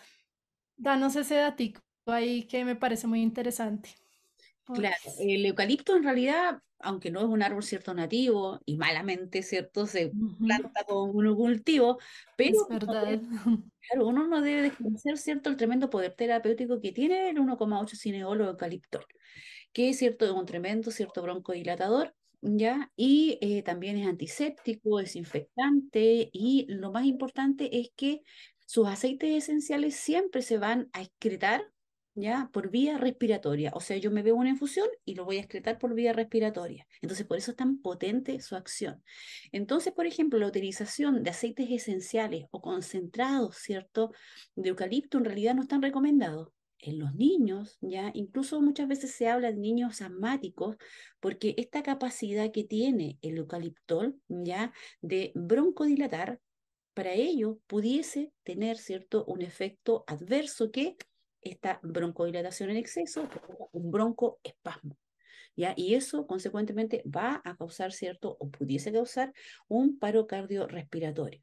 danos 0.77 1.15
ese 1.15 1.35
datico 1.35 1.79
ahí 2.07 2.47
que 2.47 2.65
me 2.65 2.75
parece 2.75 3.05
muy 3.05 3.21
interesante. 3.21 3.91
Claro, 4.73 4.95
el 5.19 5.45
eucalipto 5.45 5.95
en 5.95 6.03
realidad, 6.03 6.59
aunque 6.79 7.11
no 7.11 7.19
es 7.19 7.25
un 7.25 7.41
árbol 7.41 7.63
cierto 7.63 7.93
nativo 7.93 8.59
y 8.65 8.77
malamente 8.77 9.41
cierto 9.41 9.87
se 9.87 10.11
planta 10.39 10.83
como 10.87 11.05
un 11.05 11.35
cultivo, 11.35 11.97
pero 12.37 12.51
es 12.61 12.67
verdad. 12.69 13.19
claro, 13.87 14.07
uno 14.07 14.27
no 14.27 14.41
debe 14.41 14.61
desconocer 14.61 15.17
cierto 15.17 15.49
el 15.49 15.57
tremendo 15.57 15.89
poder 15.89 16.13
terapéutico 16.13 16.79
que 16.79 16.91
tiene 16.91 17.29
el 17.29 17.37
1,8 17.37 17.95
cineolo 17.95 18.45
eucalipto, 18.49 19.01
que 19.73 19.89
es 19.89 19.97
cierto 19.97 20.25
es 20.25 20.31
un 20.31 20.45
tremendo 20.45 20.91
cierto 20.91 21.21
broncodilatador, 21.21 22.15
¿ya? 22.41 22.91
Y 22.95 23.37
eh, 23.41 23.63
también 23.63 23.97
es 23.97 24.07
antiséptico, 24.07 24.99
desinfectante 24.99 26.29
y 26.31 26.65
lo 26.69 26.91
más 26.91 27.05
importante 27.05 27.79
es 27.79 27.89
que 27.95 28.21
sus 28.65 28.87
aceites 28.87 29.43
esenciales 29.43 29.95
siempre 29.95 30.41
se 30.43 30.59
van 30.59 30.89
a 30.93 31.01
excretar 31.01 31.63
¿ya? 32.19 32.49
Por 32.53 32.69
vía 32.69 32.97
respiratoria. 32.97 33.71
O 33.73 33.79
sea, 33.79 33.97
yo 33.97 34.11
me 34.11 34.23
veo 34.23 34.35
una 34.35 34.49
infusión 34.49 34.87
y 35.05 35.15
lo 35.15 35.25
voy 35.25 35.37
a 35.37 35.39
excretar 35.41 35.79
por 35.79 35.93
vía 35.93 36.13
respiratoria. 36.13 36.87
Entonces, 37.01 37.25
por 37.25 37.37
eso 37.37 37.51
es 37.51 37.57
tan 37.57 37.81
potente 37.81 38.39
su 38.41 38.55
acción. 38.55 39.03
Entonces, 39.51 39.93
por 39.93 40.05
ejemplo, 40.05 40.39
la 40.39 40.47
utilización 40.47 41.23
de 41.23 41.29
aceites 41.29 41.69
esenciales 41.69 42.45
o 42.51 42.61
concentrados, 42.61 43.57
¿cierto? 43.57 44.11
De 44.55 44.69
eucalipto 44.69 45.17
en 45.17 45.25
realidad 45.25 45.55
no 45.55 45.61
están 45.63 45.81
recomendados. 45.81 46.49
En 46.81 46.97
los 46.97 47.13
niños, 47.13 47.77
ya, 47.81 48.09
incluso 48.13 48.61
muchas 48.61 48.87
veces 48.87 49.11
se 49.11 49.27
habla 49.27 49.51
de 49.51 49.57
niños 49.57 50.01
asmáticos, 50.01 50.77
porque 51.19 51.53
esta 51.57 51.83
capacidad 51.83 52.51
que 52.51 52.63
tiene 52.63 53.17
el 53.21 53.37
eucaliptol, 53.37 54.15
ya, 54.29 54.71
de 55.01 55.33
broncodilatar, 55.35 56.39
para 56.93 57.13
ello 57.13 57.59
pudiese 57.67 58.31
tener, 58.43 58.77
¿cierto?, 58.77 59.25
un 59.25 59.41
efecto 59.41 60.03
adverso 60.07 60.71
que 60.71 60.95
esta 61.41 61.79
broncodilatación 61.83 62.69
en 62.71 62.77
exceso, 62.77 63.27
un 63.71 63.91
broncoespasmo. 63.91 64.97
¿Ya? 65.55 65.73
Y 65.75 65.95
eso, 65.95 66.25
consecuentemente, 66.25 67.03
va 67.05 67.41
a 67.43 67.57
causar, 67.57 67.91
¿cierto? 67.91 68.37
O 68.39 68.49
pudiese 68.49 68.93
causar 68.93 69.33
un 69.67 69.99
paro 69.99 70.25
cardiorrespiratorio. 70.25 71.41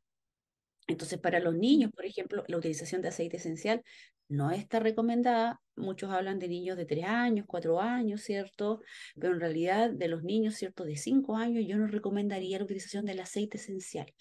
Entonces, 0.87 1.19
para 1.19 1.41
los 1.41 1.55
niños, 1.55 1.91
por 1.93 2.07
ejemplo, 2.07 2.45
la 2.47 2.57
utilización 2.57 3.03
de 3.03 3.09
aceite 3.09 3.37
esencial 3.37 3.83
no 4.29 4.51
está 4.51 4.81
recomendada. 4.81 5.61
Muchos 5.77 6.11
hablan 6.11 6.39
de 6.39 6.49
niños 6.49 6.77
de 6.77 6.87
3 6.87 7.05
años, 7.05 7.47
4 7.47 7.81
años, 7.81 8.23
¿cierto? 8.23 8.81
Pero 9.19 9.35
en 9.35 9.41
realidad 9.41 9.91
de 9.91 10.09
los 10.09 10.23
niños, 10.23 10.55
¿cierto? 10.55 10.85
De 10.85 10.97
5 10.97 11.37
años 11.37 11.65
yo 11.67 11.77
no 11.77 11.87
recomendaría 11.87 12.59
la 12.59 12.65
utilización 12.65 13.05
del 13.05 13.21
aceite 13.21 13.59
esencial. 13.59 14.13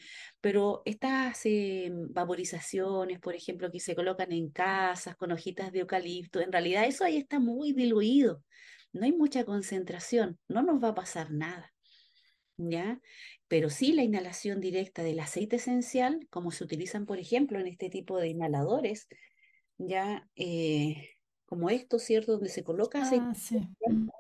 Pero 0.42 0.82
estas 0.86 1.46
eh, 1.46 1.92
vaporizaciones, 2.10 3.20
por 3.20 3.36
ejemplo, 3.36 3.72
que 3.72 3.80
se 3.80 3.96
colocan 3.96 4.32
en 4.32 4.50
casas 4.50 5.16
con 5.16 5.32
hojitas 5.32 5.72
de 5.72 5.80
eucalipto, 5.80 6.42
en 6.42 6.52
realidad 6.52 6.86
eso 6.86 7.04
ahí 7.06 7.18
está 7.18 7.40
muy 7.40 7.74
diluido. 7.74 8.44
No 8.94 9.06
hay 9.06 9.12
mucha 9.12 9.44
concentración, 9.46 10.40
no 10.48 10.62
nos 10.62 10.84
va 10.84 10.90
a 10.90 10.96
pasar 10.96 11.32
nada. 11.32 11.72
¿Ya? 12.58 13.02
Pero 13.50 13.70
sí 13.70 13.92
la 13.92 14.04
inhalación 14.04 14.62
directa 14.62 15.04
del 15.04 15.20
aceite 15.20 15.58
esencial, 15.58 16.26
como 16.30 16.52
se 16.52 16.64
utilizan, 16.64 17.06
por 17.06 17.20
ejemplo, 17.20 17.60
en 17.60 17.68
este 17.68 17.90
tipo 17.90 18.18
de 18.18 18.30
inhaladores, 18.30 19.10
ya 19.78 20.30
eh, 20.36 21.10
como 21.46 21.70
esto, 21.70 22.00
¿cierto? 22.00 22.34
Donde 22.34 22.50
se 22.50 22.64
coloca 22.64 23.02
aceite. 23.02 23.70
Ah, 23.88 24.12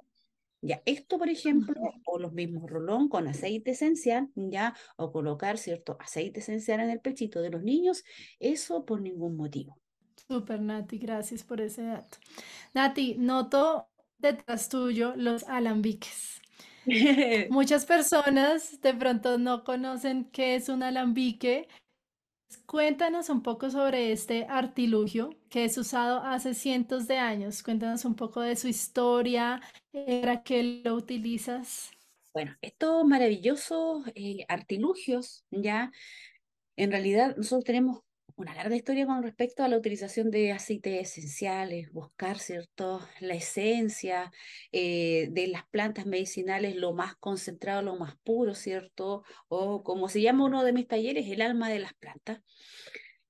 ya, 0.61 0.81
esto, 0.85 1.19
por 1.19 1.29
ejemplo, 1.29 1.75
o 2.05 2.17
los 2.17 2.33
mismos 2.33 2.69
rolón 2.69 3.07
con 3.07 3.27
aceite 3.27 3.71
esencial, 3.71 4.29
ya, 4.35 4.75
o 4.97 5.11
colocar, 5.11 5.57
¿cierto? 5.57 5.95
Aceite 5.99 6.39
esencial 6.39 6.79
en 6.79 6.89
el 6.89 7.01
pechito 7.01 7.41
de 7.41 7.51
los 7.51 7.61
niños, 7.61 8.03
eso 8.39 8.83
por 8.83 9.01
ningún 9.01 9.37
motivo. 9.37 9.77
Super, 10.27 10.59
Nati, 10.59 10.97
gracias 10.97 11.43
por 11.43 11.61
ese 11.61 11.83
dato. 11.83 12.17
Nati, 12.73 13.15
noto 13.19 13.89
detrás 14.17 14.69
tuyo 14.69 15.13
los 15.15 15.43
alambiques. 15.43 16.41
Muchas 17.49 17.85
personas 17.85 18.81
de 18.81 18.93
pronto 18.93 19.37
no 19.37 19.63
conocen 19.63 20.25
qué 20.31 20.55
es 20.55 20.69
un 20.69 20.83
alambique 20.83 21.67
Cuéntanos 22.65 23.29
un 23.29 23.41
poco 23.41 23.69
sobre 23.69 24.11
este 24.11 24.45
artilugio 24.49 25.29
que 25.49 25.65
es 25.65 25.77
usado 25.77 26.19
hace 26.19 26.53
cientos 26.53 27.07
de 27.07 27.17
años. 27.17 27.63
Cuéntanos 27.63 28.05
un 28.05 28.15
poco 28.15 28.41
de 28.41 28.55
su 28.55 28.67
historia, 28.67 29.61
¿para 29.91 30.43
qué 30.43 30.81
lo 30.83 30.95
utilizas? 30.95 31.91
Bueno, 32.33 32.55
estos 32.61 33.05
maravillosos 33.05 34.05
eh, 34.15 34.45
artilugios, 34.47 35.45
ya, 35.51 35.91
en 36.75 36.91
realidad 36.91 37.35
nosotros 37.37 37.63
tenemos 37.63 38.04
una 38.37 38.53
larga 38.55 38.75
historia 38.75 39.05
con 39.05 39.23
respecto 39.23 39.63
a 39.63 39.67
la 39.69 39.77
utilización 39.77 40.29
de 40.31 40.51
aceites 40.51 41.01
esenciales, 41.17 41.91
buscar, 41.91 42.37
¿cierto?, 42.39 43.01
la 43.21 43.33
esencia 43.35 44.31
eh, 44.71 45.29
de 45.31 45.47
las 45.47 45.65
plantas 45.69 46.05
medicinales, 46.05 46.75
lo 46.75 46.93
más 46.93 47.15
concentrado, 47.15 47.81
lo 47.81 47.95
más 47.97 48.15
puro, 48.23 48.53
¿cierto? 48.55 49.23
O 49.47 49.83
como 49.83 50.09
se 50.09 50.21
llama 50.21 50.45
uno 50.45 50.63
de 50.63 50.73
mis 50.73 50.87
talleres, 50.87 51.27
el 51.29 51.41
alma 51.41 51.69
de 51.69 51.79
las 51.79 51.93
plantas. 51.95 52.41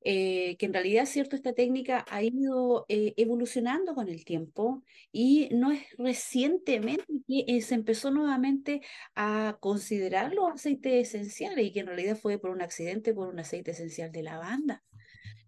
eh, 0.08 0.56
que 0.58 0.68
en 0.68 0.74
realidad, 0.74 1.06
cierto, 1.08 1.36
esta 1.36 1.54
técnica 1.54 2.06
ha 2.10 2.22
ido 2.22 2.86
eh, 2.90 3.14
evolucionando 3.18 3.96
con 3.96 4.08
el 4.10 4.24
tiempo 4.24 4.84
y 5.12 5.50
no 5.52 5.72
es 5.72 5.82
recientemente 5.98 7.06
que 7.28 7.62
se 7.62 7.74
empezó 7.76 8.12
nuevamente 8.12 8.82
a 9.16 9.58
considerar 9.62 10.34
los 10.34 10.52
aceites 10.54 11.08
esenciales 11.16 11.66
y 11.66 11.72
que 11.74 11.80
en 11.82 11.88
realidad 11.88 12.18
fue 12.18 12.38
por 12.40 12.52
un 12.52 12.62
accidente, 12.62 13.14
por 13.16 13.28
un 13.30 13.40
aceite 13.40 13.72
esencial 13.72 14.12
de 14.12 14.24
lavanda 14.24 14.84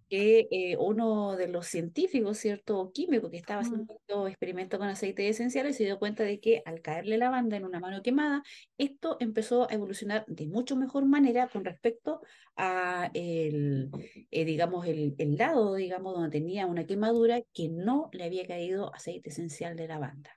que 0.09 0.47
eh, 0.51 0.77
uno 0.77 1.35
de 1.35 1.47
los 1.47 1.67
científicos, 1.67 2.37
¿cierto? 2.37 2.91
Químico 2.93 3.29
que 3.29 3.37
estaba 3.37 3.61
Mm, 3.61 3.65
haciendo 3.65 4.27
experimentos 4.27 4.79
con 4.79 4.87
aceites 4.87 5.29
esenciales 5.29 5.77
se 5.77 5.85
dio 5.85 5.99
cuenta 5.99 6.23
de 6.23 6.39
que 6.39 6.61
al 6.65 6.81
caerle 6.81 7.17
la 7.17 7.29
banda 7.29 7.57
en 7.57 7.65
una 7.65 7.79
mano 7.79 8.01
quemada, 8.01 8.43
esto 8.77 9.17
empezó 9.19 9.69
a 9.69 9.73
evolucionar 9.73 10.25
de 10.27 10.47
mucho 10.47 10.75
mejor 10.75 11.05
manera 11.05 11.47
con 11.47 11.65
respecto 11.65 12.21
a 12.55 13.09
el, 13.13 13.89
eh, 14.31 14.45
digamos, 14.45 14.85
el, 14.87 15.15
el 15.17 15.35
lado, 15.37 15.75
digamos, 15.75 16.13
donde 16.13 16.29
tenía 16.29 16.65
una 16.65 16.85
quemadura 16.85 17.41
que 17.53 17.69
no 17.69 18.09
le 18.13 18.23
había 18.23 18.45
caído 18.47 18.93
aceite 18.93 19.29
esencial 19.29 19.75
de 19.75 19.87
lavanda. 19.87 20.31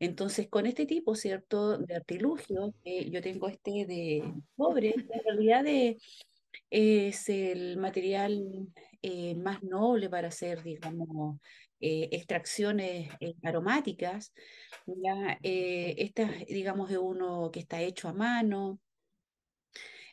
Entonces, 0.00 0.48
con 0.48 0.64
este 0.66 0.86
tipo, 0.86 1.14
¿cierto?, 1.14 1.76
de 1.76 1.94
artilugio, 1.94 2.74
eh, 2.84 3.10
yo 3.10 3.20
tengo 3.20 3.48
este 3.48 3.84
de 3.86 4.34
cobre, 4.56 4.94
que 4.94 5.12
en 5.12 5.24
realidad 5.24 5.62
de 5.62 5.98
es 6.70 7.28
el 7.28 7.76
material 7.78 8.68
eh, 9.02 9.34
más 9.36 9.62
noble 9.62 10.08
para 10.08 10.28
hacer, 10.28 10.62
digamos, 10.62 11.38
eh, 11.80 12.08
extracciones 12.12 13.10
eh, 13.20 13.34
aromáticas. 13.42 14.32
Ya, 14.86 15.38
digamos, 16.48 16.90
es 16.90 16.98
uno 16.98 17.50
que 17.52 17.60
está 17.60 17.80
hecho 17.82 18.08
a 18.08 18.12
mano. 18.12 18.80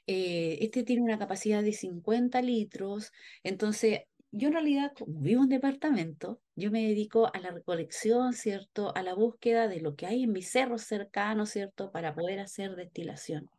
Este 0.05 0.83
tiene 0.83 1.01
una 1.01 1.19
capacidad 1.19 1.61
de 1.61 1.73
50 1.73 2.41
litros. 2.41 3.11
Entonces, 3.43 4.01
yo 4.31 4.47
en 4.47 4.53
realidad, 4.53 4.93
como 4.97 5.19
vivo 5.21 5.39
en 5.39 5.43
un 5.45 5.49
departamento, 5.49 6.41
yo 6.55 6.71
me 6.71 6.87
dedico 6.87 7.33
a 7.33 7.39
la 7.39 7.51
recolección, 7.51 8.33
¿cierto? 8.33 8.95
A 8.95 9.03
la 9.03 9.13
búsqueda 9.13 9.67
de 9.67 9.81
lo 9.81 9.95
que 9.95 10.05
hay 10.05 10.23
en 10.23 10.31
mis 10.33 10.49
cerros 10.51 10.83
cercanos, 10.83 11.49
¿cierto? 11.49 11.91
Para 11.91 12.13
poder 12.15 12.39
hacer 12.39 12.75
destilación. 12.75 13.49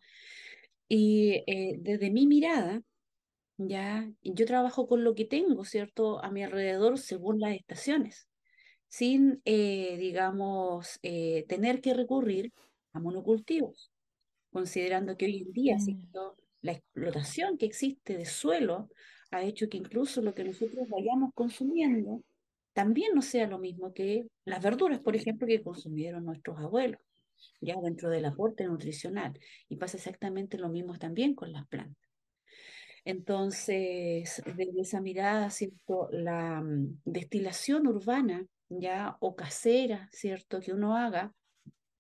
Y 0.89 1.45
eh, 1.47 1.77
desde 1.81 2.11
mi 2.11 2.27
mirada, 2.27 2.83
ya, 3.59 4.11
yo 4.23 4.47
trabajo 4.47 4.87
con 4.89 5.05
lo 5.05 5.15
que 5.15 5.25
tengo, 5.25 5.65
¿cierto? 5.65 6.23
A 6.25 6.31
mi 6.31 6.43
alrededor 6.45 6.99
según 6.99 7.41
las 7.41 7.55
estaciones, 7.55 8.29
sin, 8.89 9.43
eh, 9.45 9.97
digamos, 9.99 10.99
eh, 11.03 11.45
tener 11.49 11.81
que 11.81 11.95
recurrir 11.95 12.53
a 12.93 13.01
monocultivos, 13.01 13.91
considerando 14.51 15.17
que 15.17 15.27
hoy 15.27 15.43
en 15.43 15.53
día. 15.53 15.77
La 16.63 16.73
explotación 16.73 17.57
que 17.59 17.67
existe 17.67 18.17
de 18.17 18.25
suelo 18.27 18.89
ha 19.31 19.43
hecho 19.43 19.69
que 19.69 19.77
incluso 19.77 20.23
lo 20.23 20.35
que 20.35 20.45
nosotros 20.45 20.89
vayamos 20.89 21.31
consumiendo 21.35 22.23
también 22.73 23.13
no 23.15 23.23
sea 23.23 23.47
lo 23.49 23.59
mismo 23.59 23.93
que 23.93 24.27
las 24.45 24.63
verduras, 24.63 25.01
por 25.01 25.17
ejemplo, 25.17 25.47
que 25.47 25.63
consumieron 25.63 26.25
nuestros 26.25 26.59
abuelos, 26.59 27.01
ya 27.61 27.77
dentro 27.81 28.11
del 28.11 28.25
aporte 28.25 28.65
nutricional. 28.65 29.39
Y 29.69 29.77
pasa 29.77 29.97
exactamente 29.97 30.59
lo 30.59 30.69
mismo 30.69 30.99
también 30.99 31.35
con 31.35 31.53
las 31.53 31.67
plantas. 31.69 32.09
Entonces, 33.05 34.43
desde 34.45 34.81
esa 34.81 35.01
mirada, 35.01 35.51
¿cierto? 35.51 36.09
La 36.11 36.61
mm, 36.61 37.01
destilación 37.05 37.87
urbana, 37.87 38.47
ya, 38.69 39.17
o 39.21 39.35
casera, 39.35 40.09
¿cierto? 40.13 40.61
Que 40.61 40.73
uno 40.73 40.97
haga 40.97 41.33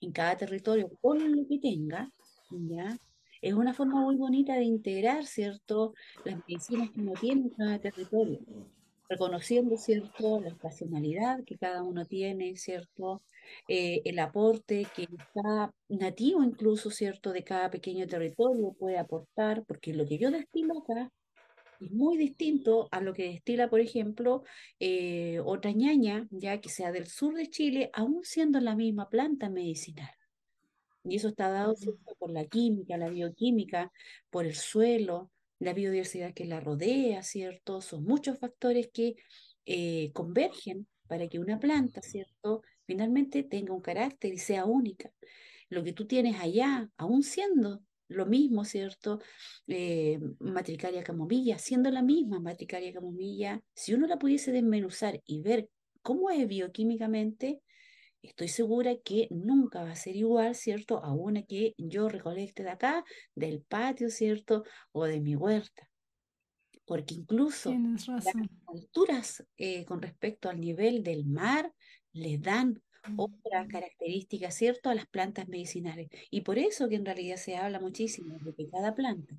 en 0.01 0.12
cada 0.12 0.36
territorio 0.36 0.91
con 1.01 1.18
lo 1.18 1.47
que 1.49 1.59
tenga, 1.59 2.11
ya, 2.51 2.97
es 3.41 3.55
una 3.55 3.72
forma 3.72 4.01
muy 4.03 4.16
bonita 4.16 4.55
de 4.55 4.64
integrar, 4.64 5.24
¿cierto? 5.24 5.95
Las 6.24 6.36
medicinas 6.47 6.91
que 6.91 7.01
uno 7.01 7.12
tiene 7.12 7.43
en 7.43 7.51
cada 7.51 7.78
territorio 7.78 8.41
reconociendo, 9.09 9.76
¿cierto?, 9.76 10.41
la 10.41 10.49
estacionalidad 10.49 11.43
que 11.45 11.57
cada 11.57 11.82
uno 11.82 12.05
tiene, 12.05 12.57
¿cierto?, 12.57 13.22
Eh, 13.68 14.03
el 14.05 14.18
aporte 14.18 14.86
que 14.94 15.03
está 15.03 15.72
nativo 15.88 16.42
incluso, 16.42 16.90
¿cierto?, 16.90 17.32
de 17.32 17.44
cada 17.44 17.70
pequeño 17.70 18.07
territorio 18.07 18.74
puede 18.78 18.99
aportar, 18.99 19.64
porque 19.66 19.94
lo 19.94 20.07
que 20.07 20.18
yo 20.18 20.30
destilo 20.30 20.78
acá 20.78 21.11
es 21.80 21.92
muy 21.92 22.16
distinto 22.16 22.88
a 22.90 23.01
lo 23.01 23.12
que 23.12 23.28
destila, 23.30 23.70
por 23.70 23.80
ejemplo, 23.80 24.42
eh, 24.80 25.40
otra 25.44 25.72
ñaña, 25.72 26.26
ya 26.30 26.61
que 26.61 26.68
sea 26.68 26.92
del 26.92 27.07
sur 27.07 27.34
de 27.34 27.49
Chile, 27.51 27.90
aún 27.92 28.24
siendo 28.24 28.61
la 28.61 28.74
misma 28.74 29.09
planta 29.09 29.49
medicinal. 29.49 30.11
Y 31.05 31.16
eso 31.16 31.28
está 31.28 31.49
dado, 31.49 31.74
¿cierto? 31.76 32.16
por 32.18 32.30
la 32.30 32.44
química, 32.46 32.96
la 32.96 33.09
bioquímica, 33.09 33.92
por 34.30 34.44
el 34.44 34.55
suelo, 34.55 35.30
la 35.59 35.72
biodiversidad 35.72 36.34
que 36.34 36.44
la 36.44 36.61
rodea, 36.61 37.22
¿cierto? 37.22 37.80
Son 37.80 38.05
muchos 38.05 38.38
factores 38.38 38.90
que 38.92 39.16
eh, 39.66 40.11
convergen 40.12 40.86
para 41.07 41.28
que 41.28 41.38
una 41.38 41.59
planta, 41.59 42.03
¿cierto? 42.03 42.62
Finalmente 42.89 43.43
tenga 43.43 43.74
un 43.74 43.82
carácter 43.82 44.32
y 44.32 44.39
sea 44.39 44.64
única. 44.64 45.12
Lo 45.68 45.84
que 45.84 45.93
tú 45.93 46.07
tienes 46.07 46.41
allá, 46.41 46.89
aún 46.97 47.22
siendo 47.22 47.82
lo 48.09 48.24
mismo, 48.24 48.64
¿cierto? 48.64 49.20
Eh, 49.66 50.18
matricaria 50.41 51.05
camomilla, 51.05 51.59
siendo 51.59 51.91
la 51.91 52.01
misma 52.01 52.41
matricaria 52.41 52.91
camomilla, 52.95 53.61
si 53.74 53.93
uno 53.93 54.07
la 54.07 54.18
pudiese 54.18 54.53
desmenuzar 54.53 55.20
y 55.26 55.43
ver 55.43 55.68
cómo 56.01 56.30
es 56.30 56.49
bioquímicamente, 56.49 57.61
Estoy 58.20 58.49
segura 58.49 58.97
que 58.97 59.28
nunca 59.30 59.84
va 59.84 59.93
a 59.93 59.97
ser 59.97 60.16
igual, 60.16 60.57
¿cierto? 60.57 61.05
A 61.05 61.12
una 61.12 61.45
que 61.45 61.74
yo 61.78 62.09
recolecte 62.09 62.64
de 62.64 62.70
acá, 62.70 63.05
del 63.36 63.62
patio, 63.62 64.11
¿cierto? 64.11 64.64
O 64.91 65.05
de 65.05 65.20
mi 65.20 65.36
huerta. 65.36 65.89
Porque 66.84 67.14
incluso 67.14 67.72
las 67.72 68.26
alturas 68.66 69.47
eh, 69.57 69.84
con 69.84 70.03
respecto 70.03 70.49
al 70.49 70.59
nivel 70.59 71.05
del 71.05 71.26
mar 71.26 71.72
le 72.19 72.39
dan 72.39 72.83
otra 73.16 73.66
característica, 73.66 74.51
¿cierto? 74.51 74.91
A 74.91 74.95
las 74.95 75.07
plantas 75.07 75.49
medicinales. 75.49 76.09
Y 76.31 76.43
por 76.43 76.59
eso 76.59 76.89
que 76.89 76.97
en 76.97 77.05
realidad 77.05 77.37
se 77.37 77.57
habla 77.57 77.81
muchísimo 77.81 78.37
de 78.41 78.55
que 78.55 78.69
cada 78.69 78.95
planta 78.95 79.35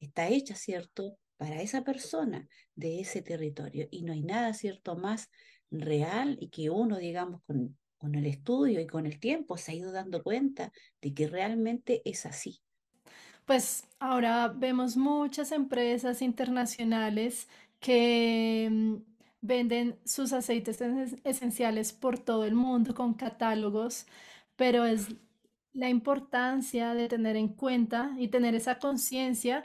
está 0.00 0.28
hecha, 0.28 0.54
¿cierto? 0.54 1.16
Para 1.36 1.62
esa 1.62 1.82
persona 1.82 2.48
de 2.74 3.00
ese 3.00 3.22
territorio. 3.22 3.88
Y 3.90 4.02
no 4.02 4.12
hay 4.12 4.22
nada, 4.22 4.52
¿cierto? 4.54 4.96
Más 4.96 5.30
real 5.70 6.36
y 6.40 6.48
que 6.48 6.70
uno, 6.70 6.98
digamos, 6.98 7.42
con, 7.46 7.76
con 7.98 8.14
el 8.14 8.26
estudio 8.26 8.80
y 8.80 8.86
con 8.86 9.06
el 9.06 9.18
tiempo 9.18 9.56
se 9.56 9.72
ha 9.72 9.74
ido 9.74 9.92
dando 9.92 10.22
cuenta 10.22 10.72
de 11.00 11.14
que 11.14 11.26
realmente 11.26 12.02
es 12.04 12.26
así. 12.26 12.60
Pues 13.44 13.84
ahora 13.98 14.48
vemos 14.48 14.96
muchas 14.96 15.52
empresas 15.52 16.22
internacionales 16.22 17.48
que 17.80 18.68
mm, 18.70 19.13
venden 19.44 19.98
sus 20.06 20.32
aceites 20.32 20.80
esenciales 21.22 21.92
por 21.92 22.18
todo 22.18 22.46
el 22.46 22.54
mundo 22.54 22.94
con 22.94 23.12
catálogos, 23.12 24.06
pero 24.56 24.86
es 24.86 25.08
la 25.74 25.90
importancia 25.90 26.94
de 26.94 27.08
tener 27.08 27.36
en 27.36 27.48
cuenta 27.48 28.14
y 28.18 28.28
tener 28.28 28.54
esa 28.54 28.78
conciencia 28.78 29.62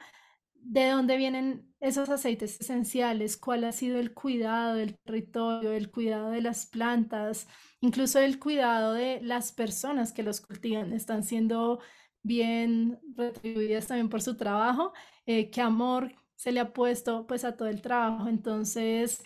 de 0.54 0.90
dónde 0.90 1.16
vienen 1.16 1.74
esos 1.80 2.10
aceites 2.10 2.60
esenciales, 2.60 3.38
cuál 3.38 3.64
ha 3.64 3.72
sido 3.72 4.00
el 4.00 4.14
cuidado 4.14 4.76
del 4.76 4.98
territorio, 4.98 5.72
el 5.72 5.90
cuidado 5.90 6.32
de 6.32 6.42
las 6.42 6.66
plantas, 6.66 7.48
incluso 7.80 8.20
el 8.20 8.38
cuidado 8.38 8.94
de 8.94 9.22
las 9.22 9.54
personas 9.54 10.12
que 10.12 10.24
los 10.24 10.42
cultivan. 10.42 10.92
Están 10.92 11.24
siendo 11.24 11.80
bien 12.22 13.00
retribuidas 13.16 13.88
también 13.88 14.10
por 14.10 14.22
su 14.22 14.36
trabajo, 14.36 14.92
eh, 15.26 15.50
qué 15.50 15.62
amor 15.62 16.14
se 16.36 16.52
le 16.52 16.60
ha 16.60 16.74
puesto 16.74 17.26
pues 17.28 17.46
a 17.46 17.56
todo 17.56 17.70
el 17.70 17.82
trabajo. 17.82 18.28
Entonces, 18.28 19.24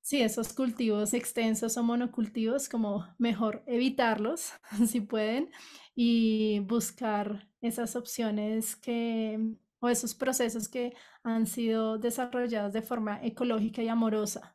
sí, 0.00 0.22
esos 0.22 0.52
cultivos 0.52 1.14
extensos 1.14 1.76
o 1.76 1.82
monocultivos, 1.82 2.68
como 2.68 3.06
mejor 3.18 3.62
evitarlos 3.66 4.52
si 4.86 5.00
pueden 5.00 5.50
y 5.94 6.60
buscar 6.60 7.48
esas 7.60 7.96
opciones 7.96 8.76
que 8.76 9.38
o 9.80 9.88
esos 9.88 10.14
procesos 10.14 10.68
que 10.68 10.94
han 11.22 11.46
sido 11.46 11.98
desarrollados 11.98 12.72
de 12.72 12.82
forma 12.82 13.20
ecológica 13.24 13.82
y 13.82 13.88
amorosa. 13.88 14.54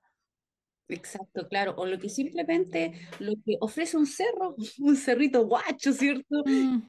Exacto, 0.88 1.47
claro. 1.47 1.73
O 1.77 1.86
lo 1.88 1.97
que 1.99 2.09
simplemente 2.09 2.93
lo 3.19 3.33
que 3.43 3.57
ofrece 3.59 3.97
un 3.97 4.05
cerro, 4.05 4.55
un 4.79 4.95
cerrito 4.95 5.45
guacho, 5.47 5.91
¿cierto? 5.93 6.43
Mm, 6.45 6.81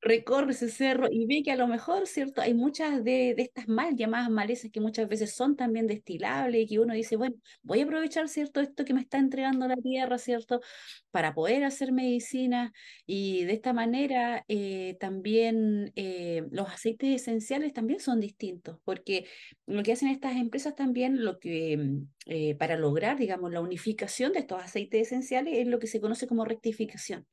Recorre 0.00 0.52
ese 0.52 0.68
cerro 0.68 1.08
y 1.10 1.26
ve 1.26 1.42
que 1.44 1.52
a 1.52 1.56
lo 1.56 1.66
mejor, 1.68 2.06
¿cierto? 2.06 2.40
Hay 2.40 2.54
muchas 2.54 3.04
de, 3.04 3.34
de 3.36 3.42
estas 3.42 3.68
mal 3.68 3.94
llamadas 3.96 4.30
malezas 4.30 4.70
que 4.70 4.80
muchas 4.80 5.08
veces 5.08 5.34
son 5.34 5.56
también 5.56 5.86
destilables 5.86 6.62
y 6.62 6.66
que 6.66 6.78
uno 6.80 6.94
dice, 6.94 7.16
bueno, 7.16 7.36
voy 7.62 7.80
a 7.80 7.84
aprovechar, 7.84 8.28
¿cierto? 8.28 8.60
Esto 8.60 8.84
que 8.84 8.94
me 8.94 9.00
está 9.00 9.18
entregando 9.18 9.68
la 9.68 9.76
tierra, 9.76 10.18
¿cierto? 10.18 10.60
Para 11.10 11.34
poder 11.34 11.64
hacer 11.64 11.92
medicina 11.92 12.72
y 13.06 13.44
de 13.44 13.52
esta 13.52 13.72
manera 13.72 14.44
eh, 14.48 14.96
también 14.98 15.92
eh, 15.96 16.44
los 16.50 16.68
aceites 16.68 17.20
esenciales 17.22 17.72
también 17.72 18.00
son 18.00 18.20
distintos 18.20 18.78
porque 18.84 19.26
lo 19.66 19.82
que 19.82 19.92
hacen 19.92 20.08
estas 20.08 20.36
empresas 20.36 20.74
también, 20.74 21.24
lo 21.24 21.38
que 21.38 22.00
eh, 22.26 22.54
para 22.54 22.76
lograr, 22.76 23.18
digamos, 23.18 23.52
la 23.52 23.60
unificación 23.60 24.32
de 24.32 24.40
estos 24.40 24.62
aceites 24.62 25.08
esenciales 25.08 25.58
es 25.58 25.66
lo 25.66 25.78
que 25.78 25.86
se 25.86 26.00
conoce 26.00 26.26
como 26.26 26.44
rectificación, 26.44 27.26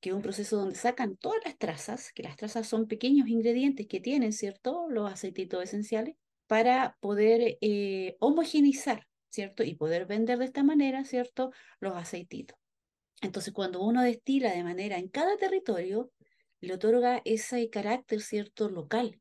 que 0.00 0.10
es 0.10 0.14
un 0.14 0.22
proceso 0.22 0.56
donde 0.56 0.74
sacan 0.74 1.16
todas 1.16 1.40
las 1.44 1.56
trazas, 1.56 2.12
que 2.12 2.22
las 2.22 2.36
trazas 2.36 2.66
son 2.66 2.86
pequeños 2.86 3.28
ingredientes 3.28 3.86
que 3.86 4.00
tienen, 4.00 4.32
¿cierto? 4.32 4.86
Los 4.90 5.10
aceititos 5.10 5.62
esenciales, 5.62 6.16
para 6.46 6.96
poder 7.00 7.58
eh, 7.60 8.16
homogenizar, 8.20 9.06
¿cierto? 9.30 9.62
Y 9.62 9.74
poder 9.74 10.06
vender 10.06 10.38
de 10.38 10.46
esta 10.46 10.62
manera, 10.62 11.04
¿cierto? 11.04 11.52
Los 11.80 11.94
aceititos. 11.94 12.58
Entonces, 13.20 13.52
cuando 13.52 13.82
uno 13.82 14.02
destila 14.02 14.52
de 14.52 14.62
manera 14.62 14.98
en 14.98 15.08
cada 15.08 15.36
territorio, 15.36 16.10
le 16.60 16.74
otorga 16.74 17.20
ese 17.24 17.68
carácter, 17.70 18.20
¿cierto? 18.20 18.68
Local, 18.68 19.20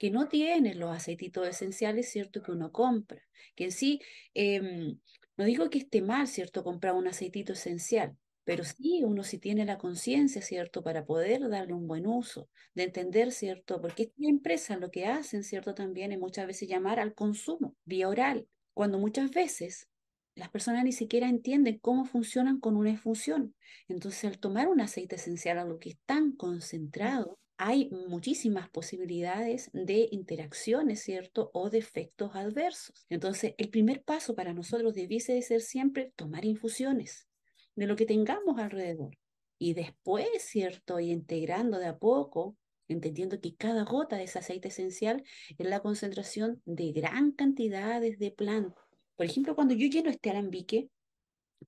que 0.00 0.10
no 0.10 0.28
tienen 0.28 0.80
los 0.80 0.90
aceititos 0.90 1.46
esenciales, 1.46 2.10
¿cierto? 2.10 2.42
Que 2.42 2.52
uno 2.52 2.72
compra. 2.72 3.22
Que 3.54 3.64
en 3.64 3.72
sí, 3.72 4.00
em, 4.32 4.98
no 5.36 5.44
digo 5.44 5.68
que 5.68 5.76
esté 5.78 6.00
mal, 6.00 6.26
¿cierto? 6.26 6.64
Comprar 6.64 6.94
un 6.94 7.06
aceitito 7.06 7.52
esencial, 7.52 8.16
pero 8.44 8.64
sí, 8.64 9.02
uno 9.04 9.24
sí 9.24 9.38
tiene 9.38 9.66
la 9.66 9.76
conciencia, 9.76 10.40
¿cierto? 10.40 10.82
Para 10.82 11.04
poder 11.04 11.46
darle 11.50 11.74
un 11.74 11.86
buen 11.86 12.06
uso, 12.06 12.48
de 12.74 12.84
entender, 12.84 13.30
¿cierto? 13.30 13.82
Porque 13.82 14.04
estas 14.04 14.26
empresas 14.26 14.80
lo 14.80 14.90
que 14.90 15.04
hacen, 15.04 15.44
¿cierto? 15.44 15.74
También 15.74 16.12
es 16.12 16.18
muchas 16.18 16.46
veces 16.46 16.66
llamar 16.66 16.98
al 16.98 17.14
consumo 17.14 17.76
vía 17.84 18.08
oral, 18.08 18.48
cuando 18.72 18.98
muchas 18.98 19.30
veces 19.30 19.90
las 20.34 20.48
personas 20.48 20.82
ni 20.84 20.92
siquiera 20.92 21.28
entienden 21.28 21.78
cómo 21.78 22.06
funcionan 22.06 22.58
con 22.58 22.76
una 22.76 22.88
infusión. 22.88 23.54
Entonces, 23.86 24.24
al 24.24 24.38
tomar 24.38 24.68
un 24.68 24.80
aceite 24.80 25.16
esencial, 25.16 25.58
algo 25.58 25.78
que 25.78 25.90
es 25.90 25.98
tan 26.06 26.32
concentrado, 26.32 27.38
hay 27.62 27.90
muchísimas 27.90 28.70
posibilidades 28.70 29.68
de 29.74 30.08
interacciones, 30.12 31.02
¿cierto? 31.02 31.50
O 31.52 31.68
de 31.68 31.76
efectos 31.76 32.34
adversos. 32.34 33.04
Entonces, 33.10 33.54
el 33.58 33.68
primer 33.68 34.02
paso 34.02 34.34
para 34.34 34.54
nosotros 34.54 34.94
debiese 34.94 35.34
de 35.34 35.42
ser 35.42 35.60
siempre 35.60 36.10
tomar 36.16 36.46
infusiones 36.46 37.28
de 37.76 37.86
lo 37.86 37.96
que 37.96 38.06
tengamos 38.06 38.58
alrededor. 38.58 39.14
Y 39.58 39.74
después, 39.74 40.26
¿cierto? 40.38 41.00
Y 41.00 41.10
integrando 41.10 41.78
de 41.78 41.88
a 41.88 41.98
poco, 41.98 42.56
entendiendo 42.88 43.38
que 43.38 43.54
cada 43.54 43.84
gota 43.84 44.16
de 44.16 44.24
ese 44.24 44.38
aceite 44.38 44.68
esencial 44.68 45.22
es 45.58 45.66
la 45.68 45.80
concentración 45.80 46.62
de 46.64 46.92
gran 46.92 47.30
cantidades 47.30 48.18
de 48.18 48.30
plantas. 48.30 48.82
Por 49.16 49.26
ejemplo, 49.26 49.54
cuando 49.54 49.74
yo 49.74 49.86
lleno 49.86 50.08
este 50.08 50.30
alambique, 50.30 50.88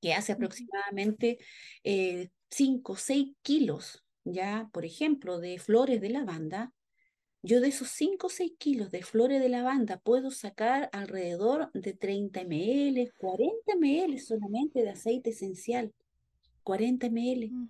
que 0.01 0.15
hace 0.15 0.33
aproximadamente 0.33 1.37
5 2.49 2.93
o 2.93 2.97
6 2.97 3.35
kilos, 3.43 4.03
ya, 4.25 4.69
por 4.73 4.85
ejemplo, 4.85 5.39
de 5.39 5.59
flores 5.59 6.01
de 6.01 6.11
lavanda, 6.11 6.73
yo 7.43 7.61
de 7.61 7.69
esos 7.69 7.89
5 7.89 8.29
o 8.29 8.31
6 8.31 8.53
kilos 8.57 8.91
de 8.93 9.03
flores 9.03 9.41
de 9.41 9.49
lavanda 9.49 9.99
puedo 9.99 10.31
sacar 10.31 10.89
alrededor 10.93 11.71
de 11.75 11.93
30 11.93 12.43
ml, 12.45 13.13
40 13.19 13.75
ml 13.77 14.19
solamente 14.21 14.83
de 14.83 14.91
aceite 14.91 15.31
esencial. 15.31 15.93
40 16.63 17.09
ml. 17.09 17.51
Mm. 17.51 17.69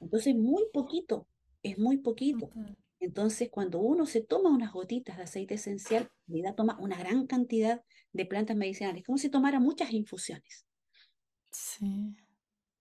Entonces, 0.00 0.34
muy 0.34 0.64
poquito, 0.72 1.26
es 1.62 1.78
muy 1.78 1.98
poquito. 1.98 2.50
Entonces, 2.98 3.50
cuando 3.50 3.80
uno 3.80 4.06
se 4.06 4.22
toma 4.22 4.48
unas 4.48 4.72
gotitas 4.72 5.18
de 5.18 5.24
aceite 5.24 5.54
esencial, 5.54 6.10
da 6.26 6.54
toma 6.54 6.78
una 6.80 6.96
gran 6.96 7.26
cantidad 7.26 7.82
de 8.12 8.24
plantas 8.24 8.56
medicinales, 8.56 9.04
como 9.04 9.18
si 9.18 9.28
tomara 9.28 9.60
muchas 9.60 9.92
infusiones. 9.92 10.64
Sí, 11.50 12.16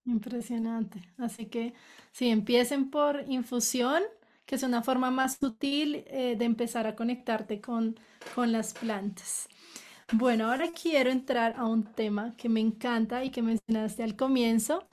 impresionante. 0.06 1.02
Así 1.18 1.46
que 1.48 1.74
si 2.12 2.30
empiecen 2.30 2.90
por 2.90 3.24
infusión, 3.28 4.04
que 4.46 4.56
es 4.56 4.64
una 4.64 4.84
forma 4.84 5.12
más 5.12 5.38
sutil 5.38 6.04
eh, 6.08 6.36
de 6.38 6.46
empezar 6.46 6.88
a 6.88 6.96
conectarte 6.96 7.62
con, 7.62 7.98
con 8.36 8.52
las 8.52 8.74
plantas. 8.74 9.48
Bueno, 10.12 10.52
ahora 10.52 10.70
quiero 10.72 11.10
entrar 11.12 11.56
a 11.58 11.66
un 11.66 11.84
tema 11.84 12.36
que 12.38 12.50
me 12.50 12.60
encanta 12.60 13.24
y 13.24 13.32
que 13.32 13.42
mencionaste 13.42 14.04
al 14.04 14.16
comienzo, 14.16 14.88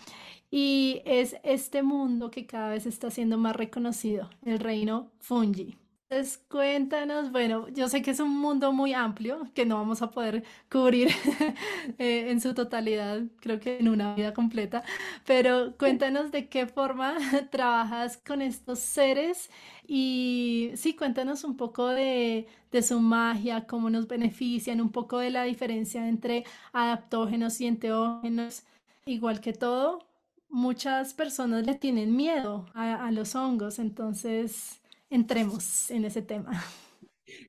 y 0.50 1.02
es 1.04 1.36
este 1.44 1.82
mundo 1.82 2.30
que 2.30 2.46
cada 2.46 2.70
vez 2.70 2.86
está 2.86 3.11
siendo 3.11 3.38
más 3.38 3.54
reconocido, 3.56 4.30
el 4.44 4.58
reino 4.58 5.11
fungi. 5.20 5.80
Entonces, 6.12 6.44
cuéntanos, 6.48 7.30
bueno, 7.30 7.68
yo 7.68 7.88
sé 7.88 8.02
que 8.02 8.11
es 8.11 8.18
un 8.18 8.36
mundo 8.36 8.72
muy 8.72 8.94
amplio 8.94 9.48
que 9.54 9.64
no 9.64 9.76
vamos 9.76 10.02
a 10.02 10.11
poder 10.11 10.42
cubrir 10.68 11.08
eh, 11.98 12.30
en 12.30 12.40
su 12.40 12.52
totalidad, 12.52 13.22
creo 13.40 13.61
que 13.61 13.78
en 13.78 13.88
una 13.88 14.16
vida 14.16 14.34
completa, 14.34 14.82
pero 15.24 15.76
cuéntanos 15.78 16.32
de 16.32 16.48
qué 16.48 16.66
forma 16.66 17.14
trabajas 17.52 18.16
con 18.26 18.42
estos 18.42 18.80
seres 18.80 19.50
y 19.86 20.72
sí, 20.74 20.96
cuéntanos 20.96 21.44
un 21.44 21.56
poco 21.56 21.86
de, 21.86 22.48
su 22.82 22.98
magia, 22.98 23.68
cómo 23.68 23.88
nos 23.88 24.08
benefician, 24.08 24.80
un 24.80 24.90
poco 24.90 25.18
de 25.18 25.30
la 25.30 25.44
diferencia 25.44 26.08
entre 26.08 26.44
adaptógenos 26.72 27.61
y 27.61 27.68
enteógenos, 27.68 28.64
igual 29.06 29.40
que 29.40 29.52
todo, 29.52 30.00
muchas 30.48 31.14
personas 31.14 31.64
le 31.66 31.76
tienen 31.76 32.16
miedo 32.16 32.66
a 32.74 33.11
los 33.12 33.36
hongos, 33.36 33.78
entonces 33.78 34.80
entremos 35.11 35.90
en 35.90 36.04
ese 36.04 36.22
tema. 36.22 36.64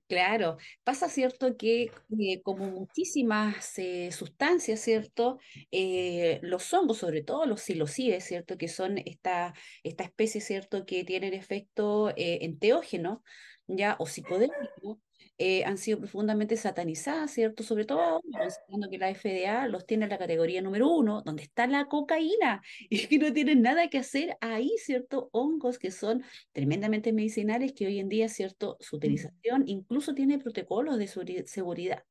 Claro, 0.07 0.57
pasa 0.83 1.09
cierto 1.09 1.57
que 1.57 1.91
eh, 2.19 2.41
como 2.43 2.67
muchísimas 2.69 3.77
eh, 3.79 4.11
sustancias, 4.11 4.79
¿cierto? 4.81 5.39
Eh, 5.71 6.39
los 6.43 6.71
hongos, 6.73 6.97
sobre 6.99 7.23
todo 7.23 7.45
los 7.45 7.61
psilocibes, 7.61 8.23
¿cierto? 8.25 8.57
Que 8.57 8.67
son 8.67 8.97
esta, 8.99 9.53
esta 9.83 10.03
especie, 10.03 10.41
¿cierto? 10.41 10.85
Que 10.85 11.03
tienen 11.03 11.33
efecto 11.33 12.13
enteógeno, 12.15 13.23
¿ya? 13.67 13.95
O 13.99 14.05
psicodélico, 14.05 14.99
eh, 15.43 15.63
han 15.65 15.79
sido 15.79 15.97
profundamente 15.97 16.55
satanizadas, 16.55 17.31
¿cierto? 17.31 17.63
Sobre 17.63 17.83
todo 17.83 18.21
considerando 18.31 18.91
que 18.91 18.99
la 18.99 19.15
FDA 19.15 19.67
los 19.67 19.87
tiene 19.87 20.03
en 20.03 20.11
la 20.11 20.19
categoría 20.19 20.61
número 20.61 20.87
uno, 20.87 21.23
donde 21.23 21.41
está 21.41 21.65
la 21.65 21.85
cocaína, 21.85 22.61
y 22.91 23.07
que 23.07 23.17
no 23.17 23.33
tienen 23.33 23.63
nada 23.63 23.89
que 23.89 23.97
hacer 23.97 24.37
ahí, 24.39 24.71
¿cierto? 24.77 25.29
Hongos 25.31 25.79
que 25.79 25.89
son 25.89 26.23
tremendamente 26.51 27.11
medicinales, 27.11 27.73
que 27.73 27.87
hoy 27.87 27.97
en 27.97 28.07
día, 28.07 28.29
¿cierto? 28.29 28.77
Su 28.79 28.97
utilización 28.97 29.63
incluso 29.65 30.13
tiene 30.13 30.37
protocolos 30.37 30.99
de 30.99 31.07
seguridad. 31.47 32.03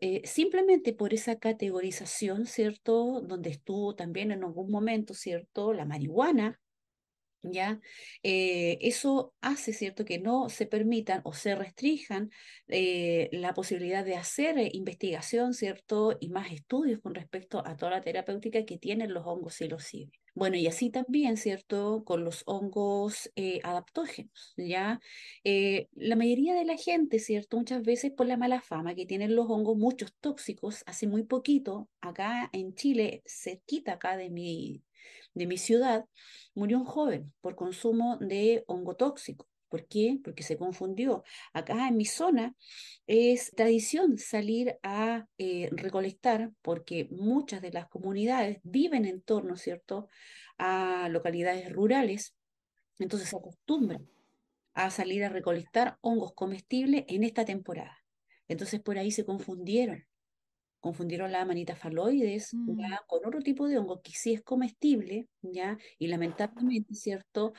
Eh, 0.00 0.22
simplemente 0.24 0.92
por 0.92 1.14
esa 1.14 1.38
categorización, 1.38 2.46
¿cierto? 2.46 3.20
Donde 3.20 3.50
estuvo 3.50 3.94
también 3.94 4.32
en 4.32 4.42
algún 4.42 4.72
momento, 4.72 5.14
¿cierto? 5.14 5.72
La 5.72 5.84
marihuana, 5.84 6.58
¿ya? 7.42 7.80
Eh, 8.22 8.78
eso 8.80 9.34
hace, 9.40 9.72
¿cierto?, 9.72 10.04
que 10.04 10.18
no 10.18 10.48
se 10.48 10.66
permitan 10.66 11.20
o 11.24 11.32
se 11.32 11.54
restrinjan 11.54 12.30
eh, 12.68 13.28
la 13.32 13.54
posibilidad 13.54 14.04
de 14.04 14.16
hacer 14.16 14.58
eh, 14.58 14.70
investigación, 14.72 15.54
¿cierto?, 15.54 16.16
y 16.20 16.28
más 16.28 16.52
estudios 16.52 17.00
con 17.00 17.14
respecto 17.14 17.62
a 17.66 17.76
toda 17.76 17.92
la 17.92 18.00
terapéutica 18.00 18.64
que 18.64 18.78
tienen 18.78 19.14
los 19.14 19.26
hongos 19.26 19.54
psilocibes. 19.54 20.18
Bueno, 20.34 20.56
y 20.56 20.68
así 20.68 20.90
también, 20.90 21.36
¿cierto?, 21.36 22.04
con 22.04 22.24
los 22.24 22.44
hongos 22.46 23.30
adaptógenos, 23.64 24.54
¿ya? 24.56 25.00
la 25.44 26.16
mayoría 26.16 26.54
de 26.54 26.64
la 26.64 26.76
gente, 26.76 27.18
¿cierto?, 27.18 27.56
muchas 27.56 27.82
veces 27.82 28.12
por 28.12 28.26
la 28.26 28.36
mala 28.36 28.60
fama 28.60 28.94
que 28.94 29.06
tienen 29.06 29.34
los 29.34 29.46
hongos, 29.48 29.76
muchos 29.76 30.14
tóxicos, 30.20 30.84
hace 30.86 31.08
muy 31.08 31.24
poquito, 31.24 31.88
acá 32.00 32.48
en 32.52 32.74
Chile, 32.74 33.22
cerquita 33.26 33.94
acá 33.94 34.16
de 34.16 34.30
mi, 34.30 34.82
de 35.34 35.46
mi 35.46 35.58
ciudad, 35.58 36.04
murió 36.54 36.78
un 36.78 36.84
joven 36.84 37.32
por 37.40 37.56
consumo 37.56 38.18
de 38.18 38.64
hongo 38.66 38.96
tóxico. 38.96 39.46
¿Por 39.68 39.86
qué? 39.86 40.18
Porque 40.24 40.42
se 40.42 40.58
confundió. 40.58 41.22
Acá 41.52 41.86
en 41.86 41.96
mi 41.96 42.04
zona 42.04 42.56
es 43.06 43.52
tradición 43.52 44.18
salir 44.18 44.78
a 44.82 45.26
eh, 45.38 45.68
recolectar 45.70 46.50
porque 46.60 47.08
muchas 47.12 47.62
de 47.62 47.70
las 47.70 47.86
comunidades 47.86 48.58
viven 48.64 49.04
en 49.04 49.22
torno, 49.22 49.56
¿cierto?, 49.56 50.08
a 50.58 51.08
localidades 51.08 51.72
rurales. 51.72 52.34
Entonces 52.98 53.28
se 53.28 53.36
acostumbran 53.36 54.08
a 54.74 54.90
salir 54.90 55.24
a 55.24 55.28
recolectar 55.28 55.98
hongos 56.00 56.34
comestibles 56.34 57.04
en 57.06 57.22
esta 57.22 57.44
temporada. 57.44 57.96
Entonces 58.48 58.80
por 58.80 58.98
ahí 58.98 59.12
se 59.12 59.24
confundieron 59.24 60.04
confundieron 60.80 61.30
la 61.30 61.44
manita 61.44 61.76
faloides 61.76 62.54
mm. 62.54 62.80
con 63.06 63.24
otro 63.26 63.40
tipo 63.40 63.68
de 63.68 63.78
hongo 63.78 64.00
que 64.00 64.12
sí 64.12 64.32
es 64.32 64.42
comestible, 64.42 65.28
¿ya? 65.42 65.78
y 65.98 66.08
lamentablemente, 66.08 66.94
¿cierto? 66.94 67.52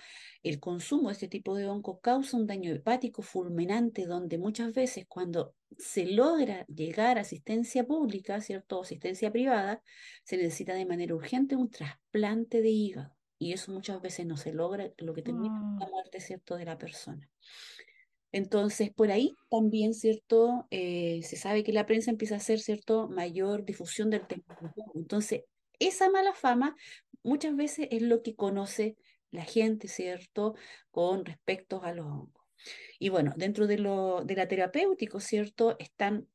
El 0.44 0.60
consumo 0.60 1.10
de 1.10 1.14
este 1.14 1.28
tipo 1.28 1.56
de 1.56 1.68
hongo 1.68 2.00
causa 2.00 2.38
un 2.38 2.48
daño 2.48 2.72
hepático 2.72 3.22
fulminante, 3.22 4.06
donde 4.06 4.38
muchas 4.38 4.74
veces 4.74 5.06
cuando 5.08 5.56
se 5.78 6.06
logra 6.06 6.66
llegar 6.66 7.18
a 7.18 7.22
asistencia 7.22 7.86
pública, 7.86 8.42
¿cierto? 8.42 8.82
asistencia 8.82 9.32
privada, 9.32 9.82
se 10.24 10.38
necesita 10.38 10.74
de 10.74 10.86
manera 10.86 11.16
urgente 11.16 11.56
un 11.56 11.70
trasplante 11.70 12.62
de 12.62 12.70
hígado. 12.70 13.16
Y 13.38 13.54
eso 13.54 13.72
muchas 13.72 14.00
veces 14.02 14.28
no 14.28 14.38
se 14.38 14.54
logra, 14.54 14.92
lo 14.98 15.14
que 15.16 15.24
termina 15.24 15.76
la 15.80 15.88
muerte, 15.88 16.20
¿cierto?, 16.20 16.58
de 16.58 16.66
la 16.66 16.78
persona. 16.78 17.28
Entonces, 18.32 18.92
por 18.92 19.12
ahí 19.12 19.36
también, 19.50 19.94
¿cierto? 19.94 20.68
Eh, 20.72 21.22
se 21.24 21.36
sabe 21.36 21.64
que 21.64 21.74
la 21.74 21.86
prensa 21.86 22.12
empieza 22.12 22.36
a 22.36 22.38
hacer, 22.38 22.60
¿cierto? 22.60 23.10
Mayor 23.10 23.66
difusión 23.66 24.10
del 24.10 24.26
tema. 24.26 24.44
Entonces, 24.96 25.42
esa 25.80 26.10
mala 26.10 26.34
fama 26.34 26.76
muchas 27.24 27.56
veces 27.56 27.88
es 27.92 28.02
lo 28.02 28.22
que 28.22 28.36
conoce 28.36 28.96
la 29.32 29.44
gente, 29.44 29.88
¿cierto? 29.88 30.56
Con 30.92 31.26
respecto 31.26 31.84
a 31.84 31.94
los 31.94 32.06
hongos. 32.06 32.42
Y 33.00 33.10
bueno, 33.10 33.34
dentro 33.36 33.68
de, 33.68 33.80
lo, 33.80 34.24
de 34.24 34.36
la 34.36 34.48
terapéutico, 34.48 35.20
¿cierto? 35.20 35.76
Están 35.80 36.28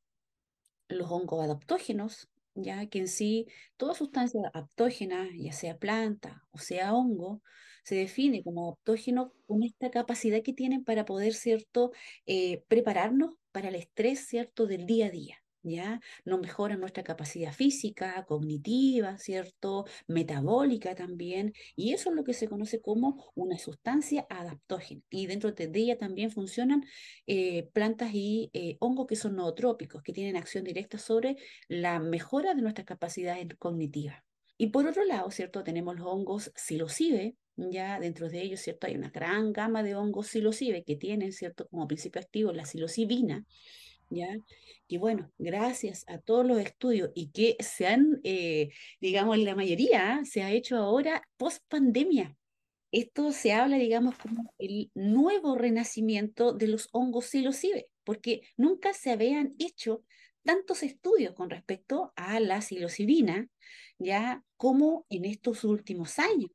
los 0.89 1.09
hongos 1.09 1.43
adaptógenos, 1.43 2.29
ya 2.53 2.87
que 2.87 2.99
en 2.99 3.07
sí 3.07 3.47
toda 3.77 3.93
sustancia 3.93 4.41
adaptógena, 4.53 5.27
ya 5.35 5.53
sea 5.53 5.77
planta 5.77 6.43
o 6.51 6.57
sea 6.57 6.93
hongo, 6.93 7.41
se 7.87 7.95
define 7.95 8.43
como 8.43 8.65
adaptógeno 8.65 9.31
con 9.45 9.63
esta 9.63 9.89
capacidad 9.89 10.41
que 10.43 10.51
tienen 10.51 10.83
para 10.83 11.05
poder, 11.05 11.33
¿cierto?, 11.33 11.91
eh, 12.25 12.61
prepararnos 12.67 13.35
para 13.53 13.69
el 13.69 13.75
estrés, 13.75 14.27
¿cierto?, 14.27 14.67
del 14.67 14.85
día 14.85 15.05
a 15.05 15.09
día. 15.09 15.37
¿Ya? 15.63 15.99
No 16.23 16.37
mejora 16.37 16.77
nuestra 16.77 17.03
capacidad 17.03 17.51
física, 17.51 18.25
cognitiva, 18.25 19.17
¿cierto? 19.17 19.85
Metabólica 20.07 20.95
también. 20.95 21.53
Y 21.75 21.93
eso 21.93 22.09
es 22.09 22.15
lo 22.15 22.23
que 22.23 22.33
se 22.33 22.47
conoce 22.47 22.79
como 22.79 23.31
una 23.35 23.57
sustancia 23.57 24.25
adaptógena. 24.29 25.01
Y 25.09 25.25
dentro 25.27 25.51
de 25.51 25.69
ella 25.73 25.97
también 25.97 26.31
funcionan 26.31 26.85
eh, 27.25 27.69
plantas 27.73 28.11
y 28.13 28.49
eh, 28.53 28.77
hongos 28.79 29.07
que 29.07 29.17
son 29.17 29.35
nootrópicos, 29.35 30.03
que 30.03 30.13
tienen 30.13 30.37
acción 30.37 30.63
directa 30.63 30.97
sobre 30.97 31.35
la 31.67 31.99
mejora 31.99 32.53
de 32.53 32.61
nuestras 32.61 32.85
capacidades 32.85 33.47
cognitivas. 33.59 34.23
Y 34.57 34.67
por 34.67 34.87
otro 34.87 35.03
lado, 35.03 35.31
¿cierto? 35.31 35.63
Tenemos 35.63 35.97
los 35.97 36.07
hongos 36.07 36.51
psilocibe, 36.55 37.35
ya 37.57 37.99
dentro 37.99 38.29
de 38.29 38.41
ellos, 38.41 38.61
¿cierto? 38.61 38.87
Hay 38.87 38.95
una 38.95 39.09
gran 39.09 39.51
gama 39.53 39.83
de 39.83 39.95
hongos 39.95 40.27
psilocibe 40.27 40.83
que 40.83 40.95
tienen, 40.95 41.33
¿cierto? 41.33 41.67
Como 41.67 41.87
principio 41.87 42.21
activo 42.21 42.53
la 42.53 42.65
psilocibina, 42.65 43.45
¿ya? 44.09 44.29
Y 44.87 44.97
bueno, 44.97 45.31
gracias 45.37 46.05
a 46.07 46.19
todos 46.19 46.45
los 46.45 46.59
estudios 46.59 47.11
y 47.15 47.31
que 47.31 47.57
se 47.59 47.87
han, 47.87 48.19
eh, 48.23 48.69
digamos, 49.01 49.37
la 49.39 49.55
mayoría 49.55 50.21
se 50.23 50.43
ha 50.43 50.51
hecho 50.51 50.77
ahora 50.77 51.23
post 51.37 51.63
pandemia. 51.67 52.35
Esto 52.91 53.31
se 53.33 53.51
habla, 53.51 53.77
digamos, 53.77 54.15
como 54.17 54.53
el 54.59 54.91
nuevo 54.95 55.57
renacimiento 55.57 56.53
de 56.53 56.67
los 56.67 56.87
hongos 56.93 57.25
psilocibe, 57.25 57.89
porque 58.05 58.41
nunca 58.55 58.93
se 58.93 59.11
habían 59.11 59.55
hecho 59.59 60.03
tantos 60.43 60.83
estudios 60.83 61.33
con 61.33 61.49
respecto 61.49 62.13
a 62.15 62.39
la 62.39 62.61
psilocibina, 62.61 63.49
ya 63.99 64.43
como 64.55 65.05
en 65.09 65.25
estos 65.25 65.65
últimos 65.65 66.17
años. 66.19 66.49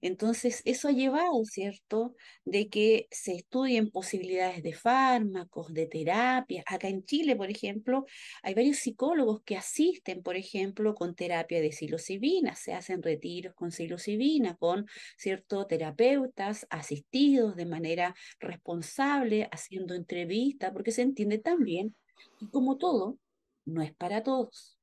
Entonces, 0.00 0.62
eso 0.64 0.88
ha 0.88 0.92
llevado, 0.92 1.44
¿cierto?, 1.44 2.14
de 2.44 2.68
que 2.68 3.06
se 3.10 3.34
estudien 3.34 3.90
posibilidades 3.90 4.62
de 4.62 4.72
fármacos, 4.72 5.72
de 5.74 5.86
terapias. 5.86 6.64
Acá 6.66 6.88
en 6.88 7.04
Chile, 7.04 7.36
por 7.36 7.50
ejemplo, 7.50 8.06
hay 8.42 8.54
varios 8.54 8.78
psicólogos 8.78 9.42
que 9.42 9.56
asisten, 9.56 10.22
por 10.22 10.36
ejemplo, 10.36 10.94
con 10.94 11.14
terapia 11.14 11.60
de 11.60 11.72
psilocibina, 11.72 12.54
se 12.54 12.72
hacen 12.72 13.02
retiros 13.02 13.54
con 13.54 13.72
psilocibina, 13.72 14.56
con, 14.56 14.86
¿cierto?, 15.16 15.66
terapeutas 15.66 16.66
asistidos 16.70 17.56
de 17.56 17.66
manera 17.66 18.14
responsable, 18.38 19.48
haciendo 19.52 19.94
entrevistas, 19.94 20.72
porque 20.72 20.92
se 20.92 21.02
entiende 21.02 21.38
también 21.38 21.94
y 22.40 22.48
como 22.48 22.78
todo, 22.78 23.18
no 23.64 23.82
es 23.82 23.94
para 23.94 24.22
todos. 24.22 24.78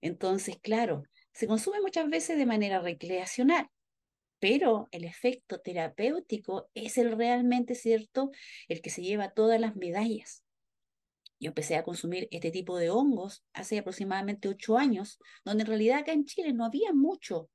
Entonces, 0.00 0.56
claro, 0.60 1.02
se 1.32 1.46
consume 1.46 1.80
muchas 1.80 2.08
veces 2.08 2.38
de 2.38 2.46
manera 2.46 2.80
recreacional, 2.80 3.68
pero 4.38 4.88
el 4.90 5.04
efecto 5.04 5.60
terapéutico 5.60 6.68
es 6.74 6.98
el 6.98 7.16
realmente 7.16 7.74
cierto, 7.74 8.30
el 8.68 8.82
que 8.82 8.90
se 8.90 9.02
lleva 9.02 9.30
todas 9.30 9.60
las 9.60 9.76
medallas. 9.76 10.44
Yo 11.38 11.48
empecé 11.48 11.76
a 11.76 11.82
consumir 11.82 12.28
este 12.30 12.50
tipo 12.50 12.78
de 12.78 12.90
hongos 12.90 13.44
hace 13.52 13.78
aproximadamente 13.78 14.48
ocho 14.48 14.78
años, 14.78 15.18
donde 15.44 15.62
en 15.62 15.68
realidad 15.68 15.98
acá 15.98 16.12
en 16.12 16.24
Chile 16.24 16.52
no 16.52 16.64
había 16.64 16.92
mucho, 16.92 17.50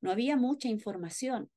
no 0.00 0.10
había 0.10 0.36
mucha 0.36 0.68
información. 0.68 1.50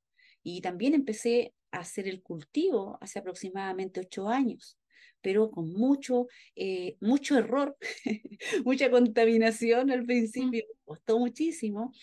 Y 0.43 0.61
también 0.61 0.93
empecé 0.93 1.53
a 1.71 1.80
hacer 1.80 2.07
el 2.07 2.21
cultivo 2.21 2.97
hace 3.01 3.19
aproximadamente 3.19 4.01
ocho 4.01 4.30
años 4.30 4.78
pero 5.24 5.49
con 5.49 5.71
mucho, 5.74 6.28
eh, 6.55 6.97
mucho 6.99 7.38
error, 7.38 7.76
mucha 8.65 8.91
contaminación 8.91 9.89
al 9.89 10.05
principio, 10.05 10.65
costó 10.84 11.17
muchísimo. 11.17 11.93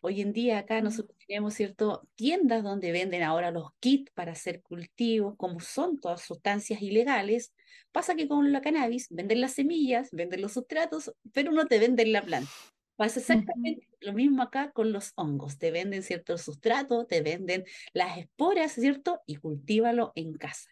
Hoy 0.00 0.20
en 0.20 0.32
día 0.32 0.58
acá 0.58 0.80
nosotros 0.82 1.15
tenemos 1.26 1.54
cierto 1.54 2.08
tiendas 2.14 2.62
donde 2.62 2.92
venden 2.92 3.22
ahora 3.22 3.50
los 3.50 3.70
kits 3.80 4.10
para 4.12 4.32
hacer 4.32 4.62
cultivos, 4.62 5.34
como 5.36 5.60
son 5.60 5.98
todas 6.00 6.22
sustancias 6.22 6.82
ilegales. 6.82 7.52
Pasa 7.92 8.14
que 8.14 8.28
con 8.28 8.52
la 8.52 8.60
cannabis 8.60 9.08
venden 9.10 9.40
las 9.40 9.54
semillas, 9.54 10.08
venden 10.12 10.42
los 10.42 10.52
sustratos, 10.52 11.12
pero 11.32 11.52
no 11.52 11.66
te 11.66 11.78
venden 11.78 12.12
la 12.12 12.22
planta. 12.22 12.50
Pasa 12.96 13.20
exactamente 13.20 13.86
lo 14.00 14.14
mismo 14.14 14.42
acá 14.42 14.70
con 14.72 14.92
los 14.92 15.12
hongos. 15.16 15.58
Te 15.58 15.70
venden 15.70 16.02
cierto 16.02 16.38
sustrato, 16.38 17.04
te 17.06 17.20
venden 17.20 17.64
las 17.92 18.16
esporas, 18.18 18.72
¿cierto? 18.72 19.20
Y 19.26 19.36
cultívalo 19.36 20.12
en 20.14 20.32
casa. 20.34 20.70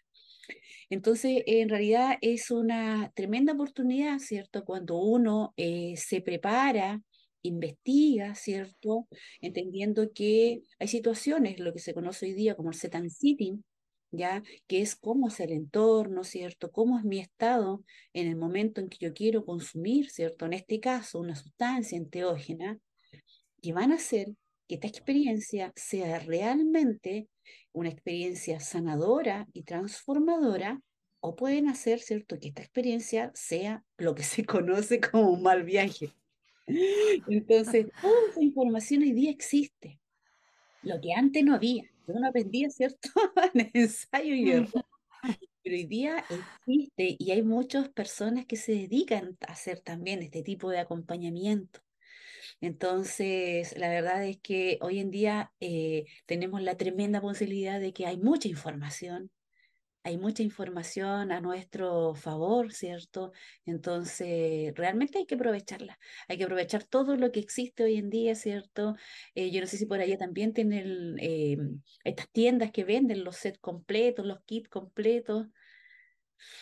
Entonces, 0.89 1.43
en 1.45 1.69
realidad 1.69 2.17
es 2.21 2.51
una 2.51 3.11
tremenda 3.15 3.53
oportunidad, 3.53 4.19
¿cierto? 4.19 4.65
Cuando 4.65 4.97
uno 4.97 5.53
eh, 5.57 5.95
se 5.97 6.21
prepara, 6.21 7.01
investiga, 7.47 8.35
¿cierto? 8.35 9.07
Entendiendo 9.41 10.11
que 10.13 10.63
hay 10.79 10.87
situaciones, 10.87 11.59
lo 11.59 11.73
que 11.73 11.79
se 11.79 11.93
conoce 11.93 12.27
hoy 12.27 12.33
día 12.33 12.55
como 12.55 12.69
el 12.69 12.75
set 12.75 12.95
sitting, 13.09 13.63
¿ya? 14.11 14.43
Que 14.67 14.81
es 14.81 14.95
cómo 14.95 15.27
es 15.27 15.39
el 15.39 15.51
entorno, 15.51 16.23
¿cierto? 16.23 16.71
Cómo 16.71 16.97
es 16.97 17.05
mi 17.05 17.19
estado 17.19 17.83
en 18.13 18.27
el 18.27 18.35
momento 18.35 18.81
en 18.81 18.89
que 18.89 18.97
yo 18.99 19.13
quiero 19.13 19.45
consumir, 19.45 20.09
¿cierto? 20.09 20.45
En 20.45 20.53
este 20.53 20.79
caso, 20.79 21.19
una 21.19 21.35
sustancia 21.35 21.97
enteógena, 21.97 22.79
que 23.61 23.73
van 23.73 23.91
a 23.91 23.95
hacer 23.95 24.27
que 24.67 24.75
esta 24.75 24.87
experiencia 24.87 25.73
sea 25.75 26.19
realmente 26.19 27.27
una 27.71 27.89
experiencia 27.89 28.59
sanadora 28.59 29.47
y 29.53 29.63
transformadora, 29.63 30.81
o 31.19 31.35
pueden 31.35 31.67
hacer, 31.67 31.99
¿cierto?, 31.99 32.37
que 32.39 32.49
esta 32.49 32.61
experiencia 32.61 33.31
sea 33.33 33.83
lo 33.97 34.13
que 34.13 34.23
se 34.23 34.45
conoce 34.45 35.01
como 35.01 35.31
un 35.31 35.41
mal 35.41 35.63
viaje. 35.63 36.13
Entonces, 36.67 37.87
toda 38.01 38.13
esa 38.29 38.41
información 38.41 39.01
hoy 39.03 39.11
día 39.11 39.31
existe, 39.31 39.99
lo 40.81 40.99
que 41.01 41.13
antes 41.13 41.43
no 41.43 41.55
había. 41.55 41.83
Yo 42.07 42.13
no 42.13 42.27
aprendía, 42.27 42.69
¿cierto?, 42.69 43.09
en 43.53 43.71
ensayo 43.73 44.33
y 44.35 44.51
error. 44.51 44.85
Pero 45.63 45.75
hoy 45.75 45.85
día 45.85 46.23
existe 46.29 47.15
y 47.17 47.31
hay 47.31 47.41
muchas 47.41 47.89
personas 47.89 48.45
que 48.45 48.55
se 48.55 48.73
dedican 48.73 49.37
a 49.47 49.53
hacer 49.53 49.79
también 49.79 50.21
este 50.21 50.43
tipo 50.43 50.69
de 50.69 50.79
acompañamiento. 50.79 51.81
Entonces, 52.61 53.75
la 53.77 53.89
verdad 53.89 54.25
es 54.25 54.37
que 54.37 54.77
hoy 54.81 54.99
en 54.99 55.09
día 55.09 55.51
eh, 55.59 56.05
tenemos 56.25 56.61
la 56.61 56.77
tremenda 56.77 57.19
posibilidad 57.19 57.79
de 57.79 57.93
que 57.93 58.05
hay 58.05 58.17
mucha 58.17 58.47
información, 58.47 59.31
hay 60.05 60.17
mucha 60.19 60.43
información 60.43 61.31
a 61.31 61.41
nuestro 61.41 62.13
favor, 62.13 62.71
¿cierto? 62.71 63.31
Entonces, 63.65 64.71
realmente 64.75 65.17
hay 65.17 65.25
que 65.25 65.33
aprovecharla, 65.33 65.97
hay 66.27 66.37
que 66.37 66.43
aprovechar 66.43 66.83
todo 66.83 67.15
lo 67.17 67.31
que 67.31 67.39
existe 67.39 67.83
hoy 67.83 67.95
en 67.97 68.11
día, 68.11 68.35
¿cierto? 68.35 68.95
Eh, 69.33 69.49
yo 69.51 69.61
no 69.61 69.67
sé 69.67 69.77
si 69.77 69.87
por 69.87 69.99
allá 69.99 70.15
también 70.17 70.53
tienen 70.53 71.15
eh, 71.19 71.57
estas 72.03 72.29
tiendas 72.31 72.71
que 72.71 72.83
venden 72.83 73.23
los 73.23 73.37
sets 73.37 73.57
completos, 73.59 74.27
los 74.27 74.41
kits 74.45 74.69
completos. 74.69 75.47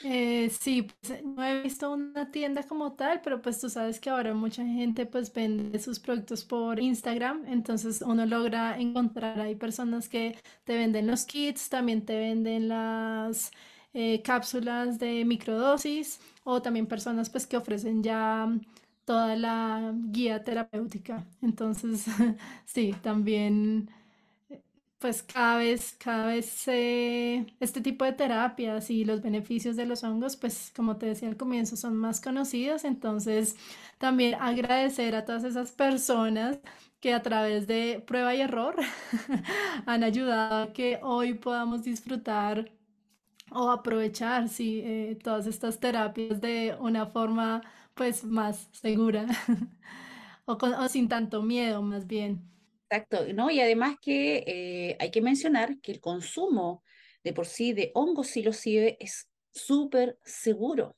Eh, 0.05 0.49
sí, 0.49 0.84
pues, 1.01 1.24
no 1.24 1.41
he 1.45 1.61
visto 1.61 1.89
una 1.91 2.30
tienda 2.30 2.63
como 2.63 2.93
tal, 2.93 3.21
pero 3.21 3.41
pues 3.41 3.59
tú 3.61 3.69
sabes 3.69 4.01
que 4.01 4.09
ahora 4.09 4.34
mucha 4.34 4.65
gente 4.65 5.05
pues 5.05 5.32
vende 5.34 5.80
sus 5.80 5.99
productos 5.99 6.43
por 6.43 6.80
Instagram, 6.82 7.45
entonces 7.47 8.01
uno 8.05 8.26
logra 8.26 8.78
encontrar, 8.78 9.39
hay 9.39 9.55
personas 9.55 10.09
que 10.09 10.38
te 10.65 10.76
venden 10.76 11.07
los 11.07 11.24
kits, 11.26 11.69
también 11.69 12.05
te 12.05 12.17
venden 12.17 12.67
las 12.67 13.51
eh, 13.93 14.21
cápsulas 14.24 14.99
de 14.99 15.24
microdosis 15.24 16.19
o 16.43 16.61
también 16.61 16.86
personas 16.88 17.30
pues 17.30 17.47
que 17.47 17.55
ofrecen 17.55 18.03
ya 18.03 18.49
toda 19.05 19.36
la 19.38 19.93
guía 20.11 20.43
terapéutica, 20.43 21.26
entonces 21.41 22.05
sí, 22.65 22.93
también 23.01 23.89
pues 25.04 25.22
cada 25.22 25.58
vez, 25.58 25.97
cada 25.99 26.28
vez 26.28 26.66
este 26.66 27.82
tipo 27.82 28.06
de 28.06 28.14
terapias 28.14 28.89
y 28.89 29.04
los 29.04 29.22
beneficios 29.22 29.76
de 29.76 29.86
los 29.86 30.01
hongos, 30.06 30.38
pues 30.38 30.72
como 30.74 30.95
te 30.95 31.08
decía 31.08 31.28
al 31.28 31.36
comienzo, 31.36 31.76
son 31.76 31.97
más 31.97 32.22
conocidos. 32.22 32.86
Entonces, 32.86 33.58
también 33.97 34.36
agradecer 34.36 35.14
a 35.16 35.26
todas 35.26 35.43
esas 35.43 35.74
personas 35.74 36.58
que 37.01 37.14
a 37.14 37.22
través 37.22 37.68
de 37.68 38.01
prueba 38.08 38.34
y 38.34 38.39
error 38.39 38.78
han 39.86 40.06
ayudado 40.06 40.64
a 40.64 40.74
que 40.74 41.01
hoy 41.04 41.34
podamos 41.34 41.84
disfrutar 41.84 42.72
o 43.51 43.72
aprovechar, 43.72 44.49
sí, 44.49 44.82
eh, 44.86 45.20
todas 45.24 45.47
estas 45.47 45.82
terapias 45.82 46.41
de 46.41 46.78
una 46.80 47.08
forma 47.08 47.62
pues 47.95 48.24
más 48.24 48.70
segura 48.72 49.28
o 50.45 50.88
sin 50.89 51.10
tanto 51.10 51.43
miedo 51.43 51.82
más 51.82 52.08
bien. 52.08 52.53
Exacto, 52.94 53.26
¿no? 53.34 53.50
Y 53.50 53.60
además 53.60 53.96
que 54.00 54.44
eh, 54.46 54.98
hay 55.00 55.10
que 55.10 55.22
mencionar 55.24 55.80
que 55.82 55.91
el 55.91 56.00
consumo 56.00 56.84
de 57.24 57.34
por 57.34 57.48
sí 57.48 57.74
de 57.74 57.89
hongos 57.96 58.28
psilocibe 58.28 58.98
es 59.00 59.30
súper 59.52 60.20
seguro. 60.24 60.96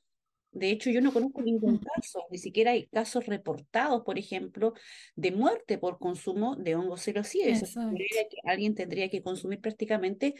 De 0.50 0.70
hecho, 0.70 0.90
yo 0.90 1.00
no 1.00 1.10
conozco 1.10 1.40
ningún 1.40 1.78
caso, 1.78 2.26
ni 2.30 2.36
siquiera 2.36 2.72
hay 2.72 2.86
casos 2.88 3.24
reportados, 3.24 4.02
por 4.04 4.18
ejemplo, 4.18 4.74
de 5.14 5.32
muerte 5.32 5.78
por 5.78 5.98
consumo 5.98 6.56
de 6.56 6.74
hongos 6.74 7.00
psilocibe. 7.00 7.54
Alguien 8.44 8.74
tendría 8.74 9.08
que 9.08 9.22
consumir 9.22 9.60
prácticamente 9.62 10.34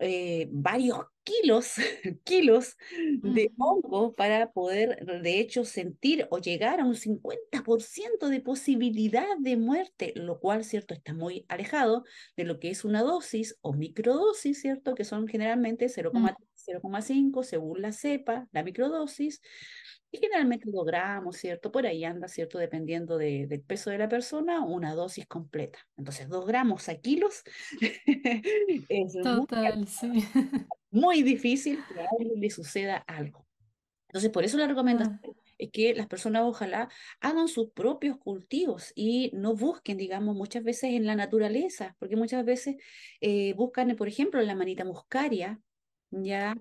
eh, 0.00 0.48
varios 0.50 0.98
kilos, 1.22 1.74
kilos 2.24 2.76
de 3.22 3.52
hongo 3.58 4.14
para 4.14 4.52
poder, 4.52 5.04
de 5.22 5.38
hecho, 5.40 5.64
sentir 5.64 6.26
o 6.30 6.38
llegar 6.38 6.80
a 6.80 6.84
un 6.84 6.96
50% 6.96 8.28
de 8.28 8.40
posibilidad 8.40 9.36
de 9.38 9.56
muerte, 9.56 10.12
lo 10.16 10.40
cual, 10.40 10.64
¿cierto?, 10.64 10.94
está 10.94 11.14
muy 11.14 11.44
alejado 11.48 12.04
de 12.36 12.44
lo 12.44 12.58
que 12.58 12.70
es 12.70 12.84
una 12.84 13.02
dosis 13.02 13.56
o 13.60 13.74
microdosis, 13.74 14.60
¿cierto?, 14.60 14.94
que 14.94 15.04
son 15.04 15.28
generalmente 15.28 15.88
0,3 15.88 16.34
0,5 16.66 17.42
según 17.42 17.82
la 17.82 17.92
cepa, 17.92 18.48
la 18.52 18.62
microdosis, 18.62 19.40
y 20.10 20.18
generalmente 20.18 20.70
2 20.70 20.84
gramos, 20.84 21.36
¿cierto? 21.36 21.70
Por 21.72 21.86
ahí 21.86 22.04
anda, 22.04 22.28
¿cierto? 22.28 22.58
Dependiendo 22.58 23.18
de, 23.18 23.46
del 23.46 23.62
peso 23.62 23.90
de 23.90 23.98
la 23.98 24.08
persona, 24.08 24.64
una 24.64 24.94
dosis 24.94 25.26
completa. 25.26 25.78
Entonces, 25.96 26.28
2 26.28 26.46
gramos 26.46 26.88
a 26.88 26.96
kilos 26.96 27.42
es 28.88 29.14
Total, 29.22 29.86
muy, 29.86 29.86
sí. 29.86 30.08
muy 30.90 31.22
difícil 31.22 31.86
que 31.86 32.00
a 32.00 32.06
alguien 32.18 32.40
le 32.40 32.50
suceda 32.50 32.96
algo. 32.98 33.48
Entonces, 34.08 34.30
por 34.30 34.44
eso 34.44 34.58
la 34.58 34.66
recomendación 34.68 35.12
Ah, 35.12 35.20
es 35.58 35.70
que 35.72 35.94
las 35.94 36.06
personas 36.08 36.42
ojalá 36.44 36.88
hagan 37.20 37.48
sus 37.48 37.70
propios 37.72 38.18
cultivos 38.18 38.92
y 38.94 39.30
no 39.34 39.54
busquen, 39.54 39.98
digamos, 39.98 40.36
muchas 40.36 40.64
veces 40.64 40.92
en 40.94 41.06
la 41.06 41.16
naturaleza, 41.16 41.96
porque 42.00 42.16
muchas 42.16 42.44
veces 42.44 42.76
eh, 43.20 43.54
buscan, 43.54 43.94
por 43.96 44.08
ejemplo, 44.08 44.40
en 44.40 44.46
la 44.48 44.54
manita 44.56 44.84
muscaria, 44.84 45.60
ya 46.10 46.54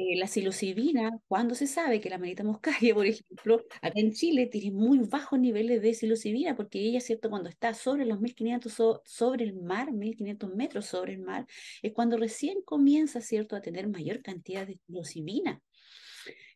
eh, 0.00 0.16
la 0.16 0.26
psilocibina, 0.26 1.20
cuando 1.28 1.54
se 1.54 1.66
sabe 1.66 2.00
que 2.00 2.10
la 2.10 2.18
manita 2.18 2.42
muscaria, 2.44 2.94
por 2.94 3.06
ejemplo, 3.06 3.64
acá 3.82 4.00
en 4.00 4.12
Chile 4.12 4.46
tiene 4.46 4.70
muy 4.72 4.98
bajos 5.00 5.38
niveles 5.38 5.82
de 5.82 5.94
psilocibina, 5.94 6.56
porque 6.56 6.78
ella, 6.80 7.00
¿cierto? 7.00 7.30
Cuando 7.30 7.48
está 7.50 7.74
sobre 7.74 8.06
los 8.06 8.20
1500 8.20 8.72
so- 8.74 9.02
sobre 9.04 9.44
el 9.44 9.54
mar, 9.54 9.92
1500 9.92 10.54
metros 10.54 10.86
sobre 10.86 11.14
el 11.14 11.20
mar, 11.20 11.46
es 11.82 11.92
cuando 11.92 12.16
recién 12.16 12.62
comienza, 12.62 13.20
¿cierto?, 13.20 13.56
a 13.56 13.60
tener 13.62 13.88
mayor 13.88 14.22
cantidad 14.22 14.66
de 14.66 14.78
psilocibina. 14.86 15.62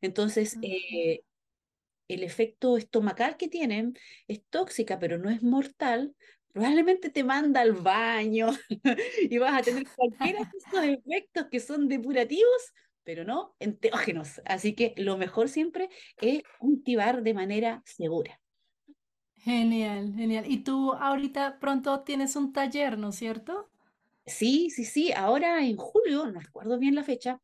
Entonces, 0.01 0.55
ajá. 0.57 0.61
eh, 0.63 1.23
el 2.09 2.23
efecto 2.23 2.77
estomacal 2.77 3.37
que 3.37 3.49
tienen 3.49 3.95
es 4.29 4.43
tóxica, 4.51 4.99
pero 4.99 5.19
no 5.19 5.31
es 5.31 5.43
mortal, 5.43 6.15
probablemente 6.53 7.11
te 7.11 7.25
manda 7.25 7.61
al 7.63 7.73
baño 7.73 8.49
y 9.31 9.39
vas 9.39 9.61
a 9.61 9.65
tener 9.65 9.85
cualquiera 9.95 10.41
de 10.83 10.93
efectos 11.07 11.47
que 11.51 11.61
son 11.61 11.89
depurativos, 11.89 12.73
pero 13.05 13.25
no 13.25 13.57
enteógenos. 13.61 14.41
Así 14.47 14.75
que 14.75 14.95
lo 14.97 15.17
mejor 15.19 15.49
siempre 15.49 15.91
es 16.21 16.43
cultivar 16.59 17.23
de 17.23 17.35
manera 17.35 17.83
segura. 17.87 18.41
Genial, 19.37 20.13
genial. 20.17 20.45
Y 20.51 20.65
tú 20.65 20.93
ahorita 20.93 21.61
pronto 21.61 22.03
tienes 22.03 22.35
un 22.35 22.53
taller, 22.53 22.99
¿no 22.99 23.11
es 23.11 23.17
cierto? 23.17 23.71
Sí, 24.27 24.71
sí, 24.71 24.85
sí, 24.85 25.13
ahora 25.13 25.65
en 25.65 25.77
julio, 25.77 26.27
no 26.31 26.41
recuerdo 26.41 26.79
bien 26.79 26.95
la 26.95 27.05
fecha, 27.05 27.41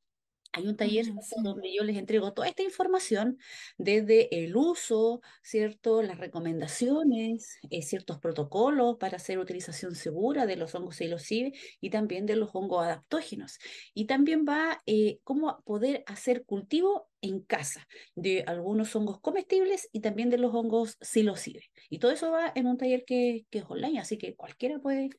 Hay 0.52 0.66
un 0.66 0.76
taller 0.76 1.04
sí. 1.04 1.12
donde 1.42 1.72
yo 1.72 1.84
les 1.84 1.96
entrego 1.96 2.32
toda 2.32 2.48
esta 2.48 2.62
información, 2.62 3.38
desde 3.78 4.44
el 4.44 4.56
uso, 4.56 5.20
¿cierto? 5.42 6.02
Las 6.02 6.18
recomendaciones, 6.18 7.58
eh, 7.70 7.82
ciertos 7.82 8.18
protocolos 8.18 8.96
para 8.96 9.16
hacer 9.16 9.38
utilización 9.38 9.94
segura 9.94 10.46
de 10.46 10.56
los 10.56 10.74
hongos 10.74 10.96
psilocibe 10.96 11.52
y 11.80 11.90
también 11.90 12.26
de 12.26 12.36
los 12.36 12.50
hongos 12.52 12.84
adaptógenos. 12.84 13.58
Y 13.94 14.06
también 14.06 14.44
va 14.48 14.80
eh, 14.86 15.20
cómo 15.22 15.62
poder 15.64 16.02
hacer 16.06 16.44
cultivo 16.44 17.08
en 17.20 17.40
casa 17.40 17.86
de 18.16 18.44
algunos 18.46 18.94
hongos 18.96 19.20
comestibles 19.20 19.88
y 19.92 20.00
también 20.00 20.30
de 20.30 20.38
los 20.38 20.54
hongos 20.54 20.96
psilocibe. 21.00 21.70
Y 21.88 21.98
todo 21.98 22.10
eso 22.10 22.30
va 22.30 22.52
en 22.54 22.66
un 22.66 22.76
taller 22.76 23.04
que, 23.04 23.46
que 23.50 23.58
es 23.58 23.64
online, 23.68 24.00
así 24.00 24.18
que 24.18 24.34
cualquiera 24.34 24.80
puede, 24.80 25.10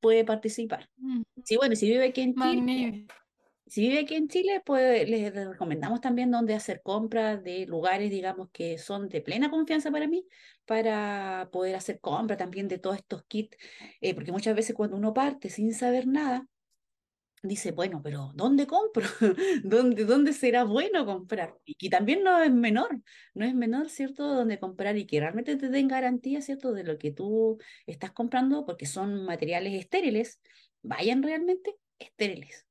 puede 0.00 0.24
participar. 0.24 0.88
Ujú. 0.96 1.24
Sí, 1.44 1.56
bueno, 1.56 1.76
si 1.76 1.90
vive 1.90 2.06
aquí 2.06 2.22
en 2.22 2.34
Chile. 2.34 3.06
Si 3.68 3.82
vive 3.88 4.00
aquí 4.00 4.14
en 4.16 4.28
Chile, 4.28 4.62
pues 4.64 5.08
les 5.08 5.34
recomendamos 5.34 6.00
también 6.00 6.30
dónde 6.30 6.54
hacer 6.54 6.82
compras 6.82 7.42
de 7.44 7.66
lugares, 7.66 8.10
digamos, 8.10 8.50
que 8.52 8.78
son 8.78 9.08
de 9.08 9.20
plena 9.20 9.50
confianza 9.50 9.90
para 9.90 10.06
mí, 10.08 10.26
para 10.66 11.48
poder 11.52 11.76
hacer 11.76 12.00
compra 12.00 12.36
también 12.36 12.68
de 12.68 12.78
todos 12.78 12.96
estos 12.96 13.24
kits, 13.24 13.56
eh, 14.00 14.14
porque 14.14 14.32
muchas 14.32 14.54
veces 14.56 14.74
cuando 14.76 14.96
uno 14.96 15.14
parte 15.14 15.50
sin 15.50 15.74
saber 15.74 16.06
nada, 16.06 16.46
dice, 17.42 17.72
bueno, 17.72 18.02
pero 18.02 18.32
¿dónde 18.34 18.66
compro? 18.66 19.06
¿Dónde, 19.64 20.04
dónde 20.04 20.32
será 20.32 20.64
bueno 20.64 21.06
comprar? 21.06 21.56
Y 21.64 21.74
que 21.76 21.88
también 21.88 22.24
no 22.24 22.42
es 22.42 22.52
menor, 22.52 23.02
no 23.34 23.44
es 23.46 23.54
menor, 23.54 23.90
¿cierto?, 23.90 24.24
dónde 24.34 24.58
comprar 24.58 24.96
y 24.96 25.06
que 25.06 25.20
realmente 25.20 25.56
te 25.56 25.68
den 25.68 25.88
garantía, 25.88 26.42
¿cierto?, 26.42 26.72
de 26.72 26.84
lo 26.84 26.98
que 26.98 27.12
tú 27.12 27.58
estás 27.86 28.12
comprando, 28.12 28.66
porque 28.66 28.86
son 28.86 29.24
materiales 29.24 29.74
estériles, 29.74 30.40
vayan 30.82 31.22
realmente 31.22 31.76
estériles. 31.98 32.67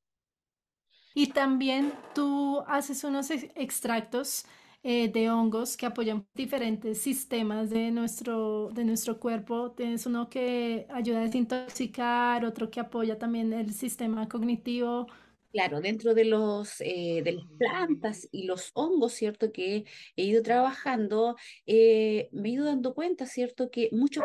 Y 1.18 1.28
también 1.34 1.93
tú 2.13 2.61
haces 2.68 3.03
unos 3.03 3.32
ex- 3.32 3.47
extractos 3.55 4.45
eh, 4.84 5.09
de 5.11 5.30
hongos 5.32 5.76
que 5.76 5.88
apoyan 5.88 6.28
diferentes 6.36 7.01
sistemas 7.01 7.72
de 7.72 7.89
nuestro, 7.91 8.70
de 8.72 8.86
nuestro 8.86 9.20
cuerpo. 9.20 9.72
Tienes 9.72 10.05
uno 10.05 10.30
que 10.30 10.86
ayuda 10.91 11.20
a 11.20 11.22
desintoxicar, 11.24 12.45
otro 12.45 12.70
que 12.70 12.80
apoya 12.80 13.18
también 13.18 13.51
el 13.53 13.74
sistema 13.74 14.30
cognitivo. 14.30 15.07
Claro, 15.52 15.80
dentro 15.80 16.14
de 16.14 16.26
los 16.26 16.82
eh, 16.82 17.22
de 17.24 17.32
las 17.32 17.45
plantas 17.58 18.28
y 18.32 18.43
los 18.45 18.72
hongos, 18.74 19.14
¿cierto? 19.14 19.52
Que 19.52 19.86
he 20.18 20.24
ido 20.24 20.43
trabajando, 20.43 21.36
eh, 21.66 22.28
me 22.34 22.50
he 22.50 22.52
ido 22.52 22.66
dando 22.66 22.93
cuenta, 22.93 23.26
¿cierto? 23.26 23.72
Que 23.72 23.89
muchos 23.93 24.24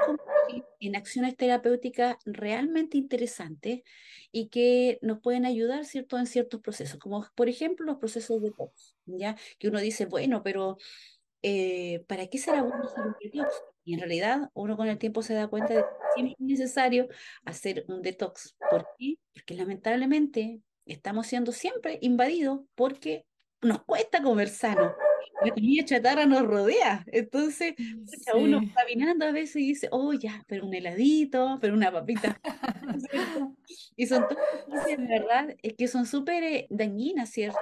en 0.80 0.96
acciones 0.96 1.36
terapéuticas 1.36 2.16
realmente 2.24 2.98
interesantes 2.98 3.82
y 4.32 4.48
que 4.48 4.98
nos 5.00 5.20
pueden 5.20 5.46
ayudar, 5.46 5.84
¿cierto? 5.84 6.18
En 6.18 6.26
ciertos 6.26 6.60
procesos, 6.60 6.98
como 6.98 7.24
por 7.36 7.48
ejemplo 7.48 7.86
los 7.86 7.98
procesos 7.98 8.42
de 8.42 8.48
detox, 8.50 8.96
¿ya? 9.06 9.36
Que 9.58 9.68
uno 9.68 9.78
dice, 9.80 10.06
bueno, 10.06 10.42
pero 10.42 10.76
eh, 11.42 12.04
¿para 12.08 12.26
qué 12.28 12.38
será 12.38 12.62
bueno 12.62 12.84
hacer 12.84 13.04
un 13.06 13.14
detox? 13.20 13.62
Y 13.84 13.94
en 13.94 14.00
realidad 14.00 14.50
uno 14.54 14.76
con 14.76 14.88
el 14.88 14.98
tiempo 14.98 15.22
se 15.22 15.34
da 15.34 15.48
cuenta 15.48 15.74
de 15.74 15.82
que 15.82 15.88
siempre 16.14 16.34
es 16.38 16.40
necesario 16.40 17.08
hacer 17.44 17.84
un 17.88 18.02
detox. 18.02 18.56
¿Por 18.70 18.86
qué? 18.98 19.16
Porque 19.34 19.54
lamentablemente 19.54 20.60
estamos 20.86 21.26
siendo 21.26 21.52
siempre 21.52 21.98
invadidos 22.02 22.60
porque 22.74 23.26
nos 23.60 23.82
cuesta 23.84 24.22
comer 24.22 24.48
sano. 24.48 24.94
La 25.44 25.50
comida 25.52 25.84
chatarra 25.84 26.26
nos 26.26 26.42
rodea. 26.42 27.04
Entonces, 27.08 27.74
pucha, 27.76 28.36
uno 28.36 28.60
Sí. 28.60 28.72
caminando 28.74 29.26
a 29.26 29.32
veces 29.32 29.56
y 29.56 29.68
dice, 29.68 29.88
oh 29.90 30.12
ya, 30.12 30.44
pero 30.46 30.66
un 30.66 30.74
heladito, 30.74 31.58
pero 31.60 31.74
una 31.74 31.90
papita. 31.90 32.40
Y 33.96 34.06
son 34.06 34.26
todas 34.28 34.86
Sí. 34.86 34.96
verdad, 34.98 35.54
es 35.62 35.74
que 35.74 35.88
son 35.88 36.06
súper 36.06 36.44
eh, 36.44 36.66
dañinas, 36.70 37.30
¿cierto? 37.30 37.58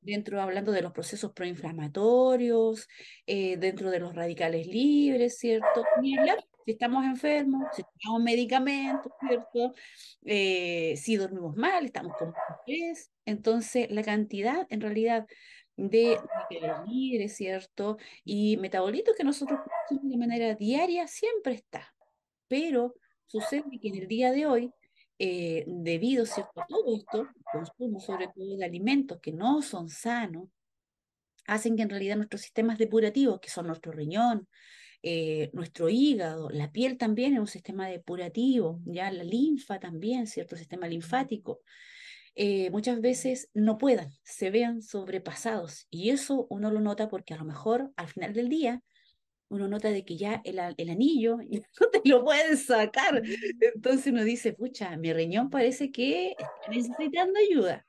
Dentro, 0.00 0.40
hablando 0.40 0.72
de 0.72 0.82
los 0.82 0.92
procesos 0.92 1.32
proinflamatorios, 1.32 2.88
eh, 3.26 3.56
dentro 3.58 3.90
de 3.90 4.00
los 4.00 4.14
radicales 4.14 4.66
libres, 4.66 5.38
¿cierto? 5.38 5.84
Ni 6.00 6.16
hablar 6.16 6.38
si 6.64 6.72
estamos 6.72 7.04
enfermos, 7.04 7.64
si 7.74 7.82
tomamos 8.00 8.22
medicamentos, 8.22 9.12
¿cierto? 9.20 9.74
Eh, 10.24 10.94
si 10.96 11.16
dormimos 11.16 11.56
mal, 11.56 11.84
estamos 11.84 12.16
con 12.16 12.32
estrés. 12.58 13.10
Entonces, 13.24 13.90
la 13.90 14.02
cantidad, 14.02 14.66
en 14.70 14.80
realidad, 14.80 15.26
de 15.76 16.18
libres, 16.86 17.36
¿cierto? 17.36 17.96
Y 18.24 18.56
metabolitos 18.58 19.14
que 19.16 19.24
nosotros 19.24 19.60
producimos 19.60 20.10
de 20.10 20.18
manera 20.18 20.54
diaria 20.54 21.06
siempre 21.06 21.54
está. 21.54 21.94
Pero 22.48 22.94
sucede 23.26 23.64
que 23.80 23.88
en 23.88 23.96
el 23.96 24.08
día 24.08 24.32
de 24.32 24.46
hoy, 24.46 24.72
eh, 25.18 25.64
debido, 25.66 26.26
¿cierto? 26.26 26.60
a 26.60 26.66
todo 26.66 26.96
esto, 26.96 27.28
consumo 27.52 28.00
sobre 28.00 28.28
todo 28.28 28.56
de 28.56 28.64
alimentos 28.64 29.20
que 29.20 29.32
no 29.32 29.62
son 29.62 29.88
sanos, 29.88 30.48
hacen 31.46 31.76
que 31.76 31.82
en 31.82 31.90
realidad 31.90 32.16
nuestros 32.16 32.42
sistemas 32.42 32.78
depurativos, 32.78 33.40
que 33.40 33.50
son 33.50 33.66
nuestro 33.66 33.92
riñón, 33.92 34.48
eh, 35.02 35.50
nuestro 35.52 35.88
hígado, 35.88 36.50
la 36.50 36.72
piel 36.72 36.98
también 36.98 37.34
es 37.34 37.40
un 37.40 37.46
sistema 37.46 37.88
depurativo, 37.88 38.80
ya 38.84 39.10
la 39.10 39.24
linfa 39.24 39.80
también, 39.80 40.26
cierto 40.26 40.56
sistema 40.56 40.86
linfático, 40.88 41.60
eh, 42.34 42.70
muchas 42.70 43.00
veces 43.00 43.50
no 43.54 43.78
puedan, 43.78 44.10
se 44.22 44.50
vean 44.50 44.82
sobrepasados. 44.82 45.86
Y 45.90 46.10
eso 46.10 46.46
uno 46.50 46.70
lo 46.70 46.80
nota 46.80 47.08
porque 47.08 47.34
a 47.34 47.38
lo 47.38 47.44
mejor 47.44 47.92
al 47.96 48.08
final 48.08 48.32
del 48.32 48.48
día 48.48 48.82
uno 49.48 49.66
nota 49.66 49.90
de 49.90 50.04
que 50.04 50.16
ya 50.16 50.40
el, 50.44 50.60
el 50.76 50.90
anillo 50.90 51.38
no 51.80 51.88
te 51.90 52.00
lo 52.08 52.24
puedes 52.24 52.66
sacar. 52.66 53.22
Entonces 53.60 54.12
uno 54.12 54.24
dice, 54.24 54.52
pucha, 54.52 54.96
mi 54.96 55.12
riñón 55.12 55.50
parece 55.50 55.90
que 55.90 56.30
está 56.38 56.70
necesitando 56.70 57.38
ayuda. 57.38 57.84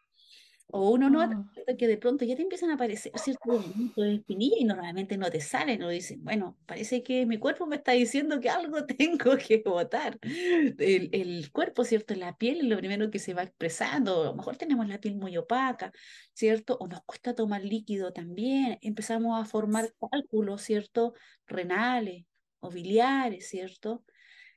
O 0.74 0.92
uno 0.92 1.10
nota 1.10 1.36
Oh, 1.68 1.78
que 1.78 1.88
de 1.88 1.98
pronto 1.98 2.26
ya 2.26 2.36
te 2.36 2.42
empiezan 2.42 2.70
a 2.72 2.76
aparecer 2.76 3.12
ciertos 3.16 3.64
granitos 3.66 4.04
de 4.06 4.16
espinilla 4.16 4.56
y 4.60 4.64
normalmente 4.66 5.18
no 5.18 5.30
te 5.30 5.42
salen. 5.42 5.82
O 5.84 5.90
dicen, 5.90 6.24
bueno, 6.24 6.58
parece 6.66 7.04
que 7.04 7.26
mi 7.26 7.38
cuerpo 7.38 7.66
me 7.68 7.76
está 7.78 7.92
diciendo 7.94 8.40
que 8.40 8.50
algo 8.50 8.86
tengo 8.86 9.38
que 9.38 9.62
botar. 9.66 10.18
El, 10.22 11.10
el 11.12 11.52
cuerpo, 11.52 11.84
¿cierto? 11.84 12.16
La 12.16 12.38
piel 12.38 12.62
es 12.62 12.64
lo 12.66 12.78
primero 12.78 13.12
que 13.12 13.20
se 13.20 13.34
va 13.34 13.44
expresando. 13.44 14.22
A 14.22 14.26
lo 14.26 14.36
mejor 14.36 14.58
tenemos 14.58 14.88
la 14.88 15.00
piel 15.00 15.16
muy 15.16 15.38
opaca, 15.38 15.92
¿cierto? 16.34 16.78
O 16.80 16.88
nos 16.88 17.02
cuesta 17.04 17.36
tomar 17.36 17.64
líquido 17.64 18.14
también. 18.14 18.78
Empezamos 18.82 19.40
a 19.42 19.46
formar 19.46 19.94
cálculos, 20.12 20.62
¿cierto? 20.62 21.14
Renales 21.48 22.26
o 22.60 22.70
biliares, 22.70 23.48
¿cierto? 23.50 24.04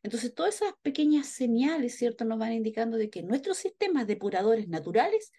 Entonces, 0.04 0.34
todas 0.34 0.56
esas 0.56 0.74
pequeñas 0.82 1.28
señales, 1.28 1.96
¿cierto?, 1.96 2.26
nos 2.26 2.38
van 2.38 2.52
indicando 2.52 2.98
de 2.98 3.08
que 3.08 3.22
nuestros 3.22 3.56
sistemas 3.56 4.06
depuradores 4.06 4.68
naturales 4.68 5.32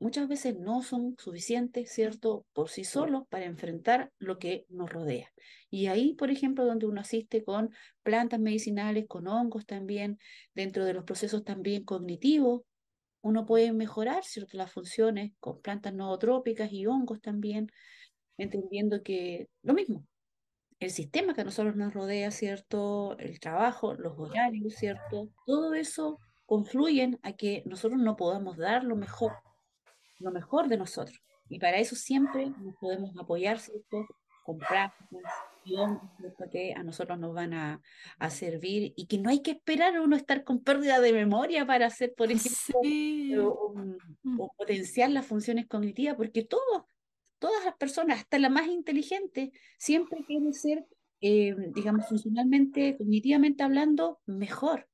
muchas 0.00 0.26
veces 0.28 0.58
no 0.58 0.82
son 0.82 1.14
suficientes, 1.18 1.92
¿cierto?, 1.92 2.46
por 2.52 2.70
sí 2.70 2.84
solos 2.84 3.24
para 3.28 3.44
enfrentar 3.44 4.10
lo 4.18 4.38
que 4.38 4.66
nos 4.68 4.90
rodea. 4.90 5.32
Y 5.70 5.86
ahí, 5.86 6.14
por 6.14 6.30
ejemplo, 6.30 6.64
donde 6.64 6.86
uno 6.86 7.02
asiste 7.02 7.44
con 7.44 7.70
plantas 8.02 8.40
medicinales, 8.40 9.06
con 9.06 9.28
hongos 9.28 9.66
también, 9.66 10.18
dentro 10.54 10.84
de 10.84 10.94
los 10.94 11.04
procesos 11.04 11.44
también 11.44 11.84
cognitivos, 11.84 12.62
uno 13.22 13.46
puede 13.46 13.72
mejorar, 13.72 14.24
¿cierto? 14.24 14.56
Las 14.56 14.72
funciones 14.72 15.32
con 15.38 15.60
plantas 15.60 15.94
nootrópicas 15.94 16.72
y 16.72 16.86
hongos 16.86 17.20
también, 17.20 17.70
entendiendo 18.38 19.02
que 19.02 19.48
lo 19.62 19.74
mismo, 19.74 20.06
el 20.80 20.90
sistema 20.90 21.34
que 21.34 21.42
a 21.42 21.44
nosotros 21.44 21.76
nos 21.76 21.92
rodea, 21.92 22.30
¿cierto? 22.30 23.18
El 23.18 23.38
trabajo, 23.38 23.94
los 23.94 24.18
horarios, 24.18 24.74
¿cierto? 24.74 25.28
Todo 25.44 25.74
eso 25.74 26.18
confluyen 26.46 27.20
a 27.22 27.34
que 27.34 27.62
nosotros 27.66 28.00
no 28.00 28.16
podamos 28.16 28.56
dar 28.56 28.82
lo 28.84 28.96
mejor, 28.96 29.32
lo 30.20 30.30
mejor 30.30 30.68
de 30.68 30.76
nosotros. 30.76 31.20
Y 31.48 31.58
para 31.58 31.78
eso 31.78 31.96
siempre 31.96 32.50
nos 32.60 32.76
podemos 32.76 33.10
apoyar, 33.18 33.58
¿cierto? 33.58 34.06
Con 34.44 34.58
prácticas, 34.58 35.32
que 36.50 36.72
a 36.74 36.82
nosotros 36.82 37.18
nos 37.18 37.34
van 37.34 37.54
a, 37.54 37.82
a, 38.18 38.30
servir 38.30 38.92
y 38.96 39.06
que 39.06 39.18
no 39.18 39.30
hay 39.30 39.40
que 39.40 39.52
esperar 39.52 39.94
a 39.94 40.02
uno 40.02 40.16
estar 40.16 40.44
con 40.44 40.62
pérdida 40.62 41.00
de 41.00 41.12
memoria 41.12 41.66
para 41.66 41.86
hacer, 41.86 42.14
por 42.16 42.30
ejemplo, 42.30 43.52
o, 43.52 43.74
mm. 43.74 44.38
potenciar 44.56 45.10
las 45.10 45.26
funciones 45.26 45.66
cognitivas, 45.66 46.16
porque 46.16 46.44
todos, 46.44 46.84
todas 47.38 47.64
las 47.64 47.74
personas, 47.76 48.20
hasta 48.20 48.38
la 48.38 48.48
más 48.48 48.66
inteligente, 48.68 49.52
siempre 49.78 50.24
quieren 50.24 50.52
ser, 50.52 50.86
eh, 51.20 51.54
digamos, 51.74 52.08
funcionalmente, 52.08 52.96
cognitivamente 52.96 53.62
hablando, 53.62 54.20
mejor. 54.26 54.89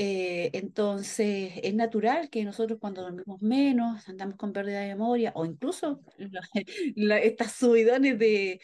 Eh, 0.00 0.50
entonces, 0.52 1.54
es 1.60 1.74
natural 1.74 2.30
que 2.30 2.44
nosotros 2.44 2.78
cuando 2.80 3.02
dormimos 3.02 3.42
menos, 3.42 4.08
andamos 4.08 4.36
con 4.36 4.52
pérdida 4.52 4.78
de 4.78 4.90
memoria, 4.90 5.32
o 5.34 5.44
incluso 5.44 6.00
estas 6.96 7.52
subidones 7.54 8.16
de, 8.16 8.60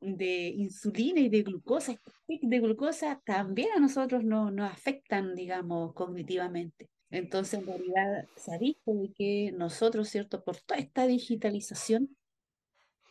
de 0.00 0.46
insulina 0.56 1.18
y 1.18 1.28
de 1.28 1.42
glucosa, 1.42 2.00
este 2.28 2.46
de 2.46 2.60
glucosa 2.60 3.20
también 3.24 3.70
a 3.74 3.80
nosotros 3.80 4.22
no, 4.22 4.52
nos 4.52 4.70
afectan, 4.70 5.34
digamos, 5.34 5.92
cognitivamente. 5.92 6.88
Entonces, 7.10 7.58
en 7.58 7.66
realidad, 7.66 8.24
se 8.36 8.54
ha 8.54 8.58
visto 8.58 8.92
que 9.16 9.52
nosotros, 9.56 10.08
¿cierto? 10.08 10.44
Por 10.44 10.58
toda 10.60 10.78
esta 10.78 11.08
digitalización, 11.08 12.16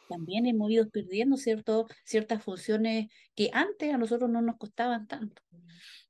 también 0.08 0.46
hemos 0.46 0.72
ido 0.72 0.90
perdiendo, 0.90 1.38
¿cierto? 1.38 1.88
Ciertas 2.04 2.44
funciones 2.44 3.12
que 3.36 3.50
antes 3.54 3.94
a 3.94 3.98
nosotros 3.98 4.30
no 4.30 4.42
nos 4.42 4.58
costaban 4.58 5.08
tanto. 5.08 5.42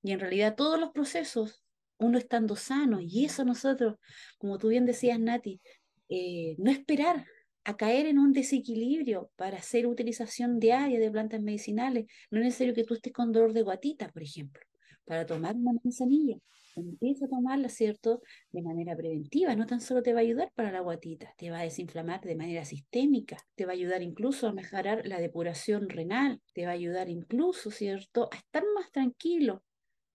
Y 0.01 0.11
en 0.11 0.19
realidad 0.19 0.55
todos 0.55 0.79
los 0.79 0.91
procesos, 0.91 1.63
uno 1.97 2.17
estando 2.17 2.55
sano, 2.55 2.99
y 3.01 3.25
eso 3.25 3.45
nosotros, 3.45 3.95
como 4.37 4.57
tú 4.57 4.69
bien 4.69 4.85
decías, 4.85 5.19
Nati, 5.19 5.61
eh, 6.09 6.55
no 6.59 6.69
esperar 6.71 7.25
a 7.63 7.77
caer 7.77 8.05
en 8.05 8.19
un 8.19 8.31
desequilibrio 8.31 9.31
para 9.35 9.57
hacer 9.57 9.87
utilización 9.87 10.59
diaria 10.59 10.99
de 10.99 11.09
plantas 11.09 11.41
medicinales. 11.41 12.05
No 12.29 12.39
es 12.39 12.45
necesario 12.45 12.75
que 12.75 12.83
tú 12.83 12.93
estés 12.93 13.11
con 13.11 13.31
dolor 13.31 13.53
de 13.53 13.63
guatita, 13.63 14.11
por 14.11 14.21
ejemplo, 14.21 14.61
para 15.03 15.25
tomar 15.25 15.55
una 15.55 15.71
manzanilla. 15.83 16.37
Empieza 16.78 17.26
a 17.26 17.30
tomarla, 17.30 17.69
¿cierto? 17.69 18.21
De 18.51 18.61
manera 18.61 18.97
preventiva. 18.97 19.55
No 19.55 19.65
tan 19.65 19.80
solo 19.80 20.03
te 20.03 20.11
va 20.13 20.19
a 20.19 20.23
ayudar 20.23 20.51
para 20.55 20.71
la 20.73 20.82
guatita, 20.82 21.34
te 21.38 21.49
va 21.49 21.59
a 21.59 21.63
desinflamar 21.63 22.19
de 22.21 22.36
manera 22.36 22.65
sistémica, 22.65 23.38
te 23.55 23.65
va 23.65 23.71
a 23.71 23.76
ayudar 23.76 24.01
incluso 24.03 24.47
a 24.47 24.53
mejorar 24.53 25.03
la 25.05 25.19
depuración 25.21 25.88
renal, 25.89 26.41
te 26.53 26.65
va 26.65 26.71
a 26.71 26.73
ayudar 26.73 27.07
incluso, 27.09 27.71
¿cierto? 27.71 28.28
A 28.34 28.36
estar 28.36 28.63
más 28.76 28.91
tranquilo, 28.91 29.63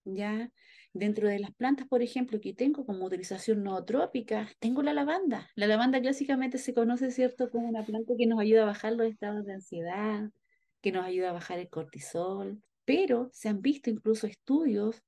¿ya? 0.05 0.51
Dentro 0.93 1.27
de 1.29 1.39
las 1.39 1.51
plantas, 1.55 1.87
por 1.87 2.03
ejemplo, 2.03 2.39
que 2.41 2.53
tengo 2.53 2.85
como 2.85 3.05
utilización 3.05 3.63
nootrópica, 3.63 4.49
tengo 4.59 4.83
la 4.83 4.93
lavanda. 4.93 5.49
La 5.55 5.67
lavanda 5.67 6.01
clásicamente 6.01 6.59
se 6.59 6.73
conoce, 6.75 7.11
¿cierto?, 7.11 7.49
como 7.49 7.69
una 7.69 7.83
planta 7.85 8.13
que 8.17 8.27
nos 8.27 8.39
ayuda 8.39 8.63
a 8.63 8.65
bajar 8.65 8.93
los 8.93 9.07
estados 9.07 9.45
de 9.45 9.53
ansiedad, 9.53 10.29
que 10.81 10.91
nos 10.91 11.05
ayuda 11.05 11.29
a 11.31 11.33
bajar 11.33 11.59
el 11.59 11.69
cortisol, 11.69 12.61
pero 12.85 13.29
se 13.33 13.49
han 13.49 13.61
visto 13.61 13.89
incluso 13.89 14.27
estudios 14.27 15.01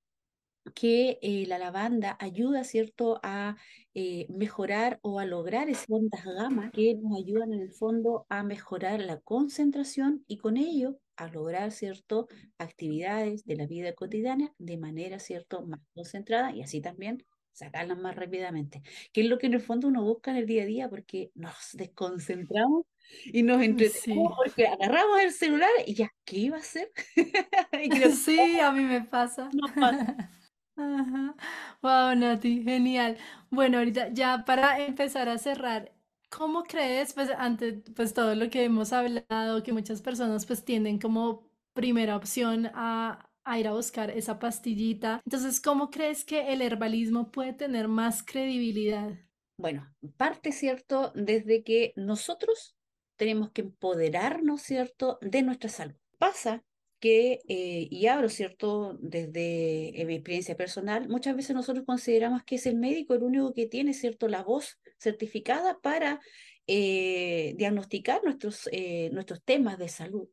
que 0.76 1.20
eh, 1.22 1.46
la 1.48 1.60
lavanda 1.60 2.18
ayuda, 2.20 2.64
¿cierto?, 2.64 3.20
a 3.24 3.58
eh, 3.94 4.26
mejorar 4.30 5.00
o 5.04 5.20
a 5.20 5.26
lograr 5.26 5.70
esas 5.70 5.90
ondas 5.90 6.24
gamma 6.26 6.72
que 6.72 6.96
nos 6.96 7.18
ayudan 7.18 7.54
en 7.54 7.62
el 7.62 7.72
fondo 7.72 8.26
a 8.30 8.44
mejorar 8.44 9.00
la 9.02 9.20
concentración 9.22 10.24
y 10.28 10.38
con 10.38 10.58
ello 10.58 11.00
a 11.18 11.28
lograr, 11.30 11.72
¿cierto?, 11.72 12.28
actividades 12.58 13.46
de 13.46 13.56
la 13.56 13.68
vida 13.68 13.94
cotidiana 13.94 14.54
de 14.58 14.78
manera, 14.78 15.20
¿cierto?, 15.20 15.66
más 15.66 15.80
concentrada 15.96 16.52
y 16.56 16.62
así 16.62 16.82
también 16.82 17.26
sacarlas 17.52 17.98
más 18.00 18.16
rápidamente, 18.16 18.82
que 19.14 19.22
es 19.22 19.28
lo 19.28 19.38
que 19.38 19.46
en 19.48 19.54
el 19.54 19.62
fondo 19.62 19.88
uno 19.88 20.04
busca 20.04 20.32
en 20.32 20.38
el 20.38 20.48
día 20.48 20.64
a 20.64 20.66
día 20.66 20.90
porque 20.90 21.32
nos 21.36 21.54
desconcentramos 21.74 22.86
y 23.26 23.44
nos 23.44 23.62
entretenemos 23.62 24.34
porque 24.36 24.68
agarramos 24.68 25.22
el 25.22 25.32
celular 25.32 25.70
y 25.86 25.94
ya, 25.96 26.10
¿qué 26.26 26.38
iba 26.38 26.58
a 26.58 26.60
hacer? 26.62 26.92
sí, 28.26 28.60
a 28.60 28.72
mí 28.72 28.82
me 28.84 29.02
pasa. 29.02 29.56
Ajá. 30.76 31.36
Wow, 31.82 32.16
Nati, 32.16 32.64
genial. 32.64 33.18
Bueno, 33.52 33.78
ahorita 33.78 34.10
ya 34.14 34.44
para 34.46 34.80
empezar 34.86 35.30
a 35.30 35.38
cerrar, 35.38 35.92
¿cómo 36.30 36.64
crees, 36.64 37.14
pues 37.14 37.30
ante 37.38 37.74
pues 37.96 38.14
todo 38.14 38.34
lo 38.36 38.50
que 38.50 38.64
hemos 38.64 38.92
hablado, 38.92 39.62
que 39.64 39.72
muchas 39.74 40.02
personas 40.02 40.46
pues 40.48 40.66
tienden 40.66 41.00
como 41.00 41.48
primera 41.74 42.16
opción 42.16 42.72
a, 42.74 43.30
a 43.44 43.60
ir 43.60 43.68
a 43.68 43.74
buscar 43.74 44.10
esa 44.12 44.40
pastillita? 44.40 45.22
Entonces, 45.26 45.62
¿cómo 45.62 45.92
crees 45.92 46.26
que 46.26 46.52
el 46.54 46.62
herbalismo 46.64 47.32
puede 47.32 47.54
tener 47.54 47.88
más 47.88 48.24
credibilidad? 48.24 49.12
Bueno, 49.58 49.94
parte, 50.18 50.52
¿cierto? 50.52 51.12
Desde 51.16 51.64
que 51.64 51.94
nosotros 51.96 52.76
tenemos 53.16 53.52
que 53.52 53.62
empoderarnos, 53.62 54.62
¿cierto? 54.64 55.20
De 55.22 55.44
nuestra 55.44 55.70
salud. 55.70 55.96
Pasa 56.18 56.64
que, 57.04 57.42
eh, 57.50 57.90
y 57.92 58.08
hablo, 58.08 58.30
¿cierto?, 58.30 58.98
desde 59.02 60.02
eh, 60.02 60.06
mi 60.06 60.14
experiencia 60.14 60.56
personal, 60.56 61.10
muchas 61.10 61.36
veces 61.36 61.54
nosotros 61.54 61.84
consideramos 61.86 62.44
que 62.46 62.56
es 62.56 62.66
el 62.66 62.78
médico 62.78 63.14
el 63.14 63.24
único 63.24 63.54
que 63.54 63.66
tiene, 63.68 63.94
¿cierto?, 63.94 64.30
la 64.30 64.42
voz 64.42 64.80
certificada 65.00 65.82
para 65.82 66.22
eh, 66.66 67.56
diagnosticar 67.58 68.24
nuestros, 68.24 68.70
nuestros 69.12 69.44
temas 69.44 69.78
de 69.78 69.90
salud. 69.90 70.30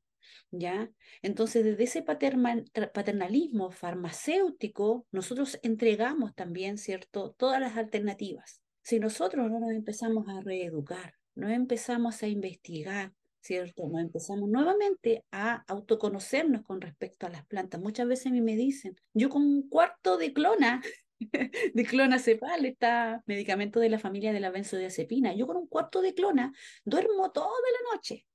¿Ya? 0.52 0.88
Entonces, 1.22 1.64
desde 1.64 1.84
ese 1.84 2.02
paternalismo 2.02 3.72
farmacéutico, 3.72 5.06
nosotros 5.10 5.58
entregamos 5.64 6.36
también, 6.36 6.78
¿cierto?, 6.78 7.34
todas 7.36 7.60
las 7.60 7.76
alternativas. 7.76 8.62
Si 8.82 9.00
nosotros 9.00 9.50
no 9.50 9.58
nos 9.58 9.72
empezamos 9.72 10.28
a 10.28 10.40
reeducar, 10.40 11.14
no 11.34 11.48
empezamos 11.48 12.22
a 12.22 12.28
investigar, 12.28 13.12
¿cierto? 13.40 13.88
Nos 13.88 14.00
empezamos 14.00 14.48
nuevamente 14.48 15.24
a 15.30 15.64
autoconocernos 15.66 16.62
con 16.62 16.80
respecto 16.80 17.26
a 17.26 17.30
las 17.30 17.46
plantas. 17.46 17.80
Muchas 17.80 18.06
veces 18.06 18.26
a 18.26 18.30
mí 18.30 18.40
me 18.40 18.56
dicen, 18.56 18.96
yo 19.14 19.28
con 19.28 19.42
un 19.42 19.68
cuarto 19.68 20.16
de 20.16 20.32
clona, 20.32 20.82
de 21.74 21.84
clona 21.84 22.18
cepal, 22.18 22.64
está 22.64 23.22
medicamento 23.26 23.80
de 23.80 23.88
la 23.88 23.98
familia 23.98 24.32
de 24.32 24.40
la 24.40 24.50
benzodiazepina, 24.50 25.34
yo 25.34 25.46
con 25.46 25.56
un 25.56 25.66
cuarto 25.66 26.02
de 26.02 26.14
clona 26.14 26.52
duermo 26.84 27.30
toda 27.32 27.48
la 27.48 27.94
noche. 27.94 28.26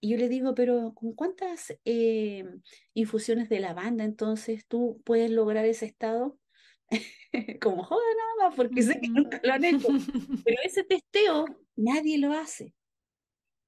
Y 0.00 0.10
yo 0.10 0.18
le 0.18 0.28
digo, 0.28 0.54
pero 0.54 0.92
¿con 0.94 1.14
cuántas 1.14 1.74
eh, 1.84 2.44
infusiones 2.92 3.48
de 3.48 3.60
lavanda 3.60 4.04
entonces 4.04 4.66
tú 4.66 5.00
puedes 5.04 5.30
lograr 5.30 5.64
ese 5.64 5.86
estado? 5.86 6.38
Como 7.60 7.82
joda 7.82 8.04
nada 8.16 8.48
más, 8.48 8.56
porque 8.56 8.82
sé 8.82 9.00
que 9.00 9.08
nunca 9.08 9.40
lo 9.42 9.54
han 9.54 9.64
hecho. 9.64 9.88
Pero 10.44 10.56
ese 10.62 10.84
testeo 10.84 11.46
nadie 11.74 12.18
lo 12.18 12.32
hace. 12.32 12.74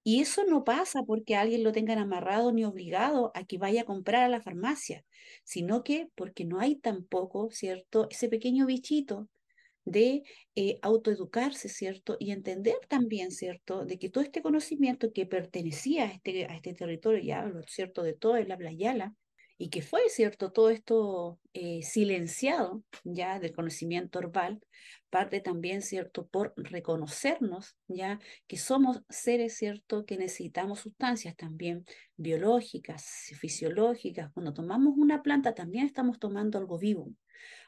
Y 0.08 0.22
eso 0.22 0.44
no 0.44 0.64
pasa 0.64 1.02
porque 1.02 1.36
alguien 1.36 1.62
lo 1.62 1.70
tengan 1.70 1.98
amarrado 1.98 2.50
ni 2.50 2.64
obligado 2.64 3.30
a 3.34 3.44
que 3.44 3.58
vaya 3.58 3.82
a 3.82 3.84
comprar 3.84 4.22
a 4.22 4.30
la 4.30 4.40
farmacia, 4.40 5.04
sino 5.44 5.84
que 5.84 6.08
porque 6.14 6.46
no 6.46 6.60
hay 6.60 6.76
tampoco, 6.76 7.50
¿cierto? 7.50 8.06
Ese 8.10 8.30
pequeño 8.30 8.64
bichito 8.64 9.28
de 9.84 10.22
eh, 10.56 10.78
autoeducarse, 10.80 11.68
¿cierto? 11.68 12.16
Y 12.18 12.30
entender 12.30 12.76
también, 12.88 13.30
¿cierto? 13.32 13.84
De 13.84 13.98
que 13.98 14.08
todo 14.08 14.24
este 14.24 14.40
conocimiento 14.40 15.12
que 15.12 15.26
pertenecía 15.26 16.04
a 16.04 16.12
este, 16.12 16.46
a 16.46 16.54
este 16.56 16.72
territorio, 16.72 17.22
ya, 17.22 17.52
cierto, 17.66 18.02
de 18.02 18.14
todo 18.14 18.36
el 18.38 18.50
habla 18.50 18.72
yala, 18.72 19.14
y 19.60 19.70
que 19.70 19.82
fue, 19.82 20.08
¿cierto? 20.08 20.52
Todo 20.52 20.70
esto 20.70 21.40
eh, 21.52 21.82
silenciado 21.82 22.84
ya 23.02 23.40
del 23.40 23.52
conocimiento 23.52 24.20
oral, 24.20 24.60
parte 25.10 25.40
también, 25.40 25.82
¿cierto? 25.82 26.28
Por 26.28 26.54
reconocernos 26.56 27.76
ya 27.88 28.20
que 28.46 28.56
somos 28.56 29.02
seres, 29.08 29.56
¿cierto? 29.56 30.06
Que 30.06 30.16
necesitamos 30.16 30.80
sustancias 30.80 31.36
también 31.36 31.84
biológicas, 32.16 33.32
fisiológicas. 33.40 34.30
Cuando 34.32 34.54
tomamos 34.54 34.94
una 34.96 35.24
planta 35.24 35.54
también 35.54 35.86
estamos 35.86 36.20
tomando 36.20 36.58
algo 36.58 36.78
vivo, 36.78 37.12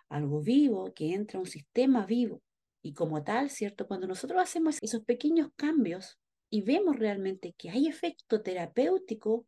algo 0.08 0.40
vivo 0.40 0.94
que 0.94 1.12
entra 1.12 1.38
a 1.38 1.40
un 1.40 1.48
sistema 1.48 2.06
vivo. 2.06 2.40
Y 2.82 2.94
como 2.94 3.24
tal, 3.24 3.50
¿cierto? 3.50 3.88
Cuando 3.88 4.06
nosotros 4.06 4.40
hacemos 4.40 4.78
esos 4.80 5.04
pequeños 5.04 5.48
cambios 5.56 6.18
y 6.48 6.62
vemos 6.62 6.98
realmente 6.98 7.52
que 7.58 7.68
hay 7.68 7.88
efecto 7.88 8.42
terapéutico, 8.42 9.44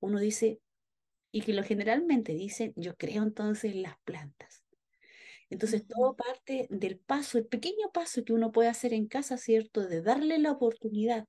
uno 0.00 0.18
dice, 0.18 0.58
y 1.32 1.40
que 1.40 1.54
lo 1.54 1.64
generalmente 1.64 2.34
dicen, 2.34 2.72
yo 2.76 2.94
creo 2.96 3.22
entonces 3.22 3.72
en 3.72 3.82
las 3.82 3.96
plantas. 4.04 4.62
Entonces, 5.50 5.86
todo 5.86 6.14
parte 6.14 6.66
del 6.70 6.98
paso, 6.98 7.38
el 7.38 7.46
pequeño 7.46 7.90
paso 7.92 8.24
que 8.24 8.32
uno 8.32 8.52
puede 8.52 8.68
hacer 8.68 8.92
en 8.94 9.06
casa, 9.06 9.36
¿cierto? 9.36 9.86
De 9.86 10.00
darle 10.00 10.38
la 10.38 10.52
oportunidad, 10.52 11.26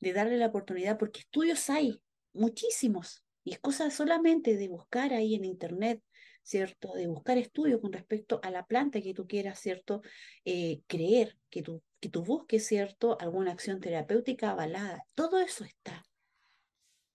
de 0.00 0.12
darle 0.12 0.36
la 0.36 0.46
oportunidad, 0.46 0.98
porque 0.98 1.20
estudios 1.20 1.70
hay, 1.70 2.02
muchísimos, 2.32 3.22
y 3.44 3.52
es 3.52 3.60
cosa 3.60 3.90
solamente 3.90 4.56
de 4.56 4.68
buscar 4.68 5.12
ahí 5.12 5.34
en 5.34 5.44
internet, 5.44 6.02
¿cierto? 6.42 6.92
De 6.94 7.06
buscar 7.06 7.38
estudios 7.38 7.80
con 7.80 7.92
respecto 7.92 8.40
a 8.42 8.50
la 8.50 8.66
planta 8.66 9.00
que 9.00 9.14
tú 9.14 9.26
quieras, 9.26 9.58
¿cierto? 9.58 10.02
Eh, 10.44 10.82
creer, 10.86 11.38
que 11.50 11.62
tú, 11.62 11.82
que 12.00 12.08
tú 12.08 12.22
busques, 12.22 12.66
¿cierto? 12.66 13.18
Alguna 13.20 13.52
acción 13.52 13.80
terapéutica 13.80 14.50
avalada. 14.50 15.06
Todo 15.14 15.40
eso 15.40 15.64
está. 15.64 16.04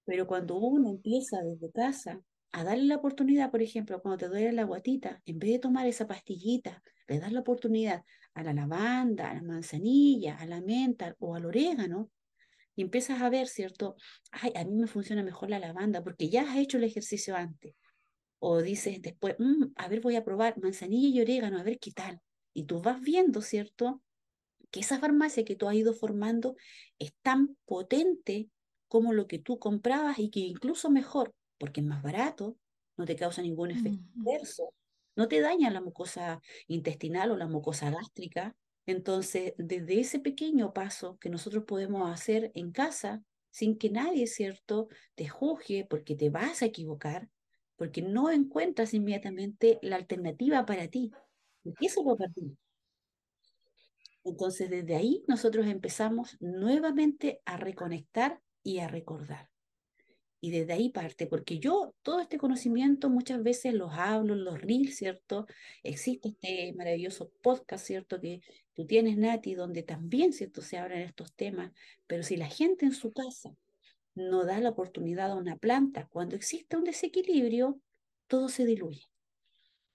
Pero 0.09 0.25
cuando 0.25 0.57
uno 0.57 0.89
empieza 0.89 1.39
desde 1.43 1.71
casa 1.71 2.19
a 2.51 2.63
darle 2.63 2.85
la 2.85 2.95
oportunidad, 2.95 3.51
por 3.51 3.61
ejemplo, 3.61 4.01
cuando 4.01 4.17
te 4.17 4.27
duele 4.27 4.51
la 4.53 4.63
guatita, 4.63 5.21
en 5.23 5.37
vez 5.37 5.51
de 5.51 5.59
tomar 5.59 5.85
esa 5.85 6.07
pastillita, 6.07 6.81
le 7.07 7.19
das 7.19 7.31
la 7.31 7.41
oportunidad 7.41 8.03
a 8.33 8.41
la 8.41 8.51
lavanda, 8.51 9.29
a 9.29 9.35
la 9.35 9.43
manzanilla, 9.43 10.35
a 10.37 10.47
la 10.47 10.61
menta 10.61 11.15
o 11.19 11.35
al 11.35 11.45
orégano, 11.45 12.09
y 12.75 12.81
empiezas 12.81 13.21
a 13.21 13.29
ver, 13.29 13.47
¿cierto? 13.47 13.97
Ay, 14.31 14.51
a 14.55 14.65
mí 14.65 14.77
me 14.77 14.87
funciona 14.87 15.21
mejor 15.21 15.51
la 15.51 15.59
lavanda 15.59 16.03
porque 16.03 16.27
ya 16.27 16.41
has 16.41 16.57
hecho 16.57 16.77
el 16.77 16.85
ejercicio 16.85 17.35
antes. 17.35 17.75
O 18.39 18.63
dices 18.63 19.03
después, 19.03 19.35
mm, 19.37 19.73
a 19.75 19.89
ver, 19.89 20.01
voy 20.01 20.15
a 20.15 20.23
probar 20.23 20.59
manzanilla 20.59 21.07
y 21.09 21.21
orégano, 21.21 21.59
a 21.59 21.63
ver 21.63 21.77
qué 21.77 21.91
tal. 21.91 22.19
Y 22.51 22.63
tú 22.63 22.81
vas 22.81 22.99
viendo, 22.99 23.43
¿cierto? 23.43 24.01
Que 24.71 24.79
esa 24.79 24.97
farmacia 24.97 25.45
que 25.45 25.55
tú 25.55 25.69
has 25.69 25.75
ido 25.75 25.93
formando 25.93 26.55
es 26.97 27.13
tan 27.21 27.55
potente 27.67 28.49
como 28.89 29.13
lo 29.13 29.27
que 29.27 29.39
tú 29.39 29.59
comprabas 29.59 30.19
y 30.19 30.29
que 30.29 30.41
incluso 30.41 30.89
mejor, 30.89 31.33
porque 31.57 31.79
es 31.79 31.87
más 31.87 32.03
barato, 32.03 32.57
no 32.97 33.05
te 33.05 33.15
causa 33.15 33.41
ningún 33.41 33.71
efecto 33.71 34.03
adverso, 34.19 34.73
no 35.15 35.29
te 35.29 35.39
daña 35.39 35.69
la 35.69 35.79
mucosa 35.79 36.41
intestinal 36.67 37.31
o 37.31 37.37
la 37.37 37.47
mucosa 37.47 37.89
gástrica. 37.91 38.55
Entonces, 38.85 39.53
desde 39.57 40.01
ese 40.01 40.19
pequeño 40.19 40.73
paso 40.73 41.17
que 41.19 41.29
nosotros 41.29 41.63
podemos 41.65 42.11
hacer 42.11 42.51
en 42.55 42.71
casa, 42.71 43.23
sin 43.51 43.77
que 43.77 43.89
nadie, 43.89 44.27
¿cierto?, 44.27 44.89
te 45.15 45.27
juzgue 45.27 45.85
porque 45.89 46.15
te 46.15 46.29
vas 46.29 46.61
a 46.61 46.65
equivocar, 46.65 47.29
porque 47.75 48.01
no 48.01 48.31
encuentras 48.31 48.93
inmediatamente 48.93 49.79
la 49.81 49.95
alternativa 49.95 50.65
para 50.65 50.87
ti. 50.87 51.11
Eso 51.79 52.03
lo 52.03 52.17
perdí. 52.17 52.57
Entonces, 54.23 54.69
desde 54.69 54.95
ahí 54.95 55.23
nosotros 55.27 55.67
empezamos 55.67 56.37
nuevamente 56.39 57.41
a 57.45 57.57
reconectar 57.57 58.41
y 58.63 58.79
a 58.79 58.87
recordar. 58.87 59.49
Y 60.41 60.51
desde 60.51 60.73
ahí 60.73 60.89
parte, 60.89 61.27
porque 61.27 61.59
yo 61.59 61.93
todo 62.01 62.21
este 62.21 62.37
conocimiento 62.37 63.09
muchas 63.09 63.43
veces 63.43 63.73
los 63.73 63.91
hablo 63.93 64.33
en 64.33 64.45
los 64.45 64.61
reels, 64.61 64.95
¿cierto? 64.95 65.47
Existe 65.83 66.29
este 66.29 66.73
maravilloso 66.73 67.29
podcast, 67.41 67.85
¿cierto? 67.85 68.21
Que 68.21 68.41
tú 68.73 68.85
tienes, 68.85 69.17
Nati, 69.17 69.53
donde 69.53 69.83
también, 69.83 70.31
¿cierto? 70.31 70.61
Se 70.61 70.77
hablan 70.77 70.99
estos 70.99 71.33
temas, 71.33 71.73
pero 72.07 72.23
si 72.23 72.37
la 72.37 72.47
gente 72.47 72.85
en 72.85 72.93
su 72.93 73.11
casa 73.11 73.53
no 74.15 74.45
da 74.45 74.59
la 74.59 74.69
oportunidad 74.69 75.31
a 75.31 75.35
una 75.35 75.57
planta, 75.57 76.07
cuando 76.07 76.37
existe 76.37 76.77
un 76.77 76.85
desequilibrio, 76.85 77.81
todo 78.27 78.47
se 78.47 78.65
diluye. 78.65 79.08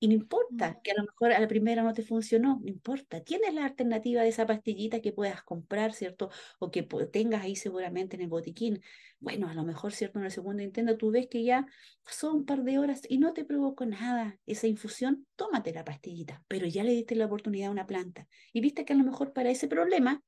Y 0.00 0.08
no 0.08 0.14
importa 0.14 0.70
mm. 0.70 0.82
que 0.82 0.90
a 0.90 0.94
lo 0.94 1.02
mejor 1.04 1.32
a 1.32 1.40
la 1.40 1.48
primera 1.48 1.82
no 1.82 1.92
te 1.92 2.02
funcionó, 2.02 2.60
no 2.62 2.68
importa. 2.68 3.22
Tienes 3.22 3.54
la 3.54 3.64
alternativa 3.64 4.22
de 4.22 4.28
esa 4.28 4.46
pastillita 4.46 5.00
que 5.00 5.12
puedas 5.12 5.42
comprar, 5.42 5.92
¿cierto? 5.92 6.30
O 6.58 6.70
que 6.70 6.82
tengas 7.10 7.42
ahí 7.42 7.56
seguramente 7.56 8.16
en 8.16 8.22
el 8.22 8.28
botiquín. 8.28 8.82
Bueno, 9.20 9.48
a 9.48 9.54
lo 9.54 9.64
mejor, 9.64 9.92
¿cierto? 9.92 10.18
En 10.18 10.26
el 10.26 10.30
segundo 10.30 10.62
intento 10.62 10.96
tú 10.96 11.10
ves 11.10 11.28
que 11.28 11.42
ya 11.44 11.66
pasó 12.02 12.32
un 12.34 12.44
par 12.44 12.64
de 12.64 12.78
horas 12.78 13.02
y 13.08 13.18
no 13.18 13.32
te 13.32 13.44
provocó 13.44 13.86
nada 13.86 14.38
esa 14.46 14.66
infusión, 14.66 15.26
tómate 15.36 15.72
la 15.72 15.84
pastillita, 15.84 16.42
pero 16.48 16.66
ya 16.66 16.84
le 16.84 16.92
diste 16.92 17.14
la 17.14 17.26
oportunidad 17.26 17.68
a 17.68 17.72
una 17.72 17.86
planta. 17.86 18.26
Y 18.52 18.60
viste 18.60 18.84
que 18.84 18.92
a 18.92 18.96
lo 18.96 19.04
mejor 19.04 19.32
para 19.32 19.50
ese 19.50 19.68
problema 19.68 20.22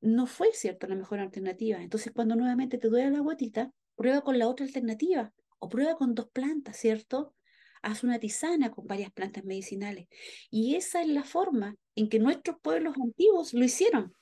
no 0.00 0.26
fue, 0.26 0.48
¿cierto? 0.52 0.86
La 0.86 0.96
mejor 0.96 1.20
alternativa. 1.20 1.82
Entonces, 1.82 2.12
cuando 2.12 2.34
nuevamente 2.36 2.78
te 2.78 2.88
duele 2.88 3.10
la 3.10 3.20
gotita, 3.20 3.72
prueba 3.96 4.22
con 4.22 4.38
la 4.38 4.48
otra 4.48 4.64
alternativa 4.66 5.32
o 5.58 5.68
prueba 5.68 5.96
con 5.96 6.14
dos 6.14 6.28
plantas, 6.30 6.76
¿cierto? 6.76 7.34
Haz 7.82 8.04
una 8.04 8.18
tisana 8.18 8.70
con 8.70 8.86
varias 8.86 9.12
plantas 9.12 9.44
medicinales. 9.44 10.08
Y 10.50 10.74
esa 10.74 11.02
es 11.02 11.08
la 11.08 11.24
forma 11.24 11.76
en 11.94 12.08
que 12.08 12.18
nuestros 12.18 12.56
pueblos 12.60 12.96
antiguos 13.02 13.54
lo 13.54 13.64
hicieron. 13.64 14.14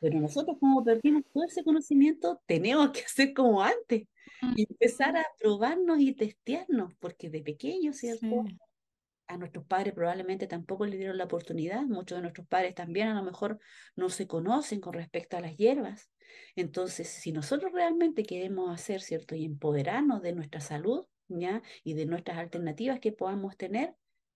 Pero 0.00 0.20
nosotros 0.20 0.56
como 0.58 0.82
perdimos 0.82 1.22
todo 1.32 1.44
ese 1.44 1.62
conocimiento, 1.62 2.42
tenemos 2.46 2.90
que 2.90 3.02
hacer 3.02 3.32
como 3.32 3.62
antes 3.62 4.08
y 4.56 4.66
empezar 4.68 5.16
a 5.16 5.24
probarnos 5.38 6.00
y 6.00 6.12
testearnos, 6.12 6.92
porque 6.98 7.30
de 7.30 7.40
pequeños, 7.40 7.98
¿cierto? 7.98 8.44
A 9.28 9.36
nuestros 9.36 9.64
padres 9.64 9.94
probablemente 9.94 10.48
tampoco 10.48 10.84
les 10.84 10.98
dieron 10.98 11.16
la 11.16 11.24
oportunidad, 11.24 11.82
muchos 11.82 12.18
de 12.18 12.22
nuestros 12.22 12.46
padres 12.48 12.74
también 12.74 13.08
a 13.08 13.14
lo 13.14 13.22
mejor 13.22 13.60
no 13.94 14.08
se 14.08 14.26
conocen 14.26 14.80
con 14.80 14.94
respecto 14.94 15.36
a 15.36 15.40
las 15.40 15.56
hierbas. 15.56 16.10
Entonces, 16.56 17.08
si 17.08 17.30
nosotros 17.30 17.72
realmente 17.72 18.24
queremos 18.24 18.74
hacer, 18.74 19.00
¿cierto? 19.00 19.36
Y 19.36 19.44
empoderarnos 19.44 20.22
de 20.22 20.32
nuestra 20.32 20.60
salud, 20.60 21.06
y 21.84 21.94
de 21.94 22.06
nuestras 22.06 22.38
alternativas 22.38 23.00
que 23.00 23.12
podamos 23.12 23.56
tener, 23.56 23.94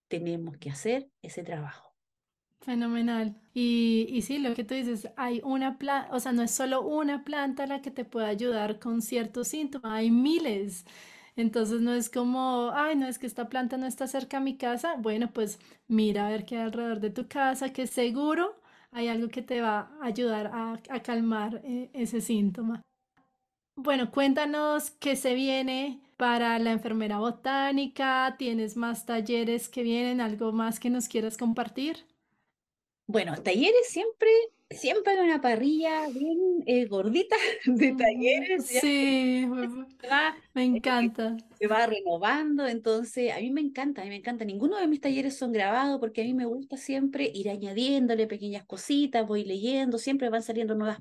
tenemos 0.08 0.56
que 0.58 0.70
hacer 0.70 1.10
ese 1.22 1.42
trabajo. 1.42 1.94
Fenomenal. 2.60 3.36
Y, 3.54 4.06
y 4.10 4.22
sí, 4.22 4.38
lo 4.38 4.54
que 4.54 4.64
tú 4.64 4.74
dices, 4.74 5.08
hay 5.16 5.40
una 5.44 5.78
planta, 5.78 6.12
o 6.14 6.18
sea, 6.20 6.32
no 6.32 6.42
es 6.42 6.50
solo 6.50 6.82
una 6.82 7.22
planta 7.24 7.66
la 7.66 7.80
que 7.80 7.90
te 7.92 8.04
puede 8.04 8.26
ayudar 8.26 8.78
con 8.80 9.02
ciertos 9.02 9.48
síntomas, 9.48 9.92
hay 9.92 10.10
miles. 10.10 10.84
Entonces 11.36 11.80
no 11.80 11.92
es 11.92 12.10
como, 12.10 12.72
ay, 12.74 12.96
no 12.96 13.06
es 13.06 13.18
que 13.18 13.26
esta 13.26 13.48
planta 13.48 13.76
no 13.76 13.86
está 13.86 14.06
cerca 14.08 14.38
a 14.38 14.40
mi 14.40 14.56
casa. 14.56 14.96
Bueno, 14.98 15.30
pues 15.32 15.60
mira 15.86 16.26
a 16.26 16.30
ver 16.30 16.44
qué 16.44 16.56
hay 16.56 16.62
alrededor 16.64 17.00
de 17.00 17.10
tu 17.10 17.28
casa, 17.28 17.72
que 17.72 17.86
seguro 17.86 18.60
hay 18.90 19.08
algo 19.08 19.28
que 19.28 19.42
te 19.42 19.60
va 19.60 19.90
a 20.00 20.06
ayudar 20.06 20.48
a, 20.52 20.80
a 20.88 21.02
calmar 21.02 21.60
eh, 21.64 21.90
ese 21.92 22.20
síntoma. 22.20 22.82
Bueno, 23.76 24.10
cuéntanos 24.10 24.90
qué 24.92 25.16
se 25.16 25.34
viene 25.34 26.00
para 26.16 26.58
la 26.58 26.72
enfermera 26.72 27.18
botánica. 27.18 28.36
¿Tienes 28.38 28.76
más 28.76 29.06
talleres 29.06 29.68
que 29.68 29.82
vienen? 29.82 30.20
¿Algo 30.20 30.52
más 30.52 30.80
que 30.80 30.90
nos 30.90 31.08
quieras 31.08 31.36
compartir? 31.36 32.06
Bueno, 33.06 33.40
talleres 33.42 33.88
siempre 33.88 34.28
siempre 34.70 35.12
hay 35.12 35.18
una 35.20 35.40
parrilla 35.40 36.08
bien 36.08 36.62
eh, 36.66 36.86
gordita 36.86 37.36
de 37.66 37.94
talleres. 37.94 38.66
Sí, 38.66 39.46
me 40.54 40.64
encanta. 40.64 41.36
Se 41.58 41.66
va 41.66 41.86
renovando, 41.86 42.66
entonces 42.66 43.32
a 43.32 43.38
mí 43.38 43.50
me 43.50 43.60
encanta, 43.60 44.02
a 44.02 44.04
mí 44.04 44.10
me 44.10 44.16
encanta. 44.16 44.44
Ninguno 44.44 44.76
de 44.76 44.88
mis 44.88 45.00
talleres 45.00 45.36
son 45.36 45.52
grabados 45.52 46.00
porque 46.00 46.22
a 46.22 46.24
mí 46.24 46.34
me 46.34 46.44
gusta 46.44 46.76
siempre 46.76 47.30
ir 47.32 47.48
añadiéndole 47.48 48.26
pequeñas 48.26 48.64
cositas, 48.66 49.26
voy 49.26 49.44
leyendo, 49.44 49.98
siempre 49.98 50.28
van 50.28 50.42
saliendo 50.42 50.74
nuevas 50.74 50.98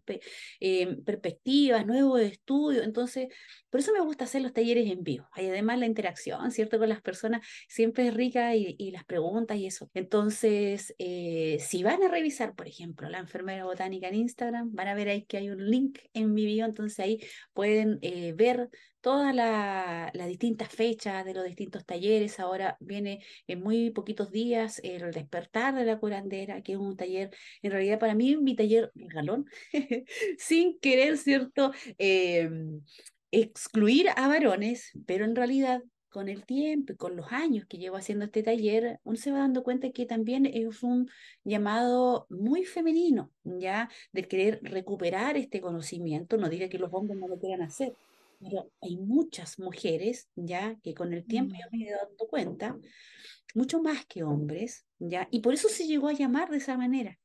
eh, 0.59 0.97
perspectivas, 1.03 1.85
nuevos 1.85 2.21
estudios. 2.21 2.85
Entonces, 2.85 3.29
por 3.75 3.81
eso 3.81 3.91
me 3.91 3.99
gusta 3.99 4.23
hacer 4.23 4.41
los 4.41 4.53
talleres 4.53 4.89
en 4.89 5.03
vivo. 5.03 5.27
Y 5.35 5.47
además 5.47 5.77
la 5.79 5.85
interacción, 5.85 6.49
¿cierto? 6.51 6.79
Con 6.79 6.87
las 6.87 7.01
personas 7.01 7.45
siempre 7.67 8.07
es 8.07 8.13
rica 8.13 8.55
y, 8.55 8.89
las 8.91 9.03
preguntas 9.03 9.57
y 9.57 9.65
eso. 9.65 9.89
Entonces, 9.93 10.95
eh, 10.97 11.57
si 11.59 11.83
van 11.83 12.01
a 12.01 12.07
revisar, 12.07 12.55
por 12.55 12.69
ejemplo, 12.69 13.09
la 13.09 13.19
enfermera 13.19 13.65
botánica 13.65 14.07
en 14.07 14.15
Instagram, 14.15 14.73
van 14.73 14.87
a 14.87 14.93
ver 14.93 15.09
ahí 15.09 15.25
que 15.25 15.35
hay 15.35 15.49
un 15.49 15.69
link 15.69 15.99
en 16.13 16.33
mi 16.33 16.45
bio, 16.45 16.63
entonces 16.63 16.97
ahí 16.99 17.19
pueden 17.51 17.99
eh, 18.01 18.31
ver 18.31 18.69
todas 19.05 19.35
las 19.35 20.27
distintas 20.27 20.69
fechas 20.69 21.23
de 21.25 21.35
los 21.35 21.43
distintos 21.43 21.85
talleres. 21.85 22.39
Ahora 22.39 22.75
viene 22.79 23.23
en 23.45 23.61
muy 23.61 23.91
poquitos 23.91 24.31
días 24.31 24.81
el 24.83 25.11
despertar 25.11 25.75
de 25.75 25.85
la 25.85 25.99
curandera, 25.99 26.63
que 26.63 26.71
es 26.71 26.79
un 26.79 26.97
taller, 26.97 27.29
en 27.61 27.71
realidad 27.71 27.99
para 27.99 28.15
mí 28.15 28.35
mi 28.37 28.55
taller 28.55 28.91
galón, 28.95 29.45
sin 30.39 30.79
querer, 30.79 31.17
¿cierto? 31.17 31.71
Em, 31.99 32.81
excluir 33.41 34.07
a 34.15 34.27
varones, 34.27 34.91
pero 35.05 35.25
en 35.25 35.35
realidad 35.35 35.81
con 36.09 36.29
el 36.29 36.45
tiempo 36.45 36.93
y 36.93 36.95
con 36.95 37.17
los 37.17 37.29
años 37.33 37.65
que 37.67 37.77
llevo 37.77 37.97
haciendo 37.97 38.23
este 38.23 38.41
taller, 38.41 39.01
uno 39.03 39.17
se 39.17 39.31
va 39.31 39.39
dando 39.39 39.63
cuenta 39.63 39.91
que 39.91 40.05
también 40.05 40.45
es 40.45 40.81
un 40.81 41.09
llamado 41.43 42.25
muy 42.29 42.63
femenino, 42.63 43.33
¿ya? 43.43 43.89
De 44.13 44.23
querer 44.23 44.61
recuperar 44.63 45.35
este 45.35 45.59
conocimiento. 45.59 46.37
No 46.37 46.47
diga 46.47 46.69
que 46.69 46.79
los 46.79 46.93
hombres 46.93 47.19
no 47.19 47.27
lo 47.27 47.37
quieran 47.37 47.63
hacer, 47.63 47.93
pero 48.39 48.71
hay 48.81 48.95
muchas 48.95 49.59
mujeres, 49.59 50.29
¿ya? 50.35 50.79
Que 50.81 50.93
con 50.93 51.11
el 51.13 51.25
tiempo 51.25 51.55
yo 51.55 51.77
me 51.77 51.85
he 51.85 51.91
dado 51.91 52.15
cuenta, 52.29 52.77
mucho 53.53 53.81
más 53.81 54.05
que 54.05 54.23
hombres, 54.23 54.85
¿ya? 54.99 55.27
Y 55.31 55.41
por 55.41 55.53
eso 55.53 55.67
se 55.67 55.85
llegó 55.85 56.07
a 56.07 56.13
llamar 56.13 56.49
de 56.49 56.57
esa 56.57 56.77
manera. 56.77 57.19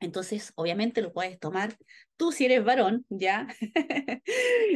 Entonces, 0.00 0.52
obviamente 0.56 1.00
lo 1.02 1.12
puedes 1.12 1.38
tomar. 1.38 1.76
Tú 2.16 2.32
si 2.32 2.44
eres 2.46 2.64
varón, 2.64 3.04
ya, 3.08 3.48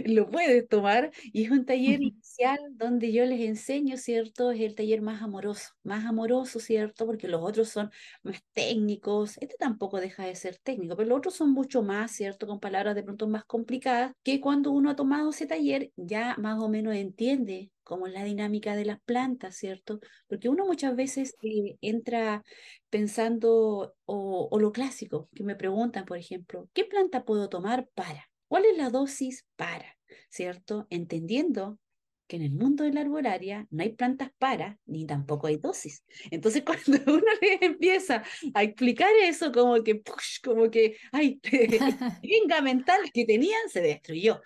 lo 0.07 0.29
puedes 0.31 0.69
tomar. 0.69 1.11
Y 1.33 1.45
es 1.45 1.51
un 1.51 1.65
taller 1.67 2.01
inicial 2.03 2.59
donde 2.73 3.13
yo 3.13 3.25
les 3.27 3.41
enseño, 3.41 3.97
¿cierto? 3.97 4.51
Es 4.51 4.61
el 4.61 4.75
taller 4.75 5.03
más 5.03 5.23
amoroso, 5.23 5.71
más 5.83 6.05
amoroso, 6.07 6.59
¿cierto? 6.61 7.07
Porque 7.07 7.29
los 7.29 7.43
otros 7.43 7.69
son 7.69 7.91
más 8.23 8.43
técnicos. 8.55 9.37
Este 9.41 9.57
tampoco 9.59 10.01
deja 10.01 10.25
de 10.25 10.35
ser 10.37 10.57
técnico, 10.59 10.97
pero 10.97 11.09
los 11.11 11.19
otros 11.19 11.35
son 11.35 11.53
mucho 11.53 11.83
más, 11.83 12.13
¿cierto? 12.13 12.47
Con 12.47 12.61
palabras 12.61 12.95
de 12.95 13.03
pronto 13.03 13.29
más 13.29 13.45
complicadas, 13.45 14.13
que 14.23 14.41
cuando 14.41 14.71
uno 14.71 14.91
ha 14.91 14.97
tomado 14.97 15.31
ese 15.31 15.47
taller 15.47 15.93
ya 15.97 16.37
más 16.39 16.61
o 16.63 16.69
menos 16.69 16.95
entiende 16.95 17.71
cómo 17.91 18.07
es 18.07 18.13
la 18.13 18.23
dinámica 18.23 18.77
de 18.77 18.85
las 18.85 19.01
plantas, 19.01 19.57
¿cierto? 19.57 19.99
Porque 20.29 20.49
uno 20.49 20.65
muchas 20.65 20.95
veces 20.95 21.35
eh, 21.43 21.77
entra 21.81 22.45
pensando, 22.89 23.97
o, 24.05 24.59
lo 24.61 24.71
clásico, 24.71 25.29
que 25.35 25.43
me 25.43 25.57
preguntan, 25.57 26.05
por 26.05 26.17
ejemplo, 26.17 26.69
¿qué 26.73 26.85
planta 26.85 27.25
puedo 27.25 27.49
tomar 27.49 27.89
para? 27.95 28.31
¿Cuál 28.47 28.67
es 28.67 28.79
la 28.79 28.91
dosis 28.91 29.45
para? 29.57 29.99
¿Cierto? 30.29 30.87
Entendiendo 30.89 31.81
que 32.29 32.37
en 32.37 32.43
el 32.43 32.53
mundo 32.53 32.85
de 32.85 32.93
la 32.93 33.01
arbolaria 33.01 33.67
no 33.71 33.83
hay 33.83 33.91
plantas 33.91 34.31
para, 34.39 34.79
ni 34.87 35.05
tampoco 35.05 35.49
hay 35.49 35.57
dosis. 35.57 36.05
Entonces, 36.31 36.63
cuando 36.87 37.13
uno 37.13 37.33
le 37.41 37.59
empieza 37.61 38.23
a 38.55 38.63
explicar 38.63 39.11
eso, 39.25 39.51
como 39.51 39.83
que, 39.83 40.01
como 40.45 40.71
que, 40.71 40.97
ay, 41.11 41.41
venga 42.23 42.63
mental 42.63 43.01
que 43.13 43.25
tenían, 43.25 43.69
se 43.69 43.81
destruyó. 43.81 44.41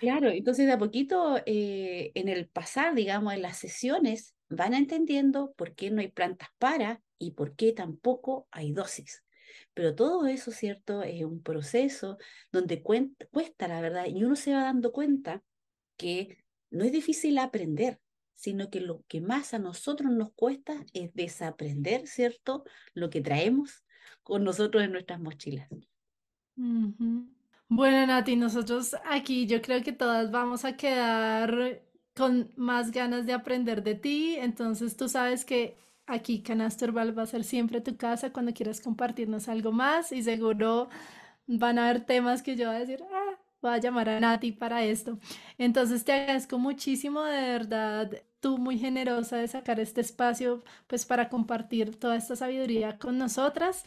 Claro, 0.00 0.30
entonces 0.30 0.66
de 0.66 0.72
a 0.72 0.78
poquito, 0.78 1.38
eh, 1.46 2.12
en 2.14 2.28
el 2.28 2.48
pasar, 2.48 2.94
digamos, 2.94 3.34
en 3.34 3.42
las 3.42 3.58
sesiones, 3.58 4.34
van 4.48 4.74
entendiendo 4.74 5.52
por 5.56 5.74
qué 5.74 5.90
no 5.90 6.00
hay 6.00 6.08
plantas 6.08 6.48
para 6.58 7.02
y 7.18 7.32
por 7.32 7.54
qué 7.54 7.72
tampoco 7.72 8.48
hay 8.50 8.72
dosis. 8.72 9.24
Pero 9.74 9.94
todo 9.94 10.26
eso, 10.26 10.50
¿cierto? 10.50 11.02
Es 11.02 11.24
un 11.24 11.42
proceso 11.42 12.18
donde 12.52 12.82
cuesta, 12.82 13.68
la 13.68 13.80
verdad, 13.80 14.06
y 14.06 14.24
uno 14.24 14.36
se 14.36 14.52
va 14.52 14.62
dando 14.62 14.92
cuenta 14.92 15.42
que 15.96 16.38
no 16.70 16.84
es 16.84 16.92
difícil 16.92 17.38
aprender, 17.38 18.00
sino 18.34 18.70
que 18.70 18.80
lo 18.80 19.04
que 19.08 19.20
más 19.20 19.54
a 19.54 19.58
nosotros 19.58 20.12
nos 20.12 20.32
cuesta 20.32 20.84
es 20.92 21.12
desaprender, 21.14 22.06
¿cierto? 22.06 22.64
Lo 22.94 23.10
que 23.10 23.20
traemos 23.20 23.84
con 24.22 24.44
nosotros 24.44 24.84
en 24.84 24.92
nuestras 24.92 25.20
mochilas. 25.20 25.68
Bueno, 27.68 28.06
Nati, 28.06 28.36
nosotros 28.36 28.96
aquí 29.04 29.46
yo 29.46 29.60
creo 29.60 29.82
que 29.82 29.92
todas 29.92 30.30
vamos 30.30 30.64
a 30.64 30.76
quedar 30.76 31.82
con 32.16 32.50
más 32.56 32.90
ganas 32.90 33.26
de 33.26 33.32
aprender 33.34 33.82
de 33.82 33.94
ti, 33.94 34.36
entonces 34.36 34.96
tú 34.96 35.08
sabes 35.08 35.44
que 35.44 35.76
Aquí 36.10 36.42
Canasturval 36.42 37.16
va 37.18 37.24
a 37.24 37.26
ser 37.26 37.44
siempre 37.44 37.82
tu 37.82 37.98
casa 37.98 38.32
cuando 38.32 38.54
quieras 38.54 38.80
compartirnos 38.80 39.46
algo 39.46 39.72
más 39.72 40.10
y 40.10 40.22
seguro 40.22 40.88
van 41.46 41.78
a 41.78 41.90
haber 41.90 42.06
temas 42.06 42.42
que 42.42 42.56
yo 42.56 42.68
voy 42.68 42.76
a 42.76 42.78
decir, 42.80 43.02
ah, 43.12 43.38
voy 43.60 43.72
a 43.72 43.78
llamar 43.78 44.08
a 44.08 44.18
Nati 44.20 44.52
para 44.52 44.84
esto. 44.84 45.18
Entonces 45.58 46.04
te 46.06 46.12
agradezco 46.12 46.58
muchísimo, 46.58 47.22
de 47.24 47.40
verdad, 47.42 48.12
tú 48.40 48.56
muy 48.58 48.78
generosa 48.78 49.36
de 49.36 49.48
sacar 49.48 49.80
este 49.80 50.00
espacio 50.00 50.64
pues 50.86 51.04
para 51.06 51.28
compartir 51.28 51.96
toda 52.00 52.16
esta 52.16 52.36
sabiduría 52.36 52.98
con 52.98 53.18
nosotras. 53.18 53.84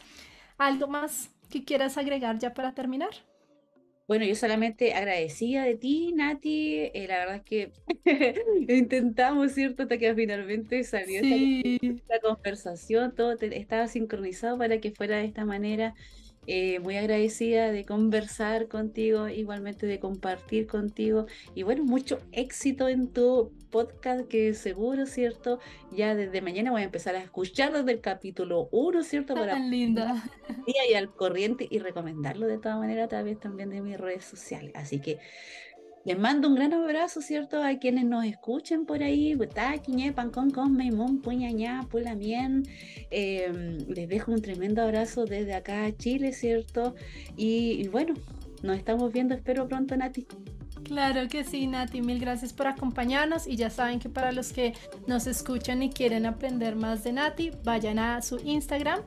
¿Algo 0.58 0.86
más 0.88 1.30
que 1.50 1.64
quieras 1.64 1.98
agregar 1.98 2.38
ya 2.38 2.54
para 2.54 2.72
terminar? 2.74 3.10
Bueno, 4.12 4.26
yo 4.26 4.34
solamente 4.34 4.92
agradecida 4.92 5.64
de 5.64 5.74
ti, 5.74 6.12
Nati. 6.12 6.90
Eh, 6.92 7.06
la 7.08 7.16
verdad 7.16 7.36
es 7.36 7.42
que 7.44 7.72
intentamos, 8.68 9.52
¿cierto? 9.52 9.84
Hasta 9.84 9.96
que 9.96 10.14
finalmente 10.14 10.84
salió 10.84 11.22
esta, 11.22 12.20
conversación, 12.20 13.14
todo 13.14 13.32
estaba 13.40 13.88
sincronizado 13.88 14.58
para 14.58 14.82
que 14.82 14.90
fuera 14.90 15.16
de 15.16 15.24
esta 15.24 15.46
manera. 15.46 15.94
Eh, 16.48 16.80
muy 16.80 16.96
agradecida 16.96 17.70
de 17.70 17.84
conversar 17.84 18.66
contigo, 18.66 19.28
igualmente 19.28 19.86
de 19.86 20.00
compartir 20.00 20.66
contigo 20.66 21.26
y 21.54 21.62
bueno, 21.62 21.84
mucho 21.84 22.18
éxito 22.32 22.88
en 22.88 23.12
tu 23.12 23.52
podcast 23.70 24.26
que 24.26 24.52
seguro, 24.54 25.06
¿cierto? 25.06 25.60
Ya 25.92 26.16
desde 26.16 26.42
mañana 26.42 26.72
voy 26.72 26.82
a 26.82 26.86
empezar 26.86 27.14
a 27.14 27.22
escuchar 27.22 27.72
desde 27.72 27.92
el 27.92 28.00
capítulo 28.00 28.68
1, 28.72 29.04
¿cierto? 29.04 29.34
Para 29.34 29.52
Tan 29.52 29.70
linda. 29.70 30.20
Y 30.66 30.94
al 30.94 31.14
corriente 31.14 31.68
y 31.70 31.78
recomendarlo 31.78 32.48
de 32.48 32.58
todas 32.58 32.78
maneras 32.78 33.04
a 33.04 33.08
través 33.08 33.38
también 33.38 33.70
de 33.70 33.80
mis 33.80 33.98
redes 33.98 34.24
sociales. 34.24 34.72
Así 34.74 35.00
que 35.00 35.18
les 36.04 36.18
mando 36.18 36.48
un 36.48 36.54
gran 36.54 36.72
abrazo, 36.72 37.20
¿cierto? 37.20 37.62
A 37.62 37.78
quienes 37.78 38.04
nos 38.04 38.24
escuchen 38.24 38.86
por 38.86 39.02
ahí. 39.02 39.36
Eh, 43.10 43.78
les 43.88 44.08
dejo 44.08 44.32
un 44.32 44.42
tremendo 44.42 44.82
abrazo 44.82 45.24
desde 45.24 45.54
acá 45.54 45.84
a 45.84 45.96
Chile, 45.96 46.32
¿cierto? 46.32 46.94
Y, 47.36 47.82
y 47.82 47.88
bueno, 47.88 48.14
nos 48.62 48.76
estamos 48.76 49.12
viendo, 49.12 49.34
espero 49.34 49.68
pronto, 49.68 49.96
Nati. 49.96 50.26
Claro 50.84 51.28
que 51.28 51.44
sí, 51.44 51.66
Nati, 51.68 52.02
mil 52.02 52.18
gracias 52.18 52.52
por 52.52 52.66
acompañarnos 52.66 53.46
y 53.46 53.56
ya 53.56 53.70
saben 53.70 54.00
que 54.00 54.08
para 54.08 54.32
los 54.32 54.52
que 54.52 54.74
nos 55.06 55.26
escuchan 55.26 55.82
y 55.82 55.90
quieren 55.90 56.26
aprender 56.26 56.74
más 56.74 57.04
de 57.04 57.12
Nati, 57.12 57.52
vayan 57.64 57.98
a 57.98 58.20
su 58.22 58.38
Instagram, 58.38 59.00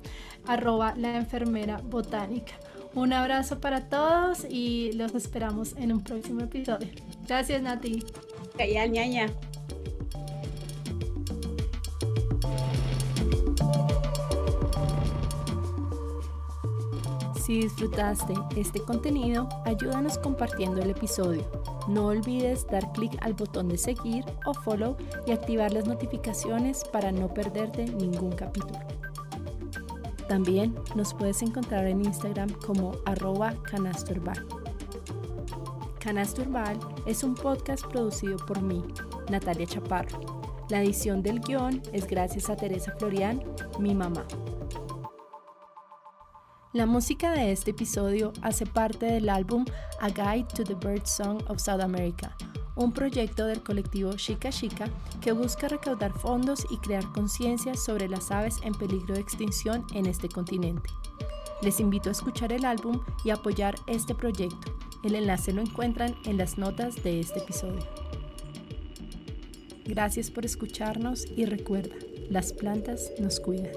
arroba 0.48 0.96
la 0.96 1.18
enfermera 1.18 1.78
botánica. 1.78 2.54
Un 2.96 3.12
abrazo 3.12 3.60
para 3.60 3.90
todos 3.90 4.46
y 4.50 4.94
los 4.94 5.14
esperamos 5.16 5.76
en 5.76 5.92
un 5.92 6.02
próximo 6.02 6.42
episodio. 6.42 6.88
Gracias, 7.28 7.62
Nati. 7.62 8.02
Calla, 8.58 8.88
ñaña. 8.88 9.28
Si 17.46 17.60
disfrutaste 17.62 18.34
este 18.56 18.80
contenido, 18.80 19.48
ayúdanos 19.66 20.18
compartiendo 20.18 20.82
el 20.82 20.92
episodio. 20.92 21.44
No 21.90 22.08
olvides 22.08 22.66
dar 22.66 22.92
clic 22.94 23.12
al 23.22 23.34
botón 23.34 23.68
de 23.68 23.78
seguir 23.78 24.24
o 24.48 24.54
follow 24.54 24.96
y 25.28 25.32
activar 25.32 25.74
las 25.74 25.86
notificaciones 25.86 26.86
para 26.86 27.12
no 27.12 27.32
perderte 27.32 27.86
ningún 27.86 28.32
capítulo. 28.32 28.80
También 30.28 30.76
nos 30.96 31.14
puedes 31.14 31.42
encontrar 31.42 31.86
en 31.86 32.04
Instagram 32.04 32.52
como 32.66 32.94
arroba 33.06 33.54
canasturbal. 33.64 34.46
Canasturbal 36.00 36.78
es 37.06 37.24
un 37.24 37.36
podcast 37.36 37.86
producido 37.88 38.38
por 38.38 38.62
mí, 38.62 38.84
Natalia 39.30 39.66
Chaparro. 39.66 40.20
La 40.70 40.82
edición 40.82 41.22
del 41.22 41.40
guion 41.40 41.82
es 41.94 42.08
gracias 42.08 42.50
a 42.50 42.56
Teresa 42.56 42.94
Florian, 42.98 43.44
mi 43.80 43.94
mamá. 43.94 44.26
La 46.74 46.86
música 46.86 47.32
de 47.32 47.52
este 47.52 47.72
episodio 47.72 48.34
hace 48.42 48.66
parte 48.66 49.06
del 49.06 49.30
álbum 49.30 49.64
A 50.02 50.10
Guide 50.10 50.48
to 50.56 50.64
the 50.64 50.74
Bird 50.74 51.06
Song 51.06 51.42
of 51.48 51.60
South 51.60 51.82
America, 51.82 52.36
un 52.76 52.92
proyecto 52.92 53.46
del 53.46 53.62
colectivo 53.62 54.14
Chica 54.14 54.50
Chica 54.50 54.90
que 55.22 55.32
busca 55.32 55.68
recaudar 55.68 56.12
fondos 56.12 56.66
y 56.70 56.78
crear 56.78 57.12
conciencia 57.14 57.76
sobre 57.76 58.10
las 58.10 58.32
aves 58.32 58.58
en 58.64 58.74
peligro 58.74 59.16
de 59.16 59.22
extinción 59.22 59.86
en 59.94 60.06
este 60.06 60.30
continente. 60.30 60.90
Les 61.62 61.80
invito 61.80 62.10
a 62.10 62.12
escuchar 62.12 62.52
el 62.52 62.66
álbum 62.66 63.02
y 63.24 63.30
apoyar 63.30 63.76
este 63.88 64.14
proyecto. 64.14 64.78
El 65.04 65.16
enlace 65.16 65.54
lo 65.54 65.62
encuentran 65.62 66.16
en 66.26 66.38
las 66.38 66.58
notas 66.58 67.02
de 67.04 67.20
este 67.20 67.40
episodio. 67.40 67.80
Gracias 69.86 70.32
por 70.32 70.46
escucharnos 70.46 71.26
y 71.36 71.46
recuerda, 71.46 71.96
las 72.30 72.52
plantas 72.54 73.12
nos 73.20 73.40
cuidan. 73.40 73.72